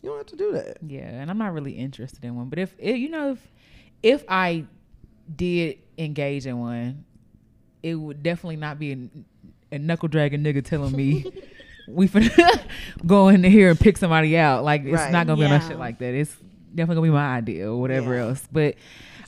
[0.05, 0.77] You don't have to do that.
[0.85, 2.47] Yeah, and I'm not really interested in one.
[2.49, 3.51] But if it, you know, if
[4.03, 4.65] if I
[5.35, 7.05] did engage in one,
[7.81, 11.25] it would definitely not be a, a knuckle dragging nigga telling me
[11.87, 12.59] we finna
[13.05, 14.63] go in here and pick somebody out.
[14.63, 15.11] Like it's Right.
[15.11, 16.13] not gonna be no shit like that.
[16.13, 16.35] It's
[16.75, 18.25] definitely gonna be my idea or whatever Yeah.
[18.27, 18.47] else.
[18.51, 18.75] But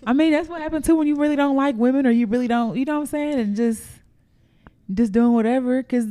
[0.06, 2.48] I mean, that's what happened too when you really don't like women or you really
[2.48, 3.84] don't, you know what I'm saying, and just
[4.94, 6.06] just doing whatever because.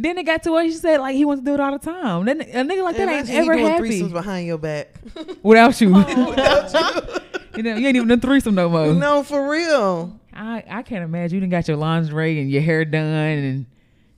[0.00, 1.84] Then it got to where she said like he wants to do it all the
[1.84, 2.24] time.
[2.24, 4.94] Then a nigga like that ain't Imagine he ever doing happy threesomes behind your back.
[5.42, 5.92] without you.
[5.94, 7.18] Without you.
[7.56, 8.94] you, know, you ain't even done threesome no more.
[8.94, 10.16] no, for real.
[10.32, 13.66] I, I can't imagine you didn't got your lingerie and your hair done and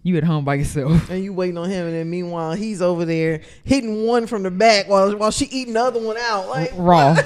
[0.03, 1.09] you at home by yourself.
[1.09, 4.51] And you waiting on him, and then meanwhile he's over there hitting one from the
[4.51, 6.47] back while while she eating the other one out.
[6.47, 7.17] Like Raw.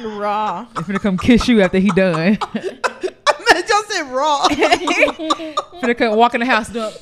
[0.00, 0.66] Raw.
[0.76, 2.38] He's gonna come kiss you after he done.
[2.54, 4.46] Man, y'all said raw.
[4.48, 6.72] finna come walk in the house.
[6.76, 6.92] Up.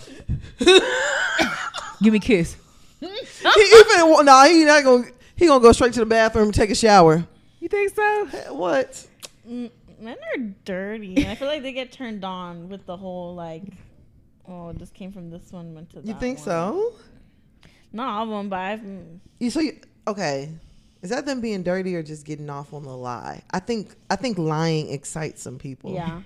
[2.02, 2.56] Give me a kiss.
[3.00, 5.04] he, he nah, he not gonna.
[5.36, 7.24] He gonna go straight to the bathroom and take a shower.
[7.60, 8.26] You think so?
[8.54, 9.06] What?
[9.48, 9.70] Mm,
[10.00, 11.26] Men are dirty.
[11.26, 13.62] I feel like they get turned on with the whole like,
[14.48, 16.44] oh, this came from this one, went to that You think one.
[16.44, 16.92] so?
[17.92, 18.80] Not all of them, but I've.
[18.80, 20.50] mm, You so you, okay?
[21.02, 23.42] Is that them being dirty or just getting off on the lie?
[23.52, 25.92] I think I think lying excites some people.
[25.94, 26.22] Yeah.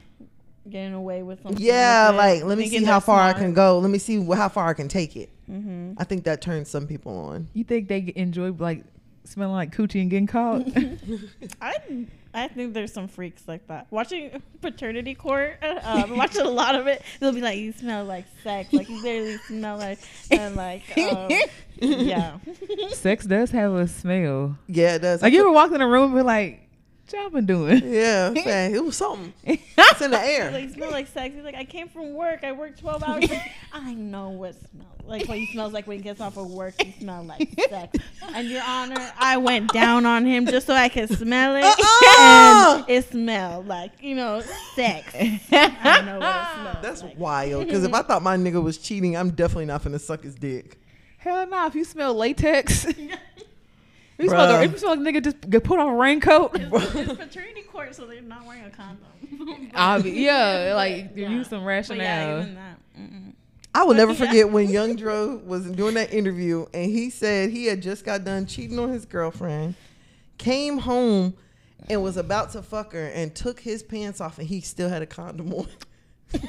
[0.68, 1.64] Getting away with something.
[1.64, 3.78] Yeah, with it, like let me see how they're far I can go.
[3.78, 5.30] Let me see how far I can take it.
[5.50, 5.94] Mm-hmm.
[5.98, 7.48] I think that turns some people on.
[7.52, 8.84] You think they enjoy like
[9.24, 10.62] smelling like coochie and getting caught?
[11.60, 13.86] I I think there's some freaks like that.
[13.90, 18.04] Watching paternity court, uh, um, watching a lot of it, they'll be like, "You smell
[18.04, 19.98] like sex," like you literally smell like,
[20.30, 21.30] and like, um,
[21.80, 22.38] yeah.
[22.90, 24.56] Sex does have a smell.
[24.66, 25.22] Yeah, it does.
[25.22, 26.61] Like you ever walked in a room and be like, "What
[27.12, 29.32] y'all been doing?" yeah, man, it was something.
[29.44, 30.58] It's in the Like air.
[30.58, 31.34] you smell like sex.
[31.34, 32.44] He's like, I came from work.
[32.44, 33.24] I worked twelve hours.
[33.72, 35.28] I know what smells like.
[35.28, 36.80] What he smells like when he gets off of work.
[36.80, 37.98] He smells like sex.
[38.34, 42.76] And Your Honor, I went down on him just so I could smell it, Uh-uh!
[42.78, 44.42] and it smelled like you know
[44.74, 45.14] sex.
[45.14, 47.18] I know what it smells That's like.
[47.18, 47.66] wild.
[47.66, 50.78] Because if I thought my nigga was cheating, I'm definitely not finna suck his dick.
[51.18, 51.66] Hell no!
[51.66, 52.96] If you smell latex, if
[54.22, 54.64] you smell, the, Bruh.
[54.64, 56.52] if you smell like a nigga just get put on a raincoat.
[56.54, 59.06] It's, it's paternity court, so they're not wearing a condom.
[59.74, 61.28] Obvi- yeah, like Yeah.
[61.30, 61.98] use some But rationale.
[62.04, 62.78] yeah, even that.
[62.98, 63.32] Mm-mm.
[63.74, 67.64] I will never forget when Young Dro was doing that interview and he said he
[67.66, 69.74] had just got done cheating on his girlfriend,
[70.36, 71.32] came home
[71.88, 75.00] and was about to fuck her and took his pants off and he still had
[75.00, 75.66] a condom on.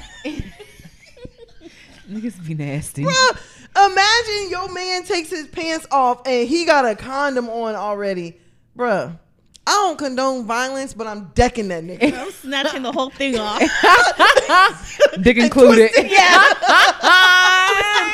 [2.10, 3.04] Niggas be nasty.
[3.04, 3.38] Bruh,
[3.76, 8.38] imagine your man takes his pants off and he got a condom on already.
[8.78, 9.18] Bruh,
[9.66, 12.14] I don't condone violence, but I'm decking that nigga.
[12.18, 13.62] I'm snatching the whole thing off.
[15.22, 15.92] Dick included.
[15.96, 16.44] yeah.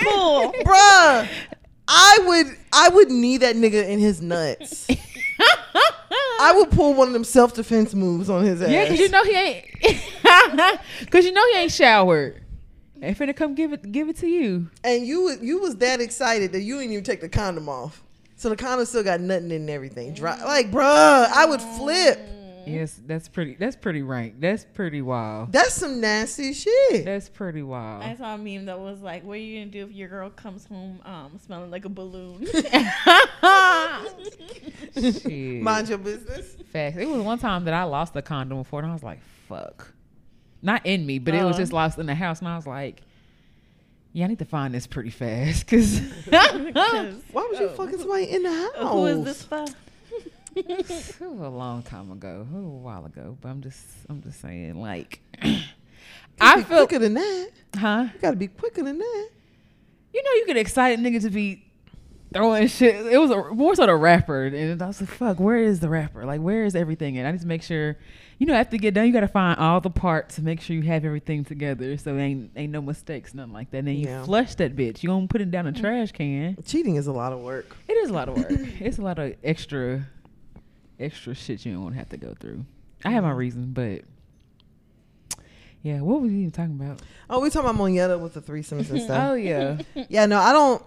[0.01, 0.53] Cool.
[0.63, 1.27] Bruh,
[1.87, 4.87] I would I would knee that nigga in his nuts.
[6.41, 8.69] I would pull one of them self defense moves on his ass.
[8.69, 9.65] Yeah, cause you know he ain't.
[11.11, 12.41] Cause you know he ain't showered.
[12.99, 14.69] They finna come give it, give it to you.
[14.83, 18.03] and you was- you was that excited that you didn't even take the condom off.
[18.35, 20.13] So the condom still got nothing in everything.
[20.13, 22.19] Dry, like, bruh, I would flip.
[22.65, 23.55] Yes, that's pretty.
[23.55, 24.35] That's pretty rank.
[24.39, 25.51] That's pretty wild.
[25.51, 27.03] That's some nasty shit.
[27.05, 28.03] That's pretty wild.
[28.03, 30.29] I saw a meme that was like, "What are you gonna do if your girl
[30.29, 32.41] comes home um, smelling like a balloon?"
[35.63, 36.55] Mind your business.
[36.71, 36.97] Facts.
[36.97, 39.91] It was one time that I lost the condom before, and I was like, "Fuck."
[40.61, 41.59] Not in me, but it was Uh.
[41.59, 43.01] just lost in the house, and I was like,
[44.13, 45.99] "Yeah, I need to find this pretty fast, because
[46.29, 48.91] Why was you oh, fucking somebody in the house?
[48.93, 49.65] Who is this for?
[50.55, 50.87] it
[51.21, 54.41] was a long time ago, it was a while ago." But I'm just, I'm just
[54.41, 55.63] saying, like, I
[56.41, 57.49] I feel, quicker than that.
[57.75, 58.07] huh?
[58.13, 59.29] You gotta be quicker than that.
[60.13, 61.63] You know, you get excited nigga to be
[62.33, 63.05] throwing shit.
[63.05, 65.87] It was a, more so the wrapper, and I was like, "Fuck, where is the
[65.89, 66.25] wrapper?
[66.25, 67.95] Like, where is everything?" And I need to make sure,
[68.39, 70.61] you know, after you get done, you got to find all the parts to make
[70.61, 73.79] sure you have everything together, so ain't ain't no mistakes, nothing like that.
[73.79, 75.03] And then you flush that bitch.
[75.03, 75.83] You gonna put it down in the mm.
[75.83, 76.57] trash can.
[76.65, 77.75] Cheating is a lot of work.
[77.89, 78.47] It is a lot of work.
[78.79, 80.07] it's a lot of extra,
[80.97, 82.65] extra shit you don't want to have to go through.
[83.03, 83.39] I have my mm-hmm.
[83.39, 84.03] reason, but
[85.83, 87.01] yeah, what were you even talking about?
[87.29, 89.09] Oh, we talking about Monyetta with the threesomes and stuff.
[89.31, 90.81] Oh yeah, yeah, no, I don't.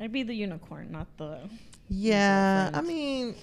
[0.00, 1.38] I'd be the unicorn, not the.
[1.88, 3.36] Yeah, I mean,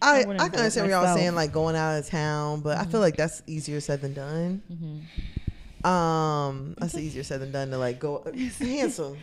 [0.00, 2.84] I I I, can understand what y'all saying, like going out of town, but I
[2.84, 4.62] feel like that's easier said than done.
[4.70, 5.86] mm-hmm.
[5.86, 8.24] Um, that's easier said than done to like go
[8.58, 9.16] handsome.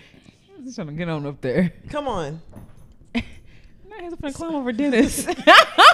[0.58, 1.74] I'm just trying to get on up there.
[1.90, 2.42] Come on,
[4.06, 5.26] hands up and climb over Dennis.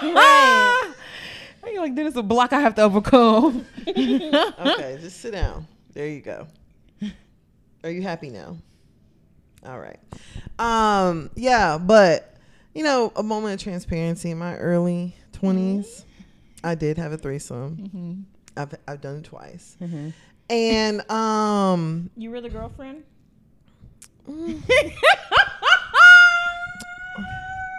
[0.02, 0.94] Right.
[1.64, 3.68] I feel like Dennis a block I have to overcome.
[3.88, 5.68] okay, just sit down.
[5.94, 6.48] There you go.
[7.84, 8.58] Are you happy now?
[9.64, 10.00] All right.
[10.58, 12.31] Um, yeah, but
[12.74, 16.04] you know, a moment of transparency in my early 20s
[16.64, 17.78] I did have a threesome.
[17.78, 18.14] mm-hmm.
[18.56, 20.10] I've I've done it twice, Mm-hmm.
[20.50, 23.04] and um, You were the girlfriend.
[24.30, 24.62] mm,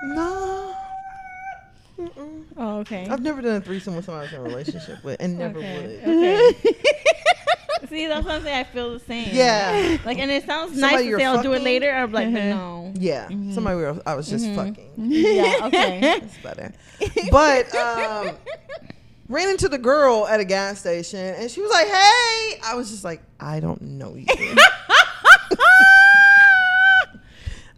[0.04, 0.74] no.
[1.98, 2.44] Mm-mm.
[2.56, 3.06] Oh, okay.
[3.08, 5.58] I've never done a threesome with somebody I was in a relationship with, and never
[5.58, 6.02] Okay.
[6.04, 6.16] would.
[6.16, 6.50] Okay.
[7.92, 8.56] See, that's what I'm saying.
[8.58, 9.28] I feel the same.
[9.34, 9.98] Yeah.
[10.06, 11.90] Like, and it sounds Somebody nice to you're say I'll do it later.
[11.92, 12.48] I'm like, Mhm.
[12.48, 12.92] no.
[12.96, 13.52] Yeah, Mhm.
[13.54, 14.54] somebody where I was just Mhm.
[14.56, 14.90] fucking.
[15.10, 15.56] Yeah.
[15.66, 16.00] Okay.
[16.20, 16.72] That's better.
[17.30, 18.36] But um,
[19.28, 22.90] ran into the girl at a gas station, and she was like, "Hey," I was
[22.90, 24.24] just like, "I don't know you.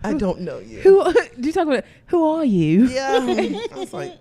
[0.04, 1.84] I don't know you." Who do you talk about?
[2.08, 2.84] Who are you?
[2.86, 3.18] Yeah,
[3.72, 4.12] I was like,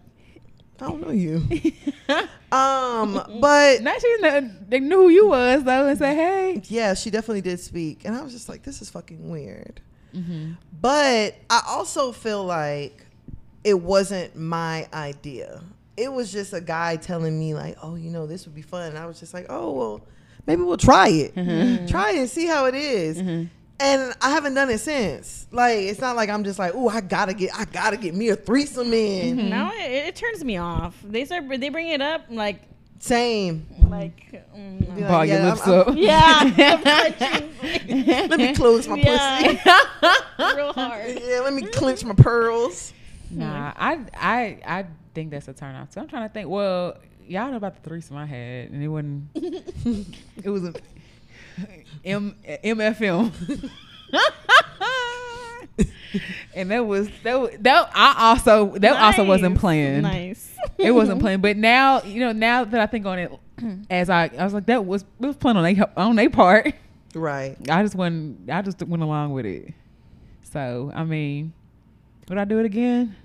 [0.84, 1.38] I don't know you.
[2.52, 6.94] um, but Now she kn- they knew who you was though and said, "Hey." yeah,
[6.94, 9.80] she definitely did speak, and I was just like, this is fucking weird.
[10.14, 10.54] Mm-hmm.
[10.82, 13.06] But I also feel like
[13.64, 15.64] it wasn't my idea.
[15.96, 18.90] It was just a guy telling me like, "Oh, you know, this would be fun."
[18.90, 20.02] And I was just like, "Oh, well,
[20.46, 21.88] maybe we'll try it.
[21.88, 23.48] Try it and see how it is."
[23.80, 25.48] And I haven't done it since.
[25.52, 28.30] Like, it's not like I'm just like, "Oh, I gotta get, I gotta get me
[28.30, 30.96] a threesome in." No, it, it turns me off.
[31.04, 32.62] They start, they bring it up like,
[33.00, 33.66] Same.
[33.90, 34.96] like, mm, no.
[34.96, 35.88] like, Ball your yeah, lips I'm- up.
[35.98, 36.44] yeah,
[38.30, 39.60] Let me close my pussy.
[40.56, 41.20] real hard.
[41.22, 42.94] Yeah, let me clench my pearls.
[43.32, 45.92] Nah, I I I think that's a turn off.
[45.94, 46.48] So I'm trying to think.
[46.50, 46.98] Well,
[47.28, 49.30] y'all know about the threesome I had, and it wasn't.
[50.44, 50.74] it was a
[52.06, 53.70] M MFM.
[56.56, 59.62] and that was that was, that I also that also wasn't Nice.
[59.62, 60.04] planned.
[60.04, 60.56] Nice.
[60.78, 63.32] It wasn't planned, but now you know now that I think on it,
[63.90, 66.74] as I I was like that was it was planned on they on their part.
[67.16, 67.56] Right.
[67.70, 69.74] I just went I just went along with it.
[70.52, 71.54] So I mean,
[72.30, 73.16] would I do it again?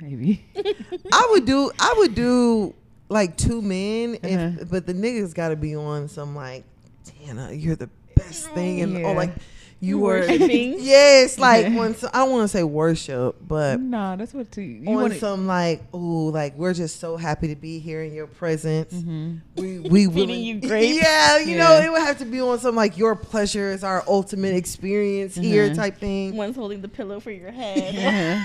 [0.00, 0.44] Maybe.
[1.12, 2.74] I would do I would do
[3.08, 4.64] like two men if Uh-huh.
[4.70, 6.64] but the niggas gotta be on some like
[7.04, 9.34] Tana, you're the best thing and or oh, like
[9.82, 14.56] you were Yes, like when so, I don't wanna say worship, but no, that's what
[14.56, 15.98] you, you on want some like, oh
[16.32, 18.92] like we're just so happy to be here in your presence.
[18.92, 20.98] hmm We we Feeding really, you grapes.
[21.02, 24.04] Yeah, you know, it would have to be on some like your pleasure is our
[24.06, 25.74] ultimate experience here Mhm.
[25.76, 26.36] type thing.
[26.36, 28.40] One's holding the pillow for your head.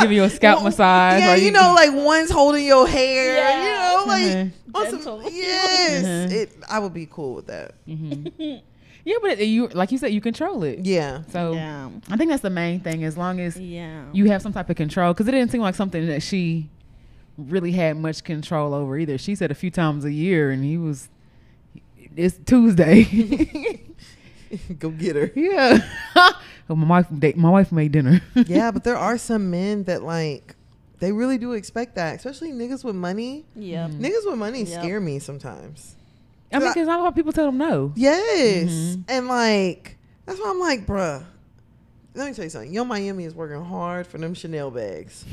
[0.00, 1.20] Give you a scalp Well, massage.
[1.20, 3.36] Yeah, or you know, like one's holding your hair.
[3.36, 3.58] Yeah.
[3.58, 4.52] You know, like Mhm.
[4.74, 5.22] on some- Gentle.
[5.30, 6.32] yes, Mhm.
[6.32, 6.52] it.
[6.68, 7.74] I would be cool with that.
[9.04, 10.80] Yeah, but it, you like you said, you control it.
[10.80, 11.90] Yeah, So yeah.
[12.10, 13.04] I think that's the main thing.
[13.04, 14.04] As long as Yeah.
[14.12, 16.70] you have some type of control, because it didn't seem like something that she
[17.36, 19.18] really had much control over either.
[19.18, 21.08] She said a few times a year, and he was.
[22.16, 23.04] It's Tuesday.
[24.78, 25.30] go get her.
[25.34, 25.78] yeah.
[26.68, 28.22] My wife, my wife made dinner.
[28.34, 30.54] yeah, but there are some men that like
[31.00, 33.44] they really do expect that, especially niggas with money.
[33.54, 34.00] Yeah, Mhm.
[34.00, 34.80] Niggas with money Yep.
[34.82, 35.94] scare me sometimes.
[36.54, 37.92] I mean, because a lot of people tell them no.
[37.96, 39.04] Yes, Mhm.
[39.08, 41.22] and like that's why I'm like, bruh.
[42.14, 42.72] Let me tell you something.
[42.72, 45.24] Yo Miami is working hard for them Chanel bags.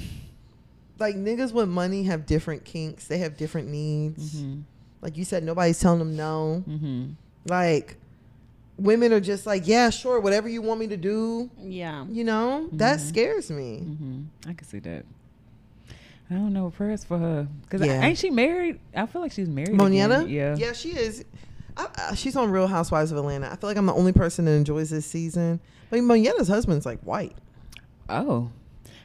[0.99, 3.05] Like niggas with money have different kinks.
[3.07, 4.35] They have different needs.
[4.35, 4.61] Mm-hmm.
[5.01, 6.63] Like you said, nobody's telling them no.
[6.67, 7.05] Mm-hmm.
[7.47, 7.97] Like
[8.77, 11.49] women are just like, yeah, sure, whatever you want me to do.
[11.59, 12.05] Yeah.
[12.09, 13.07] You know, that Mhm.
[13.09, 13.83] scares me.
[13.85, 14.49] Mm-hmm.
[14.49, 15.05] I can see that.
[16.31, 18.01] I don't know prayers for her because Yeah.
[18.01, 18.79] ain't she married?
[18.95, 19.71] I feel like she's married.
[19.77, 20.29] Monyetta?
[20.29, 20.55] Yeah.
[20.55, 21.25] Yeah, she is.
[21.75, 23.51] I, I, she's on Real Housewives of Atlanta.
[23.51, 25.59] I feel like I'm the only person that enjoys this season.
[25.89, 27.35] But Monyetta's husband's like white.
[28.07, 28.49] Oh.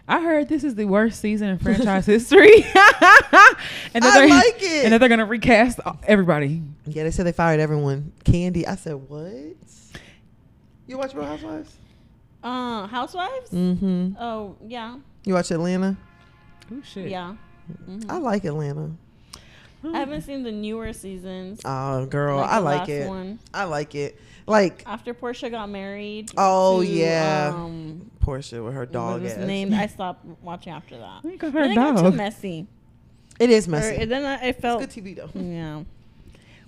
[0.08, 2.54] I heard this is the worst season in franchise history.
[2.64, 4.84] and that I they're- like it.
[4.84, 6.62] And that they're gonna recast everybody.
[6.86, 8.12] Yeah, they said they fired everyone.
[8.24, 8.68] Kandi.
[8.68, 9.32] I said, what?
[10.86, 11.74] You watch Real Housewives?
[12.44, 13.50] Uh, Housewives?
[13.50, 14.12] Mm-hmm.
[14.20, 14.96] Oh, yeah.
[15.24, 15.96] You watch Atlanta?
[16.72, 17.08] Oh shit.
[17.10, 17.36] Yeah.
[17.88, 18.06] Mhm.
[18.08, 18.90] I like Atlanta.
[19.84, 21.60] I haven't seen the newer seasons.
[21.64, 23.08] Oh, girl, like I like it.
[23.08, 23.38] One.
[23.54, 24.18] I like it.
[24.46, 26.30] Like After Porsha got married.
[26.36, 27.52] Oh, to, yeah.
[27.54, 29.38] Um, Porsha with her dog was ass.
[29.38, 29.72] his name?
[29.74, 31.24] I stopped watching after that.
[31.24, 32.66] Look at Then her it got too messy.
[33.38, 34.04] It is Or, messy.
[34.06, 34.80] then I, I it's felt.
[34.80, 35.30] good TV though.
[35.40, 35.82] Yeah.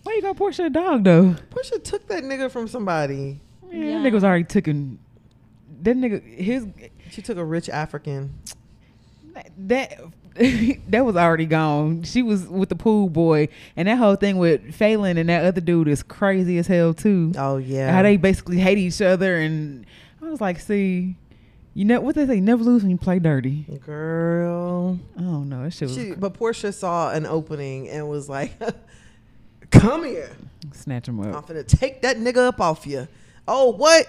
[0.05, 1.35] Why you got Porsha a dog though?
[1.51, 3.41] Porsha took that nigga from somebody.
[3.69, 3.99] Man, Yeah.
[4.03, 4.99] that nigga was already taken.
[5.83, 6.67] That nigga, his
[7.11, 8.33] She took a rich African.
[9.59, 10.01] That
[10.89, 12.05] that was already gone.
[12.05, 15.61] She was with the pool boy, and that whole thing with Falynn and that other
[15.61, 17.33] dude is crazy as hell too.
[17.37, 17.93] Oh yeah.
[17.93, 19.85] How they basically hate each other, and
[20.23, 21.17] I was like, see,
[21.75, 23.67] you know what they say, never lose when you play dirty.
[23.85, 24.99] Girl.
[25.17, 28.53] I don't know, that shit was She, but Porsha saw an opening and was like,
[29.71, 30.31] "Come here,
[30.73, 31.35] snatch him up.
[31.35, 33.09] I'm finna take that nigga up off you."
[33.49, 34.07] Oh, what?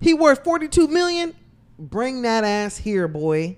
[0.00, 1.34] He worth forty two million?
[1.78, 3.56] Bring that ass here, boy.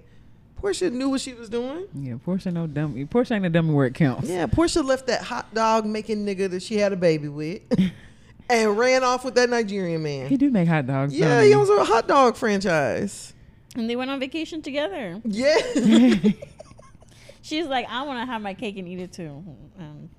[0.63, 1.87] Porsha knew what she was doing.
[1.93, 3.05] Yeah, Porsha no dummy.
[3.05, 4.29] Porsha ain't a dummy where it counts.
[4.29, 7.63] Yeah, Porsha left that hot dog making nigga that she had a baby with,
[8.49, 10.29] and ran off with that Nigerian man.
[10.29, 11.15] He do make hot dogs.
[11.15, 13.35] Yeah, don't he owns a hot dog franchise.
[13.75, 15.21] And they went on vacation together.
[15.25, 15.57] Yeah.
[17.43, 19.43] She's like, I want to have my cake and eat it too.
[19.79, 20.11] Um,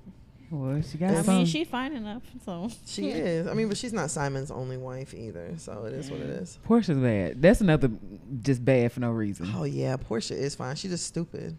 [0.53, 1.37] well, she got I some.
[1.37, 2.21] mean, she's fine enough.
[2.45, 3.47] So she is.
[3.47, 6.59] I mean, but she's not Simon's only wife either, so it is what it is.
[6.67, 7.41] Porsha's bad.
[7.41, 7.89] That's another
[8.41, 9.51] just bad for no reason.
[9.55, 10.75] Oh yeah, Porsha is fine.
[10.75, 11.57] She's just stupid.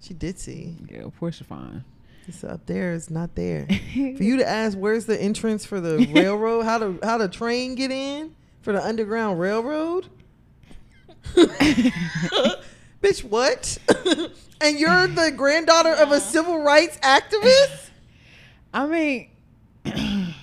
[0.00, 0.76] She did see.
[0.88, 1.84] Yeah, Porsha fine.
[2.28, 2.94] It's up there.
[2.94, 3.66] It's not there.
[3.92, 6.62] for you to ask, where's the entrance for the railroad?
[6.62, 10.06] How to how the train get in for the underground railroad?
[13.02, 13.78] Bitch, what?
[14.60, 17.88] and you're the granddaughter of a civil rights activist?
[18.74, 20.34] I mean,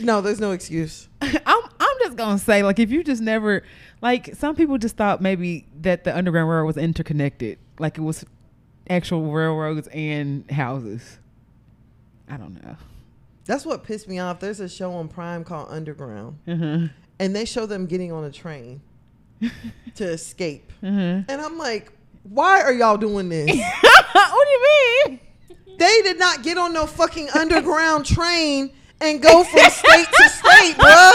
[0.00, 1.08] No, there's no excuse.
[1.20, 3.64] I'm I'm just gonna say like if you just never
[4.00, 8.24] like some people just thought maybe that the underground railroad was interconnected, like it was
[8.88, 11.18] actual railroads and houses.
[12.28, 12.76] I don't know.
[13.46, 14.40] That's what pissed me off.
[14.40, 16.88] There's a show on Prime called Underground, Uh-huh.
[17.18, 18.82] and they show them getting on a train
[19.96, 20.72] to escape.
[20.82, 21.22] Uh-huh.
[21.28, 21.92] And I'm like,
[22.24, 23.48] why are y'all doing this?
[23.82, 24.66] what do you
[25.06, 25.20] mean?
[25.78, 28.70] they did not get on no fucking underground train
[29.00, 31.12] and go from state to state, bruh.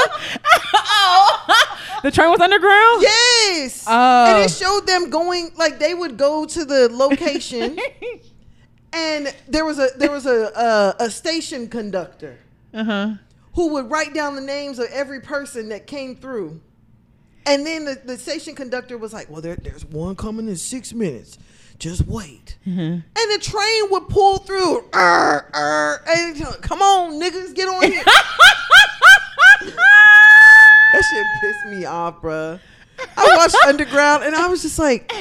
[2.04, 3.02] The train was underground.
[3.02, 3.86] Yes.
[3.88, 4.26] Oh.
[4.28, 7.78] And it showed them going like they would go to the location
[8.94, 12.38] and there was a there was a a, a station conductor
[12.74, 13.10] Uh huh.
[13.56, 16.60] who would write down the names of every person that came through.
[17.46, 20.94] And then the, the station conductor was like, "Well, there, there's one coming in six
[20.94, 21.38] minutes.
[21.78, 22.80] Just wait." Mm-hmm.
[22.80, 24.86] And the train would pull through.
[24.94, 28.04] "Arr, arr," and come on, niggas, get on here.
[30.94, 32.60] that shit pissed me off, bruh.
[33.18, 35.14] I watched Underground and I was just like,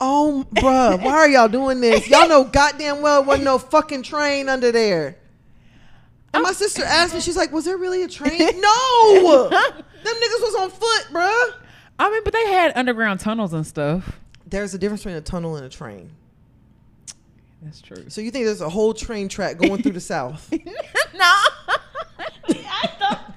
[0.00, 2.08] "Oh, bruh, why are y'all doing this?
[2.08, 5.18] Y'all know goddamn well wasn't no fucking train under there."
[6.34, 6.52] And my oh.
[6.52, 10.70] sister asked me, she's like, "Was there really a train?" no, them niggas was on
[10.70, 11.54] foot, bruh.
[11.98, 14.18] I mean, but they had underground tunnels and stuff.
[14.46, 16.10] There's a difference between a tunnel and a train.
[17.62, 18.08] That's true.
[18.08, 20.48] So you think there's a whole train track going through the south?
[20.52, 20.60] no.
[21.18, 23.27] I thought that.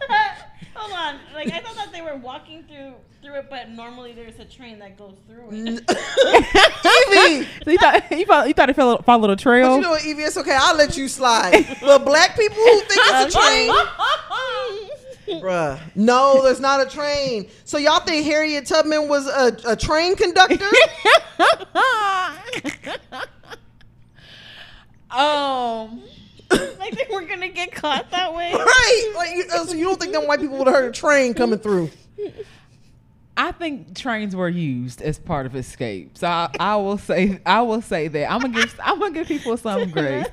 [0.81, 1.19] Hold on.
[1.35, 4.79] Like I thought that they were walking through through it, but normally there's a train
[4.79, 5.83] that goes through it.
[7.11, 9.75] Evie, So you thought you thought you thought it fell, followed a but trail?
[9.75, 10.23] you know what, Evie?
[10.23, 10.57] It's okay.
[10.59, 11.67] I'll let you slide.
[11.81, 13.69] But black people who think it's a train,
[15.41, 15.79] bruh.
[15.93, 17.47] No, there's not a train.
[17.63, 20.65] So y'all think Harriet Tubman was a, a train conductor?
[25.11, 26.01] um.
[26.79, 28.53] like they were gonna get caught that way.
[28.53, 29.13] right?
[29.15, 31.59] Like, you, so you don't think them white people would have heard a train coming
[31.59, 31.89] through?
[33.43, 36.15] I think trains were used as part of escape.
[36.17, 39.27] So I, I will say I will say that I'm gonna give I'm gonna give
[39.27, 40.27] people some grace.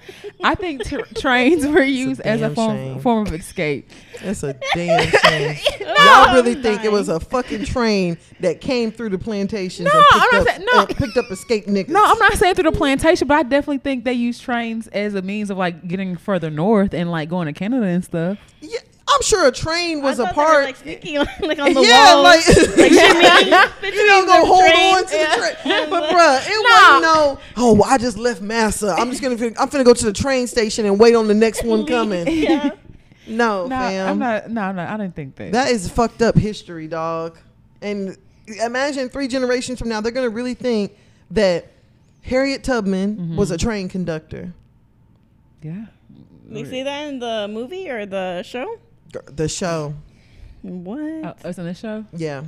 [0.44, 3.00] I think t- trains were used as a form shame.
[3.00, 3.90] form of escape.
[4.22, 5.56] That's a damn shame.
[5.80, 9.88] No, Y'all really I'm think it was a fucking train that came through the plantations
[9.90, 10.80] No, and picked, I'm not up, saying- no.
[10.80, 11.88] and picked up escaped niggas?
[11.88, 15.14] No, I'm not saying through the plantation, but I definitely think they use trains as
[15.14, 18.38] a means of like getting further north and like going to Canada and stuff.
[18.60, 18.80] Yeah,
[19.10, 20.64] I'm sure a train was I a thought they were, part.
[20.66, 22.22] like sneaking like on the yeah, wall.
[22.24, 24.76] like, like shimmying you don't go hold trains.
[24.78, 25.36] on to Yeah.
[25.36, 25.90] the train.
[25.90, 26.62] But bruh, it No.
[26.62, 27.38] wasn't no.
[27.56, 28.94] Oh, well, I just left Massa.
[28.98, 29.34] I'm just gonna.
[29.36, 32.26] I'm finna go to the train station and wait on the next one coming.
[32.28, 32.70] Yeah.
[33.26, 34.08] No, No, fam.
[34.08, 34.50] I'm not.
[34.50, 35.52] No, no, I didn't think that.
[35.52, 37.38] That is fucked up history, dog.
[37.82, 38.16] And
[38.64, 40.96] imagine three generations from now, they're gonna really think
[41.32, 41.70] that
[42.22, 43.36] Harriet Tubman Mm-hmm.
[43.36, 44.52] was a train conductor.
[45.62, 45.86] yeah.
[46.50, 48.78] They see that in the movie or the show.
[49.12, 49.94] The show,
[50.62, 50.98] What?
[50.98, 52.04] Oh, it's in the show.
[52.12, 52.42] yeah,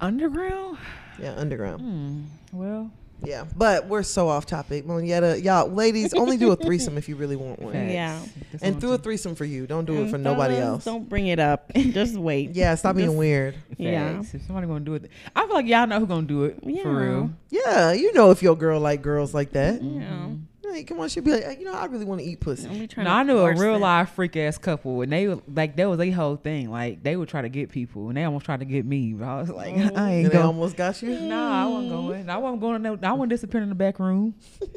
[0.00, 0.78] Underground.
[1.20, 2.22] yeah, underground, Hmm.
[2.58, 2.90] Well,
[3.24, 3.44] yeah.
[3.56, 5.42] But we're so off topic, Monyetta.
[5.42, 7.92] Y'all, ladies, only do a threesome if you really want one, facts.
[7.92, 8.20] Yeah.
[8.60, 9.66] And what do a threesome for you.
[9.66, 10.84] Don't do it for nobody else.
[10.84, 11.72] Don't bring it up.
[11.74, 12.50] Just wait.
[12.54, 13.54] Yeah, stop being Just- weird.
[13.78, 14.16] Yeah.
[14.16, 14.34] Facts.
[14.34, 16.82] If somebody gonna do it, I feel like y'all know who gonna do it Yeah.
[16.82, 17.30] for real.
[17.50, 19.82] Yeah, you know if your girl like girls like that.
[19.82, 20.28] Yeah.
[20.72, 22.66] Hey, come on, she'd be like, "Hey, you know, I really want to eat pussy.
[22.66, 23.80] Don't be trying No, to I knew a real it.
[23.80, 26.70] life freak ass couple, and they like that was a whole thing.
[26.70, 29.12] Like they would try to get people, and they almost tried to get me.
[29.12, 30.46] But I was like, oh, I And ain't they going.
[30.46, 31.18] almost got you.
[31.18, 32.30] Nah, I wasn't going.
[32.30, 32.82] I wasn't going.
[32.82, 34.34] To no, I wasn't disappearing in the back room.
[34.60, 34.70] Cause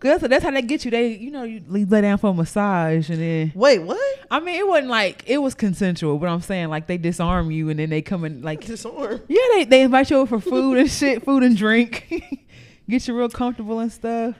[0.20, 0.90] that's, that's how they get you.
[0.90, 3.98] They, you know, you lay down for a massage, and then Wait, what?
[4.30, 7.68] I mean, it wasn't like it was consensual, but I'm saying like they disarm you,
[7.68, 9.20] and then they come in like Disarm.
[9.28, 12.06] yeah, they they invite you over for food and shit, food and drink,
[12.88, 14.36] get you real comfortable and stuff.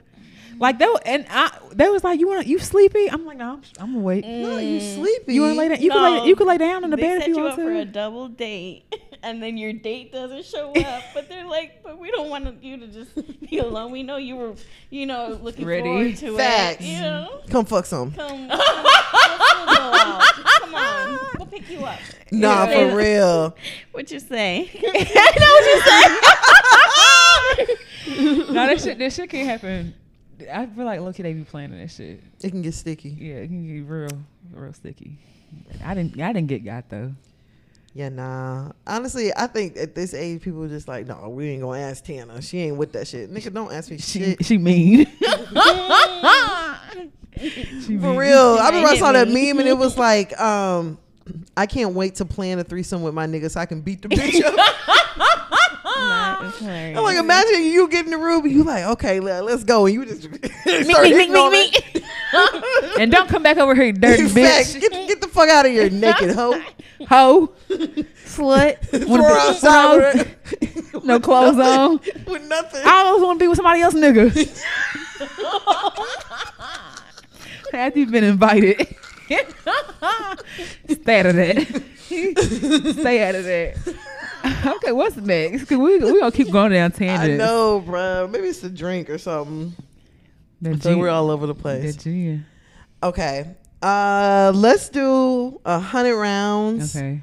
[0.59, 3.09] Like they were- and I they was like, you want you sleepy?
[3.09, 4.25] I'm like, no, I'm, I'm awake.
[4.25, 4.95] No, you Mm.
[4.95, 5.33] sleepy.
[5.33, 5.81] You want to lay down?
[5.81, 6.21] You can No.
[6.21, 7.59] lay you can lay down in the they bed set if you you want up
[7.59, 8.83] for a double date,
[9.23, 11.03] and then your date doesn't show up.
[11.13, 13.11] but they're like, but we don't want you to just
[13.49, 13.91] be alone.
[13.91, 14.53] We know you were,
[14.89, 15.83] you know, looking Ready.
[15.83, 16.77] forward to Facts.
[16.81, 16.85] it.
[16.87, 18.11] You know, Come fuck some.
[18.11, 20.21] come, come let's go out.
[20.61, 21.99] Come on, we'll pick you up.
[22.31, 22.89] Nah, Yeah.
[22.89, 23.55] for real.
[23.91, 24.69] What you say?
[24.83, 26.07] Know what you say?
[28.53, 29.93] no, that shit that shit can't happen.
[30.51, 32.21] I feel like lowkey they be planning that shit.
[32.41, 33.09] It can get sticky.
[33.09, 34.09] Yeah, it can get real
[34.53, 35.17] real sticky.
[35.83, 37.13] I didn't I didn't get got though.
[37.95, 38.71] Yeah, nah.
[38.87, 42.03] Honestly, I think at this age, people are just like, no, we ain't gonna ask
[42.03, 42.41] Tana.
[42.41, 43.31] She ain't with that shit.
[43.31, 44.45] Nigga, don't ask me She shit.
[44.45, 45.05] she mean.
[47.35, 48.15] She For mean.
[48.17, 48.57] real.
[48.59, 50.97] I remember I hit saw that meme and it was like, um,
[51.57, 54.07] I can't wait to plan a threesome with my nigga so I can beat the
[54.09, 54.53] bitch up.
[55.97, 56.97] Nah, That's hilarious.
[56.97, 59.85] I'm like, imagine you get in the room and you like, okay, let, us go,
[59.85, 61.73] and you just start me, hitting me, me,
[62.99, 64.79] and don't come back over here, you dirty bitch.
[64.79, 66.61] Get, get the fuck out of here, naked hoe.
[67.07, 67.47] Hoe.
[68.25, 69.07] Slut.
[69.07, 69.97] Wanna be- no,
[70.93, 71.99] with, no clothes on.
[72.25, 72.81] with nothing.
[72.83, 74.31] I always want to be with somebody else, nigga.
[77.71, 78.95] Have you've been invited.
[80.87, 81.83] Stay out of that.
[82.07, 83.95] Stay out of that.
[84.65, 85.65] Okay, what's next?
[85.65, 87.37] 'Cause we we gonna keep going down I tangents.
[87.37, 88.27] know, bro.
[88.31, 89.73] Maybe it's a drink or something.
[90.61, 91.95] That So we're all over the place.
[91.97, 92.45] gin.
[93.01, 93.55] Okay.
[93.81, 96.95] Uh, let's do a hundred rounds.
[96.95, 97.21] Okay.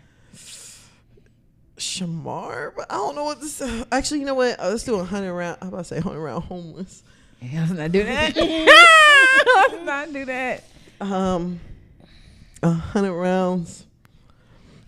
[1.78, 3.62] Shamar, but I don't know what this.
[3.90, 4.60] Actually, you know what?
[4.60, 5.56] Uh, let's do a hundred round.
[5.62, 7.02] I'm about to say hundred round homeless.
[7.40, 8.36] Yeah, let's not do that.
[9.70, 10.64] let's not do that.
[11.00, 11.58] Um,
[12.62, 13.86] a hundred rounds.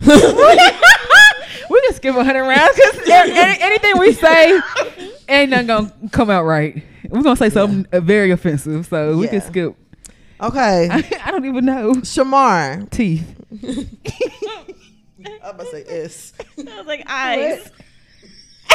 [1.69, 4.61] We can skip a hundred rounds because anything we say
[5.29, 6.83] ain't nothing gonna come out right.
[7.09, 9.47] We're gonna say something uh, very offensive, so we can Yeah.
[9.47, 9.75] skip.
[10.41, 12.89] Okay, I, I don't even know Shamar.
[12.89, 13.35] teeth.
[13.61, 16.33] I'm about to say S.
[16.57, 17.71] I was like, eyes.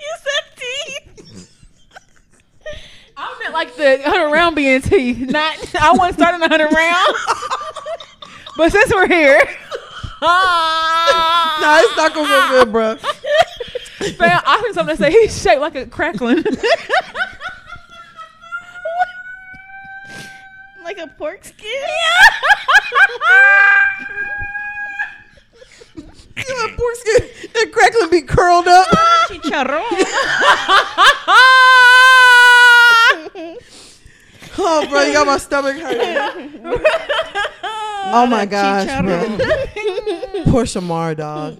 [0.00, 1.50] you said teeth.
[3.16, 5.56] I meant like the hundred round being teeth, not.
[5.80, 7.14] I want to start in the hundred round,
[8.56, 9.38] but since we're here,
[10.22, 12.94] no, it's not gonna go good, bro.
[14.18, 16.44] man, I heard something say he's shaped like a crackling.
[20.84, 21.66] Like a pork skin.
[21.66, 22.36] Yeah.
[26.46, 27.28] you know, poor skin.
[27.54, 28.86] That crackling be curled up.
[29.26, 29.82] Chicharrón.
[34.58, 36.80] Oh, bro, you got my stomach hurting.
[38.14, 39.24] Oh my gosh, bro.
[40.52, 41.58] Poor Shamar, dog.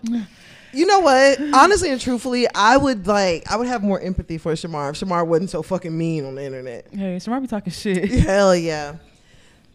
[0.73, 1.41] You know what?
[1.55, 5.27] Honestly and truthfully, I would like I would have more empathy for Shamar if Shamar
[5.27, 6.87] wasn't so fucking mean on the internet.
[6.93, 8.11] hey, Shamar be talking shit.
[8.11, 8.97] Hell yeah.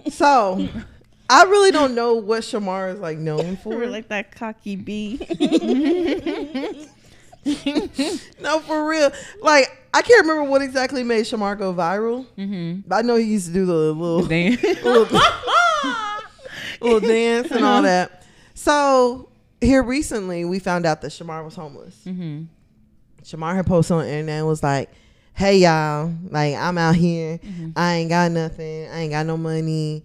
[0.10, 0.68] So
[1.30, 3.70] I really don't know what Shamar is like known for.
[3.76, 5.20] We're like that cocky bee.
[8.40, 9.12] no, for real.
[9.42, 12.26] Like I can't remember what exactly made Shamar go viral.
[12.38, 12.82] Mm-hmm.
[12.88, 14.56] But I know he used to do the little Damn.
[14.84, 15.20] little,
[16.82, 18.24] little dance and all that.
[18.54, 19.30] So
[19.62, 21.96] here recently, we found out that Shamar was homeless.
[22.06, 22.44] mm-hmm.
[23.24, 24.90] Shamar had posted on the internet and was like,
[25.34, 27.38] "Hey y'all, like I'm out here.
[27.38, 27.70] Mm-hmm.
[27.76, 28.88] I ain't got nothing.
[28.90, 30.04] I ain't got no money.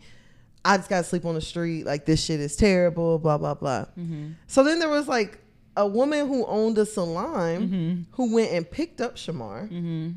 [0.64, 1.86] I just got to sleep on the street.
[1.86, 3.18] Like this shit is terrible.
[3.18, 4.32] Blah blah blah." Mm-hmm.
[4.46, 5.38] So then there was like
[5.78, 8.02] a woman who owned a salon Mm-hmm.
[8.12, 10.10] who went and picked up Shamar, Mm-hmm.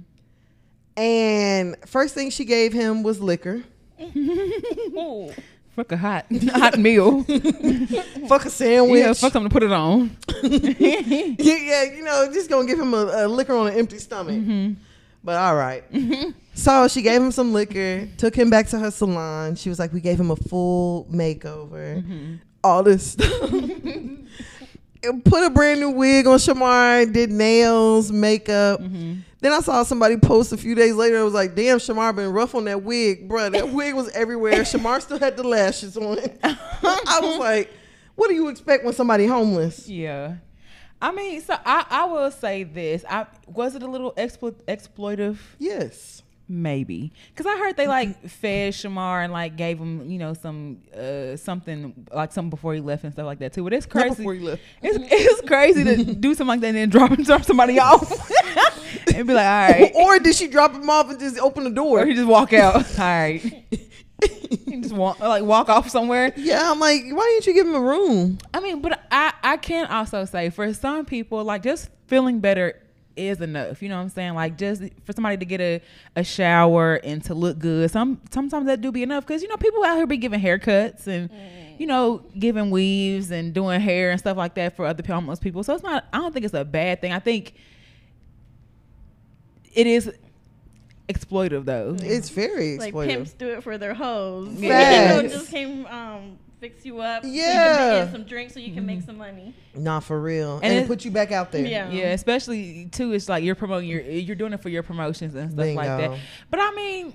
[1.02, 3.64] and first thing she gave him was liquor.
[5.76, 7.24] Fuck a hot hot meal.
[8.28, 9.00] Fuck a sandwich.
[9.00, 10.16] yeah, fuck something to put it on.
[10.44, 14.36] yeah, yeah, you know, just gonna give him a, a liquor on an empty stomach.
[14.36, 14.74] Mm-hmm.
[15.24, 15.84] But all right.
[16.54, 19.56] So she gave him some liquor, took him back to her salon.
[19.56, 22.36] She was like, we gave him a full makeover, Mm-hmm.
[22.64, 23.52] all this stuff.
[25.02, 28.82] And Put a brand new wig on Shamar, did nails, makeup.
[28.82, 29.20] Mm-hmm.
[29.42, 31.18] Then I saw somebody post a few days later.
[31.20, 33.50] It was like, damn, Shamar been rough on that wig, bro.
[33.50, 34.62] That wig was everywhere.
[34.64, 36.18] Shamar still had the lashes on.
[36.44, 37.72] I was like,
[38.16, 39.88] what do you expect when somebody homeless?
[39.88, 40.36] Yeah.
[41.02, 43.06] I mean, so I, I will say this.
[43.10, 45.38] I was it a little explo- exploitive?
[45.58, 46.24] Yes.
[46.52, 50.80] Maybe, because I heard they like fed Shamar and like gave him, you know, some
[50.98, 53.64] uh something like something before he left and stuff like that too.
[53.64, 54.16] But it's Not crazy.
[54.16, 54.62] before you left.
[54.82, 58.10] It's it's crazy to do something like that and then drop drop somebody off
[59.14, 61.70] and be like, all right, Or did she drop him off and just open the
[61.70, 62.06] or door?
[62.08, 62.76] he just walk out.
[62.78, 63.42] All right,
[64.66, 66.34] he just walk like walk off somewhere.
[66.36, 68.40] Yeah, I'm like, why didn't you give him a room?
[68.56, 72.82] I mean, but I I can also say for some people, like just feeling better
[73.20, 73.82] is enough.
[73.82, 74.34] You know what I'm saying?
[74.34, 75.82] Like just for somebody to get a,
[76.16, 77.92] a shower and to look good.
[77.92, 81.08] Some sometimes that do be enough because you know people out here be giving haircuts
[81.08, 81.30] and
[81.78, 85.64] you know giving weaves and doing hair and stuff like that for other homeless people.
[85.64, 86.06] So it's not.
[86.14, 87.12] I don't think it's a bad thing.
[87.12, 87.54] I think
[89.74, 90.12] it is
[91.08, 91.96] exploitive though.
[92.00, 94.54] It's very like pimps do it for their hoes.
[94.54, 95.22] Yeah.
[95.24, 97.24] Just came um fix you up.
[97.24, 97.78] So you Yeah.
[97.78, 99.06] can make some drinks so you can make mm-hmm.
[99.06, 99.54] some money.
[99.76, 100.56] Not for real.
[100.56, 101.66] And, And it it- put you back out there.
[101.66, 101.90] Yeah.
[101.90, 103.14] Yeah, especially too.
[103.14, 106.20] It's like you're promoting your, you're doing it for your promotions and stuff like that.
[106.50, 107.14] But I mean,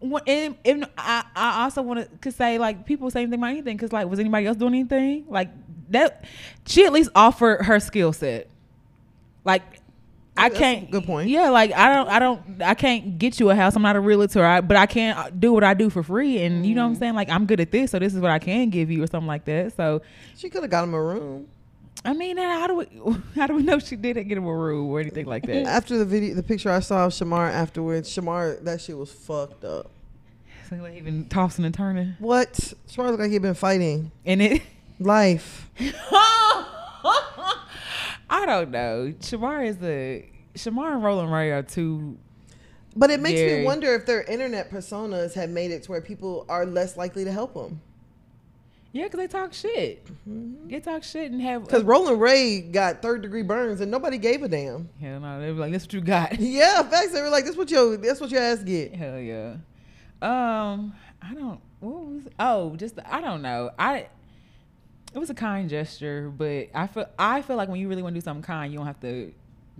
[0.00, 3.76] what- and, and I, I also want to say like people say anything about anything
[3.76, 5.50] because like was anybody else doing anything like
[5.90, 6.24] that?
[6.66, 8.48] She at least offered her skill set.
[9.44, 9.77] Like
[10.38, 10.90] I can't.
[10.90, 11.28] good point.
[11.28, 13.76] Yeah, like I don't, I don't, I can't get you a house.
[13.76, 16.42] I'm not a realtor, I, but I can uh, do what I do for free,
[16.42, 17.14] and you know what I'm saying.
[17.14, 19.26] Like I'm good at this, so this is what I can give you, or something
[19.26, 19.76] like that.
[19.76, 20.02] So
[20.36, 21.46] She could have got him a room.
[22.04, 22.86] I mean, how do we
[23.34, 25.66] how do we know she didn't get him a room or anything like that?
[25.66, 29.64] After the video, the picture I saw of Shamar afterwards, Shamar, that shit was fucked
[29.64, 29.90] up.
[30.70, 32.52] So like he been tossing and turning, What?
[32.88, 34.62] Shamar looked like he'd been fighting In it.
[35.00, 35.68] life.
[38.30, 39.14] I don't know.
[39.20, 40.24] Shamar is the
[40.54, 42.18] Shamar and Roland Ray are two.
[42.96, 43.60] But it makes Very.
[43.60, 47.24] me wonder if their internet personas have made it to where people are less likely
[47.24, 47.80] to help them.
[48.92, 50.04] Yeah, because they talk shit.
[50.06, 50.68] Mm-hmm.
[50.68, 51.64] They talk shit and have.
[51.64, 54.88] Because Roland Ray got third degree burns and nobody gave a damn.
[55.00, 57.12] Hell no, they were like, "That's what you got." Yeah, facts.
[57.12, 59.56] They were like, "This what your that's what your ass get." Hell yeah.
[60.22, 61.60] Um, I don't.
[61.80, 62.22] What was?
[62.40, 63.70] Oh, just I don't know.
[63.78, 64.08] I.
[65.14, 68.14] It was a kind gesture, but I feel I feel like when you really want
[68.14, 69.32] to do something kind, you don't have to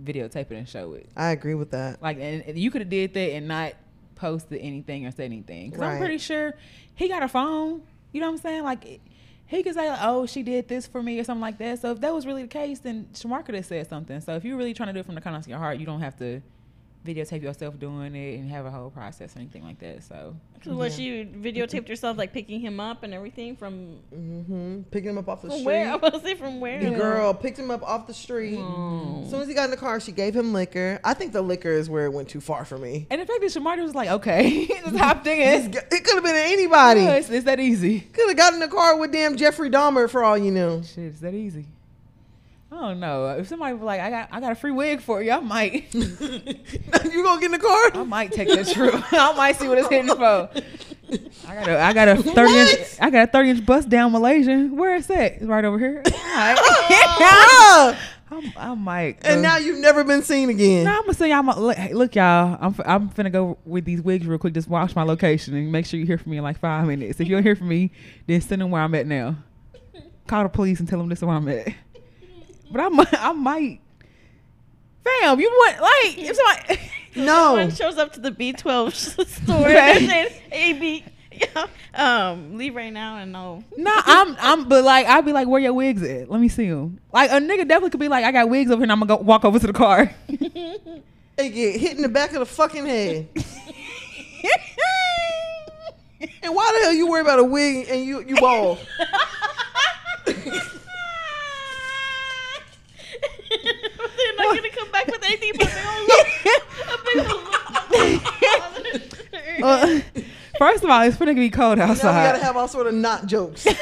[0.03, 1.09] videotape it and show it.
[1.15, 2.01] I agree with that.
[2.01, 3.73] Like, and, and you could have did that and not
[4.15, 5.69] posted anything or said anything.
[5.69, 6.55] Because I'm pretty sure
[6.95, 7.83] he got a phone.
[8.11, 8.63] You know what I'm saying?
[8.63, 9.01] Like,
[9.45, 11.79] he could say, like, "Oh, she did this for me" or something like that.
[11.79, 14.19] So if that was really the case, then Shamar could have said something.
[14.21, 15.85] So if you're really trying to do it from the kindness of your heart, you
[15.85, 16.41] don't have to
[17.05, 20.03] videotape yourself doing it and have a whole process or anything like that.
[20.03, 25.11] So So what you videotaped yourself like picking him up and everything from, hmm Picking
[25.11, 25.65] him up off the from street.
[25.65, 25.91] where?
[25.93, 26.79] I was say from where?
[26.83, 28.55] The girl picked him up off the street.
[28.59, 30.99] As soon as he got in the car, she gave him liquor.
[31.03, 33.07] I think the liquor is where it went too far for me.
[33.09, 35.73] And in fact that Shamar was like, okay, just hopped in.
[35.73, 37.01] It could have been anybody.
[37.01, 38.01] Yeah, it's, it's that easy.
[38.01, 40.83] Could have got in the car with damn Jeffrey Dahmer for all you knew.
[40.83, 41.65] Shit, it's that easy.
[42.71, 43.29] I don't know.
[43.29, 45.87] If somebody was like, I got, I got a free wig for you, I might,
[45.93, 47.91] you gonna get in the car?
[48.01, 48.93] I might take that trip.
[49.11, 50.49] I might see what it's hitting for.
[51.47, 54.11] I got a, I got a thirty inch, I got a thirty inch bust down
[54.11, 54.67] Malaysia.
[54.71, 55.33] Where is that?
[55.37, 56.03] It's right over here.
[56.05, 56.55] Right.
[56.61, 57.99] Ah!
[58.31, 59.25] I'm, I might.
[59.25, 60.83] and now you've never been seen again.
[60.85, 62.55] No, I'm gonna say I'm a, look, hey, look, y'all.
[62.61, 64.53] I'm f- I'm finna go with these wigs real quick.
[64.53, 67.19] Just watch my location and make sure you hear from me in like five minutes.
[67.19, 67.91] If you don't hear from me,
[68.27, 69.35] then send them where I'm at now.
[70.27, 71.69] Call the police and tell them this is where I'm at.
[72.71, 73.79] But I might, I might.
[75.03, 76.79] Fam, you want like if somebody?
[77.15, 77.53] No.
[77.53, 79.97] One shows up to the B12 store Right.
[79.99, 81.65] and says, "Hey, yeah,
[81.95, 84.69] um, leave right now and no." no, I'm I'm.
[84.69, 86.29] But like I'd be like, where your wigs at?
[86.29, 86.99] Let me see them.
[87.11, 89.17] Like a nigga definitely could be like, I got wigs over here, and I'm gonna
[89.17, 90.13] go walk over to the car.
[90.27, 93.27] They get hit in the back of the fucking head.
[96.43, 98.77] And why the hell you worry about a wig and you you bald?
[104.53, 106.27] Not gonna come back with anything but their own look.
[106.87, 108.19] A big.
[109.61, 109.99] Uh,
[110.57, 113.25] first of all, it's gonna be cold Now we gotta have all sort of not
[113.25, 113.67] jokes.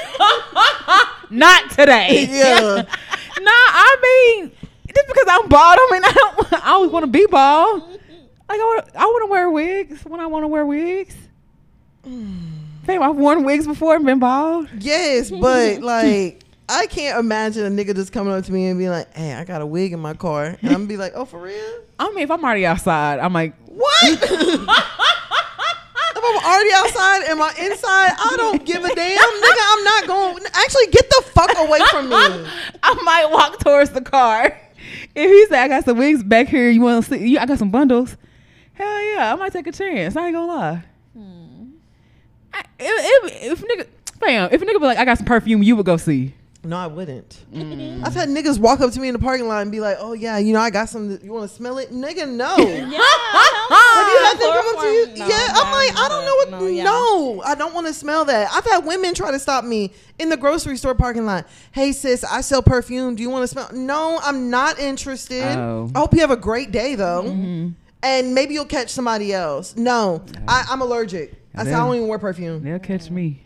[1.30, 2.26] Not today.
[2.38, 2.84] Yeah.
[3.39, 3.95] nah, I
[4.39, 4.52] mean,
[4.94, 6.53] just because I'm bald, I mean, I don't.
[6.53, 7.81] I always want to be bald.
[7.81, 7.99] Like
[8.49, 11.15] I want, I want to wear wigs when I want to wear wigs.
[12.03, 14.69] Fam, I've worn wigs before and been bald.
[14.80, 18.91] Yes, but like I can't imagine a nigga just coming up to me and being
[18.91, 21.23] like, "Hey, I got a wig in my car," and I'm gonna be like, "Oh,
[21.26, 21.80] for real?
[21.98, 24.60] I mean, if I'm already outside, I'm like, What?" if
[26.23, 29.64] I'm already outside and my inside, I don't give a damn, nigga.
[29.69, 30.44] I'm not going.
[30.53, 32.15] Actually, get the fuck away from me.
[32.84, 34.57] I might walk towards the car.
[35.15, 37.27] If he said, I got some wigs back here, you want to see?
[37.27, 38.18] You, I got some bundles.
[38.73, 40.15] Hell yeah, I might take a chance.
[40.15, 40.84] I ain't gonna lie.
[41.14, 41.69] Hmm.
[42.53, 43.88] I, if, if, if nigga,
[44.19, 46.34] fam, if a nigga be like, I got some perfume, you would go see.
[46.68, 47.45] No, I wouldn't.
[47.53, 48.06] Mm.
[48.06, 50.14] I've had niggas walk up to me in the parking lot and be like, "Oh
[50.14, 51.18] yeah, you know, I got some.
[51.23, 52.27] You want to smell it, nigga?
[52.30, 55.07] No." Have you had them come up to you?
[55.18, 56.49] No, yeah, I'm like, I don't know what.
[56.84, 57.41] no, No.
[57.44, 58.49] I don't want to smell that.
[58.53, 61.48] I've had women try to stop me in the grocery store parking lot.
[61.72, 63.15] Hey, sis, I sell perfume.
[63.15, 63.69] Do you want to smell?
[63.73, 65.44] No, I'm not interested.
[65.57, 65.89] Oh.
[65.95, 67.69] I hope you have a great day though, Mm-hmm.
[68.03, 69.76] and maybe you'll catch somebody else.
[69.76, 71.34] No, I, I'm allergic.
[71.56, 72.64] I said I don't even wear perfume.
[72.64, 73.44] They'll catch me.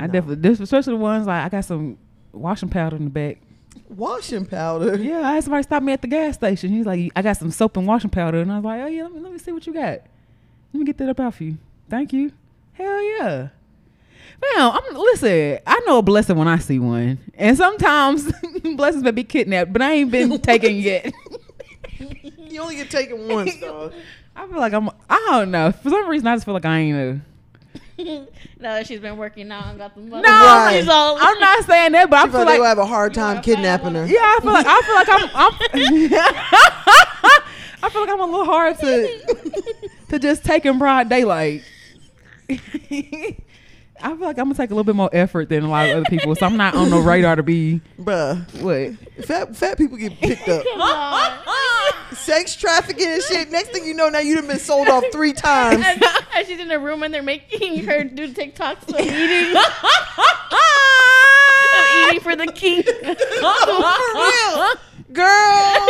[0.00, 1.98] I definitely, this, especially the ones like I got some
[2.32, 3.38] washing powder in the back.
[3.88, 4.96] Washing powder.
[4.96, 6.70] Yeah, I had somebody stop me at the gas station.
[6.70, 9.04] He's like, I got some soap and washing powder, and I was like, Oh yeah,
[9.04, 10.00] let me, let me see what you got.
[10.72, 11.58] Let me get that up out for you.
[11.88, 12.32] Thank you.
[12.74, 13.48] Hell yeah.
[14.40, 15.58] Man, I'm listen.
[15.66, 18.30] I know a blessing when I see one, and sometimes
[18.76, 21.12] blessings may be kidnapped, but I ain't been taken yet.
[22.38, 23.92] You only get taken once, dog.
[24.36, 24.90] I feel like I'm.
[25.10, 25.72] I don't know.
[25.72, 27.20] For some reason, I just feel like I ain't a.
[28.60, 30.22] now that she's been working out and got the money.
[30.22, 30.78] No, Right.
[30.80, 31.16] she's all.
[31.20, 33.12] I'm not saying that, but I I feel feel like they will have a hard
[33.14, 34.06] time kidnapping her.
[34.06, 35.30] Yeah, I feel like I feel like I'm.
[35.34, 35.52] I'm
[37.82, 39.78] I feel like I'm a little hard to
[40.10, 41.62] to just take in broad daylight.
[44.02, 45.96] I feel like I'm gonna take a little bit more effort than a lot of
[45.98, 49.24] other people, so I'm not on the radar to be Bruh, what.
[49.26, 50.64] fat fat people get picked up.
[52.12, 53.50] Sex trafficking and shit.
[53.50, 55.82] Next thing you know, now you done been sold off three times.
[55.84, 56.02] and,
[56.34, 59.62] and she's in a room and they're making her do TikToks of eating, of
[62.04, 62.82] waiting for the king.
[62.82, 62.92] for
[64.14, 64.74] real,
[65.12, 65.86] girl.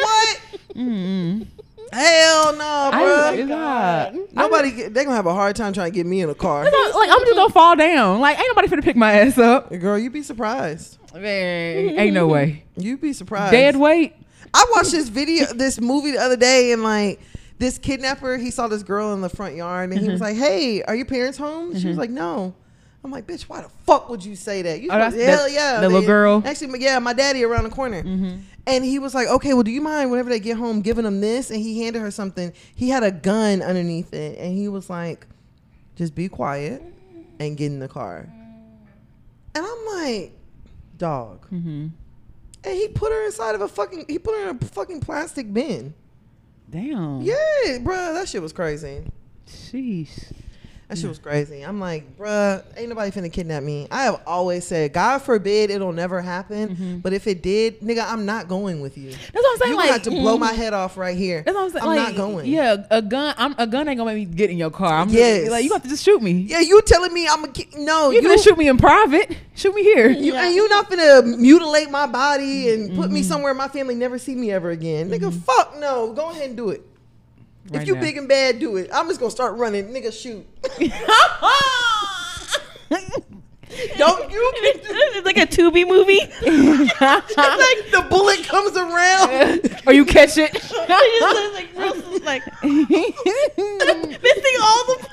[0.00, 0.40] what?
[0.74, 1.46] Mm-mm.
[1.92, 3.32] Hell no, bro.
[3.34, 4.14] it's not.
[4.32, 6.64] Nobody, get- they gonna have a hard time trying to get me in a car.
[6.64, 6.74] Like
[7.10, 8.20] I'm just gonna fall down.
[8.20, 9.70] Like ain't nobody finna pick my ass up.
[9.70, 10.98] Girl, you'd be surprised.
[11.14, 12.64] Man, ain't no way.
[12.76, 13.52] You'd be surprised.
[13.52, 14.14] Dead weight.
[14.54, 17.20] I watched this video, this movie the other day, and like
[17.58, 20.12] this kidnapper, he saw this girl in the front yard, and he Mm-hmm.
[20.12, 22.54] was like, "Hey, are your parents home?" She was like, "No."
[23.02, 25.52] I'm like, "Bitch, why the fuck would you say that?" You Oh, that's- hell that-
[25.52, 26.42] yeah, the little girl?
[26.44, 28.02] Actually, yeah, my daddy around the corner.
[28.70, 31.20] And he was like, okay, well, do you mind whenever they get home giving them
[31.20, 31.50] this?
[31.50, 32.52] And he handed her something.
[32.74, 34.38] He had a gun underneath it.
[34.38, 35.26] And he was like,
[35.96, 36.82] just be quiet
[37.40, 38.28] and get in the car.
[39.54, 40.32] And I'm like,
[40.96, 41.46] dog.
[41.46, 41.88] Mm-hmm.
[42.62, 45.52] And he put her inside of a fucking, he put her in a fucking plastic
[45.52, 45.94] bin.
[46.68, 47.22] Damn.
[47.22, 47.34] Yeah,
[47.78, 49.02] bruh, that shit was crazy.
[49.48, 50.32] Sheesh.
[50.90, 51.62] That shit was crazy.
[51.62, 53.86] I'm like, bruh, ain't nobody finna kidnap me.
[53.92, 56.76] I have always said, God forbid it'll never happen.
[56.76, 57.02] Mhm.
[57.02, 59.10] But if it did, nigga, I'm not going with you.
[59.12, 59.70] That's what I'm saying.
[59.70, 61.42] You like, have to blow my head off right here.
[61.46, 61.82] That's what I'm saying.
[61.84, 62.46] I'm like, not going.
[62.50, 63.36] Yeah, a gun.
[63.38, 64.92] I'm a gun ain't gonna make me get in your car.
[64.94, 65.48] I'm Yes.
[65.48, 66.32] like you have to just shoot me.
[66.32, 68.10] Yeah, you telling me I'm a ki- no.
[68.10, 69.36] You You, gonna shoot me in private?
[69.54, 70.10] Shoot me here.
[70.10, 70.46] you Yeah.
[70.46, 73.14] and you not gonna mutilate my body and put Mm-hmm.
[73.14, 75.08] me somewhere my family never see me ever again.
[75.08, 76.12] Nigga, fuck no.
[76.14, 76.84] Go ahead and do it.
[77.68, 78.00] Right if you now.
[78.00, 78.90] big and bad, do it.
[78.92, 79.88] I'm just gonna start running.
[79.88, 80.46] Nigga, shoot.
[83.96, 84.52] Don't you?
[84.56, 86.18] it's like a Tubi movie.
[86.22, 89.80] It's like the bullet comes around.
[89.86, 90.50] or you catch it.
[90.52, 95.08] He just like Bruce is like missing all the.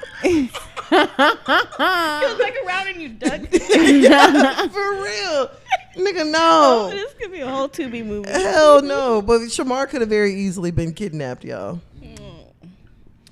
[0.90, 3.42] Goes back around and you duck.
[4.72, 5.52] For real.
[5.96, 6.96] Nigga, Oh, no.
[6.96, 8.30] this could be a whole Tubi movie.
[8.30, 9.22] Hell no.
[9.22, 11.80] But Shamar could have very easily been kidnapped, y'all.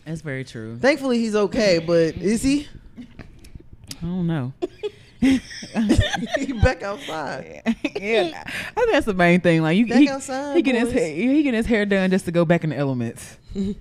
[0.06, 0.78] That's very true.
[0.78, 2.68] Thankfully, he's okay, but is he?
[3.00, 4.54] I don't know.
[5.20, 7.62] he back outside.
[8.00, 9.64] yeah, I think that's the main thing.
[9.64, 11.02] Like you, Back he, outside, he getting his boys.
[11.02, 13.38] hair, he getting his hair done just to go back in the elements.
[13.54, 13.76] you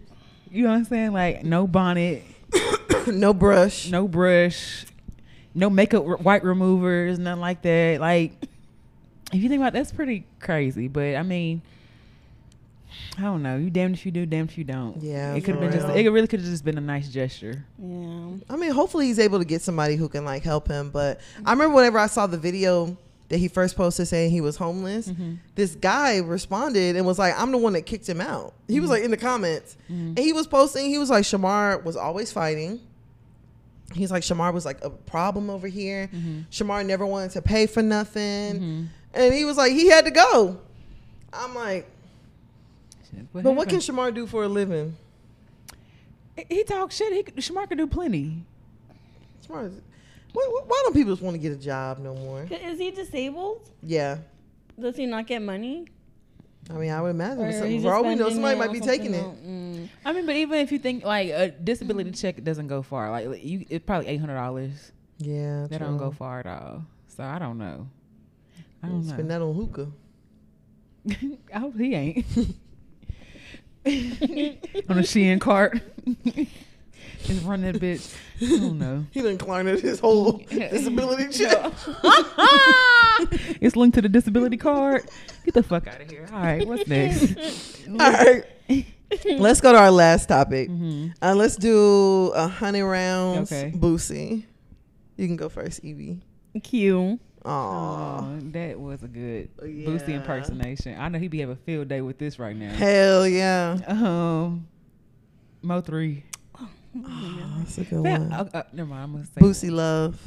[0.50, 1.12] know what I'm saying?
[1.12, 2.22] Like no bonnet,
[3.06, 3.90] no brush.
[3.90, 4.86] no brush,
[5.54, 8.00] no makeup, r- white removers, nothing like that.
[8.00, 8.32] Like
[9.32, 10.88] if you think about it, that's pretty crazy.
[10.88, 11.60] But I mean.
[13.18, 13.56] I don't know.
[13.56, 15.00] You damned if you do, damned if you don't.
[15.02, 15.96] Yeah, it could have for been just.
[15.96, 17.64] It really could have just been a nice gesture.
[17.78, 18.30] Yeah.
[18.50, 20.90] I mean, hopefully he's able to get somebody who can like help him.
[20.90, 22.96] But I remember whenever I saw the video
[23.28, 25.34] that he first posted saying he was homeless, Mm-hmm.
[25.54, 28.88] this guy responded and was like, "I'm the one that kicked him out." He was
[28.88, 28.94] mm-hmm.
[28.94, 30.08] like in the comments, mm-hmm.
[30.08, 30.86] and he was posting.
[30.86, 32.80] He was like, "Shamar was always fighting."
[33.92, 36.08] He's like, "Shamar was like a problem over here.
[36.12, 36.40] Mm-hmm.
[36.50, 40.58] Shamar never wanted to pay for nothing," and he was like, "He had to go."
[41.32, 41.90] I'm like,
[43.14, 43.78] Shit, "But what can?
[43.78, 44.96] Shamar do for a living?"
[46.48, 47.12] he, talks shit?
[47.12, 48.44] He Shamar can do plenty.
[49.46, 49.72] Shamar,
[50.32, 52.46] why, why- why don't people just want to get a job no more?
[52.50, 53.70] Is he disabled?
[53.82, 54.18] Yeah.
[54.80, 55.86] Does he not get money?
[56.70, 57.42] I mean, I would imagine.
[57.44, 59.24] Or for all we know, somebody might be something taking it.
[59.24, 59.88] Mm.
[60.04, 63.26] I mean, but even if you think like a disability check doesn't go far, like
[63.26, 64.92] like, you, it's probably eight hundred dollars.
[65.18, 66.84] Yeah, That don't go far at all.
[67.08, 67.86] So I don't know.
[68.82, 69.12] I don't know.
[69.12, 69.38] Spend know.
[69.38, 69.88] that on hookah.
[71.54, 72.26] I hope he ain't
[73.86, 75.80] on a Shein cart.
[77.24, 78.14] Just run that bitch.
[78.42, 79.06] I don't know.
[79.10, 81.72] He done Klarna'd his whole disability check.
[83.60, 85.04] it's linked to the disability card.
[85.44, 86.28] Get the fuck out of here.
[86.32, 87.86] All right, what's next?
[87.88, 88.44] All right.
[89.24, 90.68] Let's go to our last topic.
[90.68, 93.52] hmm Uh, let's do a honey rounds.
[93.52, 93.72] Okay.
[93.74, 94.44] Boosie.
[95.16, 96.20] You can go first, Evie.
[96.62, 97.20] Q.
[97.44, 97.50] Aw.
[97.50, 100.98] Oh, that was a good Oh, Boosie impersonation.
[100.98, 102.72] I know he'd be having a field day with this right now.
[102.74, 103.78] Hell yeah.
[103.86, 104.66] Um,
[105.62, 106.24] Mo three.
[106.58, 106.68] Oh,
[107.58, 108.32] that's a good Yeah, one.
[108.32, 109.02] uh, uh, never mind.
[109.02, 110.18] I'm gonna say Boosie love.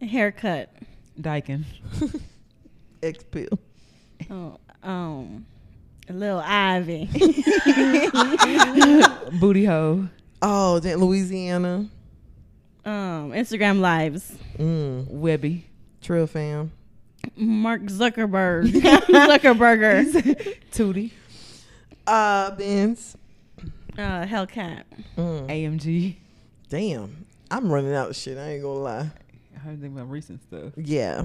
[0.00, 0.72] Haircut.
[1.20, 1.64] Dyken.
[3.02, 3.58] X pill.
[4.30, 5.44] Oh, um,
[6.08, 7.08] Lil Ivy.
[9.40, 10.08] Booty hole.
[10.40, 11.88] Oh, damn, Louisiana.
[12.84, 14.32] um, Instagram lives.
[14.56, 15.06] Mm.
[15.12, 15.62] Webbie.
[16.00, 16.72] Trill fam.
[17.36, 18.66] Mark Zuckerberg.
[18.72, 20.56] Zuckerberger.
[20.72, 21.10] Tootie.
[22.06, 23.16] Uh, Benz.
[23.96, 24.84] Uh, Hellcat.
[25.16, 25.48] Mm.
[25.48, 26.14] AMG.
[26.68, 27.26] Damn.
[27.50, 28.38] I'm running out of shit.
[28.38, 29.10] I ain't gonna lie.
[29.56, 30.72] I heard think about recent stuff.
[30.76, 31.24] Yeah.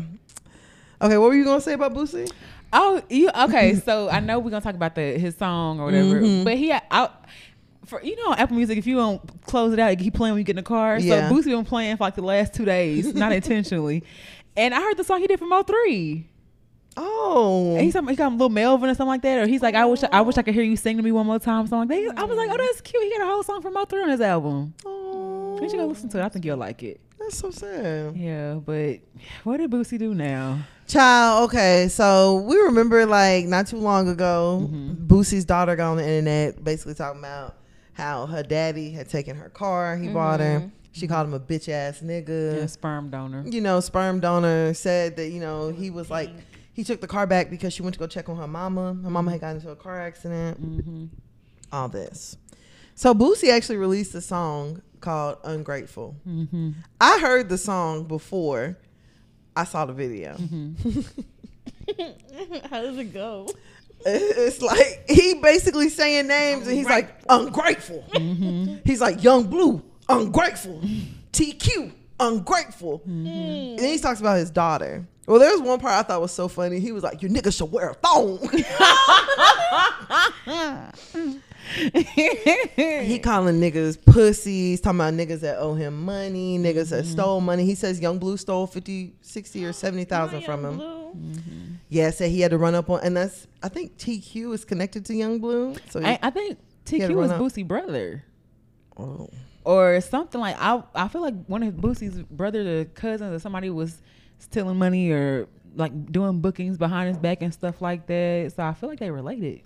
[1.02, 2.32] Okay, what were you gonna say about Boosie?
[2.72, 3.76] Oh, you okay?
[3.86, 6.44] so I know we're gonna talk about the his song or whatever, Mhm.
[6.46, 7.26] but he out
[7.86, 8.78] for you know Apple Music.
[8.78, 10.98] If you don't close it out, it keep playing when you get in the car.
[10.98, 11.30] Yeah.
[11.30, 14.04] So Boosie been playing for like the last two days, not intentionally.
[14.56, 16.30] And I heard the song he did from Mo three.
[16.96, 19.84] Oh, He's he got a little Melvin or something like that, or he's like, I
[19.86, 22.16] wish I wish I could hear you sing to me one more time, something like
[22.16, 22.20] that.
[22.22, 23.02] I was like, oh, that's cute.
[23.04, 24.76] He got a whole song from Mo three on his album.
[24.86, 26.24] oh, You should go listen to it.
[26.24, 27.02] I think you'll like it.
[27.20, 28.16] That's so sad.
[28.16, 29.00] Yeah, but
[29.44, 30.60] what did Boosie do now?
[30.88, 35.08] Child, okay, so we remember like not too long ago, Mhm.
[35.08, 37.56] Boosie's daughter got on the internet basically talking about
[37.94, 40.70] how her daddy had taken her car, he bought her.
[40.94, 42.58] She called him a bitch ass nigga.
[42.62, 43.44] Yeah, sperm donor.
[43.46, 46.30] You know, sperm donor said that, you know, he was like,
[46.74, 48.96] he took the car back because she went to go check on her mama.
[49.04, 51.06] Her mama had gotten into a car accident, Mm-hmm.
[51.72, 52.38] all this.
[52.96, 56.16] So Boosie actually released a song called Ungrateful.
[56.28, 56.72] Mm-hmm.
[57.02, 58.78] I heard the song before
[59.56, 60.36] I saw the video.
[60.36, 61.02] Mm-hmm.
[62.70, 63.48] How does it go?
[64.06, 68.04] It's like he basically saying names and he's like ungrateful.
[68.14, 68.76] Mm-hmm.
[68.86, 70.82] He's like Young Blue, ungrateful.
[71.32, 73.00] TQ, ungrateful.
[73.00, 73.28] Mm-hmm.
[73.28, 75.06] And then he talks about his daughter.
[75.26, 76.80] Well, there was one part I thought was so funny.
[76.80, 78.40] He was like, "You niggas should wear a thong."
[81.74, 87.66] he calling niggas pussies, talking about niggas that owe him money, niggas that stole money.
[87.66, 90.80] He says Young Blue stole 50, 60 or 70,000 from him.
[90.80, 91.74] Mm-hmm.
[91.88, 95.06] Yeah, said he had to run up on, and that's I think TQ is connected
[95.06, 95.76] to Young Blue.
[95.90, 97.40] So he, I, I think TQ was run up.
[97.40, 98.26] Boosie brother.
[98.98, 99.30] oh.
[99.66, 103.70] Or something like I I feel like one of Boosie's brothers or cousins or somebody
[103.70, 104.02] was
[104.40, 108.54] stealing money or like doing bookings behind his back and stuff like that.
[108.56, 109.62] So I feel like they related.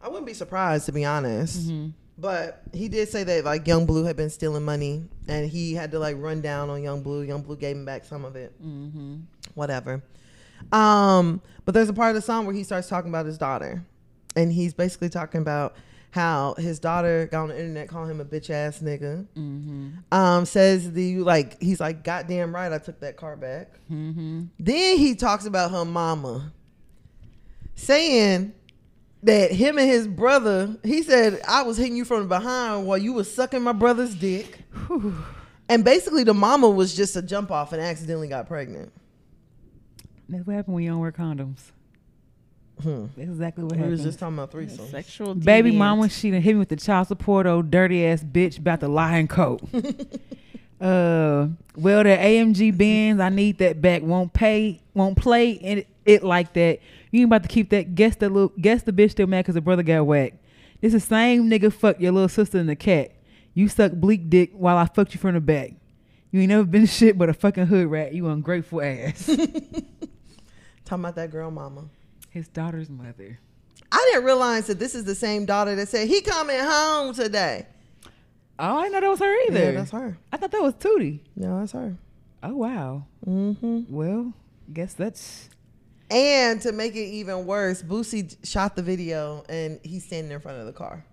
[0.00, 1.68] I wouldn't be surprised to be honest.
[1.68, 1.90] Mm-hmm.
[2.20, 5.92] But he did say that like Young Blue had been stealing money, and he had
[5.92, 7.22] to like run down on Young Blue.
[7.22, 8.52] Young Blue gave him back some of it.
[8.60, 9.18] Mm-hmm.
[9.54, 10.02] Whatever.
[10.72, 13.84] Um, but there's a part of the song where he starts talking about his daughter,
[14.34, 15.76] and he's basically talking about
[16.10, 19.26] how his daughter got on the internet calling him a bitch ass nigga.
[19.36, 19.90] Mm-hmm.
[20.10, 23.78] Um, says the like he's like goddamn right I took that car back.
[23.90, 24.44] Mm-hmm.
[24.58, 26.52] Then he talks about her mama,
[27.74, 28.54] saying
[29.22, 33.12] that him and his brother, he said, I was hitting you from behind while you
[33.12, 34.60] was sucking my brother's dick.
[35.70, 38.90] And basically, the mama was just a jump off and accidentally got pregnant.
[40.26, 41.72] That's what happened when you don't wear condoms.
[42.82, 43.06] Hmm.
[43.16, 43.90] That's exactly what We happened.
[43.92, 44.86] was just talking about threesome.
[44.88, 45.76] Sexual Baby deviant.
[45.76, 48.88] mama, she done hit me with the child support, old dirty ass bitch about the
[48.88, 49.60] lying coat.
[50.80, 54.02] uh, well, the AMG Benz, I need that back.
[54.02, 56.78] Won't pay, won't play in it, it like that.
[57.10, 57.94] You ain't about to keep that.
[57.94, 60.36] Guess the little, guess the bitch still mad because the brother got whacked.
[60.80, 63.10] This the same nigga fuck your little sister and the cat.
[63.54, 65.72] You suck bleak dick while I fucked you from the back.
[66.30, 68.14] You ain't never been shit but a fucking hood rat.
[68.14, 69.26] You ungrateful ass.
[70.84, 71.84] Talking about that girl mama.
[72.38, 73.40] His daughter's mother.
[73.90, 77.66] I didn't realize that this is the same daughter that said he coming home today.
[78.60, 79.58] Oh, I didn't know that was her either.
[79.58, 80.16] Yeah, that's her.
[80.32, 81.18] I thought that was Tootie.
[81.34, 81.96] No, that's her.
[82.44, 83.06] Oh wow.
[83.26, 83.92] Mm-hmm.
[83.92, 84.32] Well,
[84.72, 85.48] guess that's
[86.12, 90.58] And to make it even worse, Boosie shot the video and he's standing in front
[90.60, 91.04] of the car.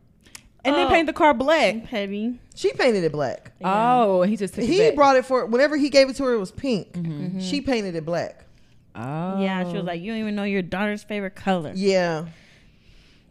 [0.64, 0.89] and then Oh.
[0.91, 1.85] paint the car black.
[1.85, 2.39] Petty.
[2.53, 3.52] She painted it black.
[3.64, 4.95] Oh, he just took he it back.
[4.95, 7.41] brought it for whenever he gave it to her it was pink Mhm.
[7.41, 8.44] she painted it black
[8.95, 9.85] Oh, Yeah, she was oh.
[9.85, 11.72] like, you don't even know your daughter's favorite color.
[11.76, 12.26] yeah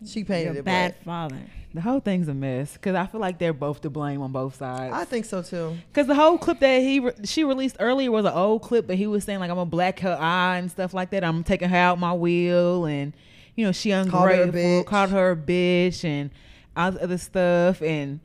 [0.07, 1.43] she painted You're a it bad black father.
[1.73, 4.57] the whole thing's a mess because I feel like they're both to blame on both
[4.57, 4.93] sides.
[4.95, 8.27] i think so too Because the whole clip that he re- she released earlier was
[8.27, 10.93] an old clip, but he was saying like I'm gonna black her eye and stuff
[10.93, 11.25] like that.
[11.25, 13.15] I'm taking her out my wheel, and
[13.55, 14.87] you know she Called her a ungrateful, bitch.
[14.87, 16.31] called her a bitch, and
[16.77, 18.21] all the other stuff, and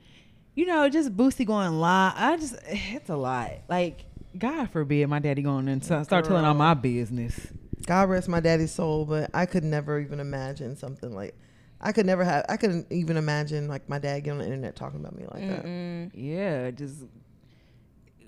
[0.56, 2.12] you know just Boosie going lie.
[2.16, 3.52] I just it's a lot.
[3.70, 4.04] Like
[4.38, 7.48] God forbid my daddy going and start start telling all my business.
[7.86, 11.34] god rest my daddy's soul but i could never even imagine something like
[11.82, 14.76] i could never have i couldn't even imagine like my dad getting on the internet
[14.76, 16.12] talking about me like that Mm-mm.
[16.14, 17.06] Yeah, just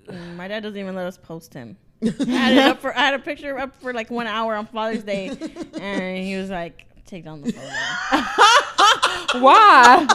[0.07, 1.77] Mm, My dad doesn't even let us post him.
[2.03, 2.95] I had it up for.
[2.97, 5.27] I had a picture up for like one hour on Father's Day,
[5.79, 10.07] and he was like, "Take down the photo." why?